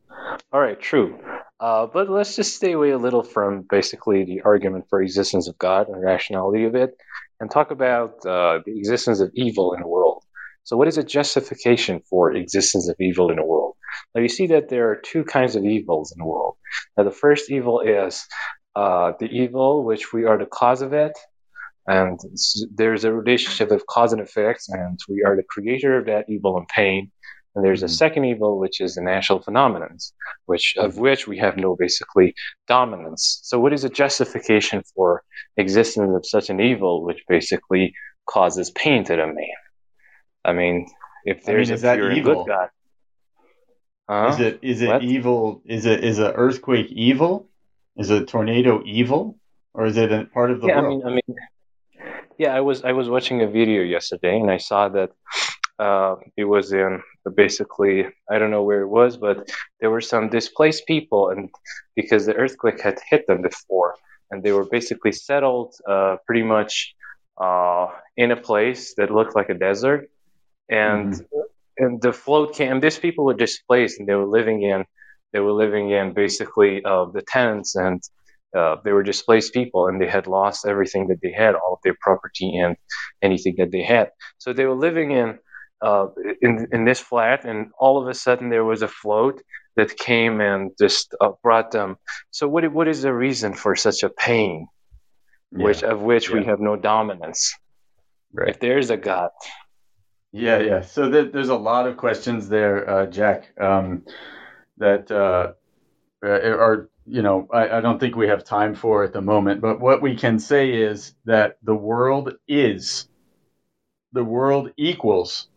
[0.52, 0.78] All right.
[0.78, 1.18] True.
[1.60, 5.58] Uh, but let's just stay away a little from basically the argument for existence of
[5.58, 6.96] God and rationality of it,
[7.40, 10.24] and talk about uh, the existence of evil in the world.
[10.64, 13.74] So, what is a justification for existence of evil in the world?
[14.14, 16.56] Now, you see that there are two kinds of evils in the world.
[16.96, 18.26] Now, the first evil is
[18.76, 21.12] uh, the evil which we are the cause of it,
[21.86, 22.20] and
[22.74, 26.58] there's a relationship of cause and effect, and we are the creator of that evil
[26.58, 27.10] and pain.
[27.54, 27.92] And there's a mm-hmm.
[27.92, 30.12] second evil, which is the natural phenomenons,
[30.46, 32.34] which of which we have no basically
[32.66, 33.40] dominance.
[33.42, 35.22] So, what is a justification for
[35.56, 37.94] existence of such an evil, which basically
[38.26, 39.58] causes pain to the man?
[40.44, 40.86] I mean,
[41.24, 42.44] if I mean, there's is a that pure evil?
[42.44, 42.68] good God,
[44.08, 44.28] huh?
[44.32, 45.02] Is it is it What?
[45.02, 45.62] evil?
[45.64, 47.48] Is it is an earthquake evil?
[47.96, 49.38] Is a tornado evil,
[49.74, 51.02] or is it a part of the yeah, I world?
[51.04, 51.36] mean, I mean,
[52.38, 55.10] yeah, I was I was watching a video yesterday, and I saw that
[55.78, 57.02] uh, it was in
[57.36, 59.48] basically I don't know where it was, but
[59.80, 61.50] there were some displaced people, and
[61.94, 63.94] because the earthquake had hit them before,
[64.30, 66.94] and they were basically settled uh, pretty much
[67.40, 70.10] uh, in a place that looked like a desert,
[70.68, 71.24] and
[71.78, 72.72] and the float came.
[72.72, 74.84] And these people were displaced, and they were living in
[75.32, 78.02] they were living in basically uh, the tents and
[78.56, 81.80] uh, they were displaced people and they had lost everything that they had, all of
[81.84, 82.76] their property and
[83.20, 84.10] anything that they had.
[84.38, 85.38] So they were living in
[85.80, 86.06] uh,
[86.42, 89.42] in in this flat, and all of a sudden there was a float
[89.76, 91.96] that came and just uh, brought them.
[92.30, 94.66] So what what is the reason for such a pain,
[95.52, 97.54] which of which we have no dominance?
[98.32, 98.50] Right.
[98.50, 99.30] If there is a God,
[100.32, 100.80] Yeah, yeah.
[100.82, 103.58] So there, there's a lot of questions there, uh, Jack.
[103.58, 104.04] Um,
[104.76, 105.52] that uh,
[106.22, 109.60] are you know I, I don't think we have time for at the moment.
[109.60, 113.08] But what we can say is that the world is
[114.12, 115.48] the world equals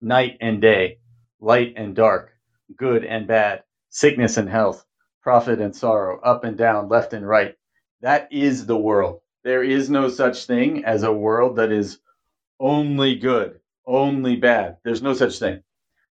[0.00, 0.98] night and day,
[1.40, 2.32] light and dark,
[2.76, 4.84] good and bad, sickness and health,
[5.22, 7.56] profit and sorrow, up and down, left and right.
[8.02, 9.20] That is the world.
[9.44, 11.98] There is no such thing as a world that is
[12.60, 14.78] only good, only bad.
[14.84, 15.62] There's no such thing.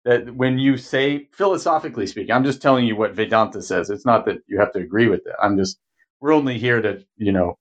[0.05, 3.89] That when you say, philosophically speaking, I'm just telling you what Vedanta says.
[3.89, 5.33] It's not that you have to agree with it.
[5.41, 5.79] I'm just,
[6.21, 7.57] we're only here to, you know,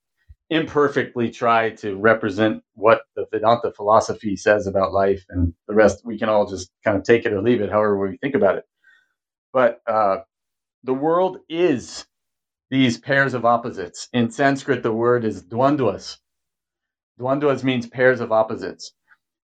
[0.51, 6.19] imperfectly try to represent what the Vedanta philosophy says about life, and the rest we
[6.19, 8.65] can all just kind of take it or leave it, however we think about it.
[9.53, 10.19] But uh,
[10.85, 12.07] the world is
[12.71, 14.09] these pairs of opposites.
[14.13, 16.19] In Sanskrit, the word is dvandvas.
[17.21, 18.93] Dvandvas means pairs of opposites.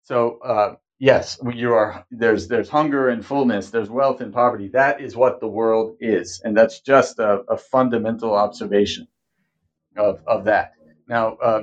[0.04, 4.68] So uh, yes, you are there's there's hunger and fullness, there's wealth and poverty.
[4.68, 9.08] That is what the world is, and that's just a, a fundamental observation
[9.96, 10.72] of of that.
[11.08, 11.62] Now, uh,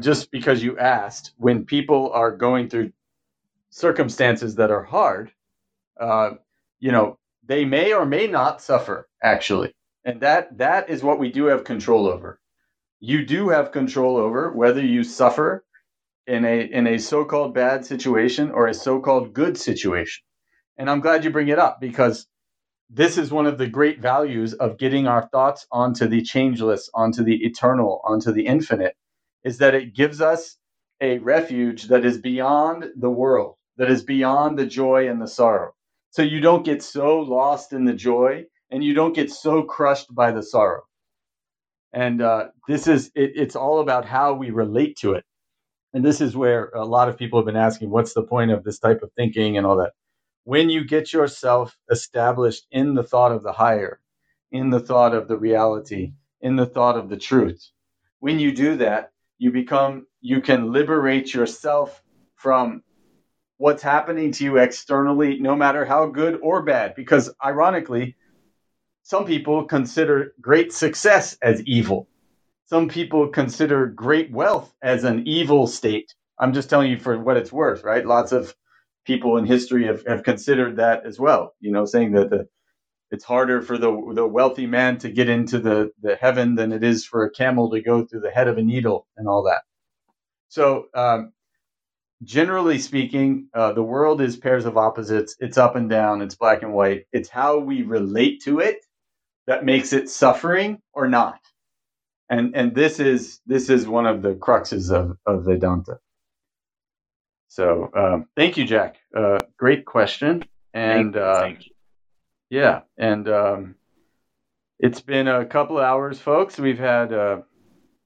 [0.00, 2.92] just because you asked, when people are going through
[3.70, 5.32] circumstances that are hard,
[6.00, 6.32] uh,
[6.80, 9.74] you know, they may or may not suffer actually,
[10.04, 12.40] and that that is what we do have control over.
[13.00, 15.64] You do have control over whether you suffer
[16.26, 20.22] in a in a so-called bad situation or a so-called good situation.
[20.78, 22.26] And I'm glad you bring it up because
[22.94, 27.24] this is one of the great values of getting our thoughts onto the changeless, onto
[27.24, 28.94] the eternal, onto the infinite,
[29.44, 30.58] is that it gives us
[31.00, 35.72] a refuge that is beyond the world, that is beyond the joy and the sorrow.
[36.10, 40.14] So you don't get so lost in the joy and you don't get so crushed
[40.14, 40.82] by the sorrow.
[41.94, 45.24] And uh, this is it, it's all about how we relate to it.
[45.94, 48.64] And this is where a lot of people have been asking, what's the point of
[48.64, 49.92] this type of thinking and all that?
[50.44, 54.00] When you get yourself established in the thought of the higher,
[54.50, 57.70] in the thought of the reality, in the thought of the truth,
[58.18, 62.02] when you do that, you become you can liberate yourself
[62.36, 62.82] from
[63.58, 66.94] what's happening to you externally, no matter how good or bad.
[66.96, 68.16] Because ironically,
[69.02, 72.08] some people consider great success as evil.
[72.66, 76.14] Some people consider great wealth as an evil state.
[76.38, 78.06] I'm just telling you for what it's worth, right?
[78.06, 78.54] Lots of
[79.04, 82.48] people in history have, have considered that as well, you know, saying that the,
[83.10, 86.82] it's harder for the, the wealthy man to get into the, the heaven than it
[86.82, 89.62] is for a camel to go through the head of a needle and all that.
[90.48, 91.32] So, um,
[92.22, 95.36] generally speaking, uh, the world is pairs of opposites.
[95.40, 96.22] It's up and down.
[96.22, 97.06] It's black and white.
[97.12, 98.78] It's how we relate to it
[99.46, 101.38] that makes it suffering or not.
[102.30, 105.98] And and this is this is one of the cruxes of, of Vedanta.
[107.52, 108.96] So um, thank you, Jack.
[109.14, 110.42] Uh, great question.
[110.72, 111.64] And Thank uh, Thank
[112.48, 113.74] yeah, and um,
[114.78, 116.58] it's been a couple of hours, folks.
[116.58, 117.42] We've had uh,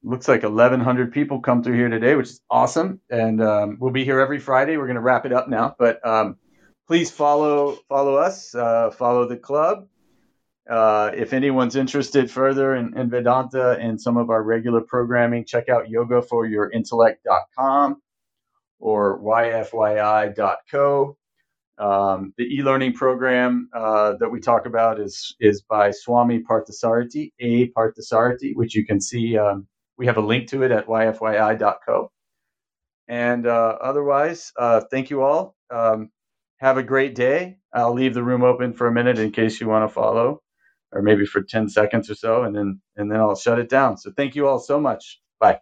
[0.02, 3.00] looks like 1,100 people come through here today, which is awesome.
[3.08, 4.78] And um, we'll be here every Friday.
[4.78, 6.38] We're going to wrap it up now, but um,
[6.88, 9.86] please follow follow us, uh, follow the club.
[10.68, 15.68] Uh, if anyone's interested further in, in Vedanta and some of our regular programming, check
[15.68, 18.02] out yogaforyourintellect.com
[18.78, 21.16] or yfyi.co.
[21.78, 27.68] Um, the e-learning program uh, that we talk about is is by Swami Parthasarathy, A
[27.70, 29.36] Parthasarathy, which you can see.
[29.36, 29.66] Um,
[29.98, 32.10] we have a link to it at yfyi.co.
[33.08, 35.54] And uh, otherwise, uh, thank you all.
[35.70, 36.10] Um,
[36.58, 37.58] have a great day.
[37.72, 40.42] I'll leave the room open for a minute in case you want to follow,
[40.92, 43.98] or maybe for 10 seconds or so, and then and then I'll shut it down.
[43.98, 45.20] So thank you all so much.
[45.38, 45.60] Bye.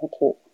[0.00, 0.47] Thank you.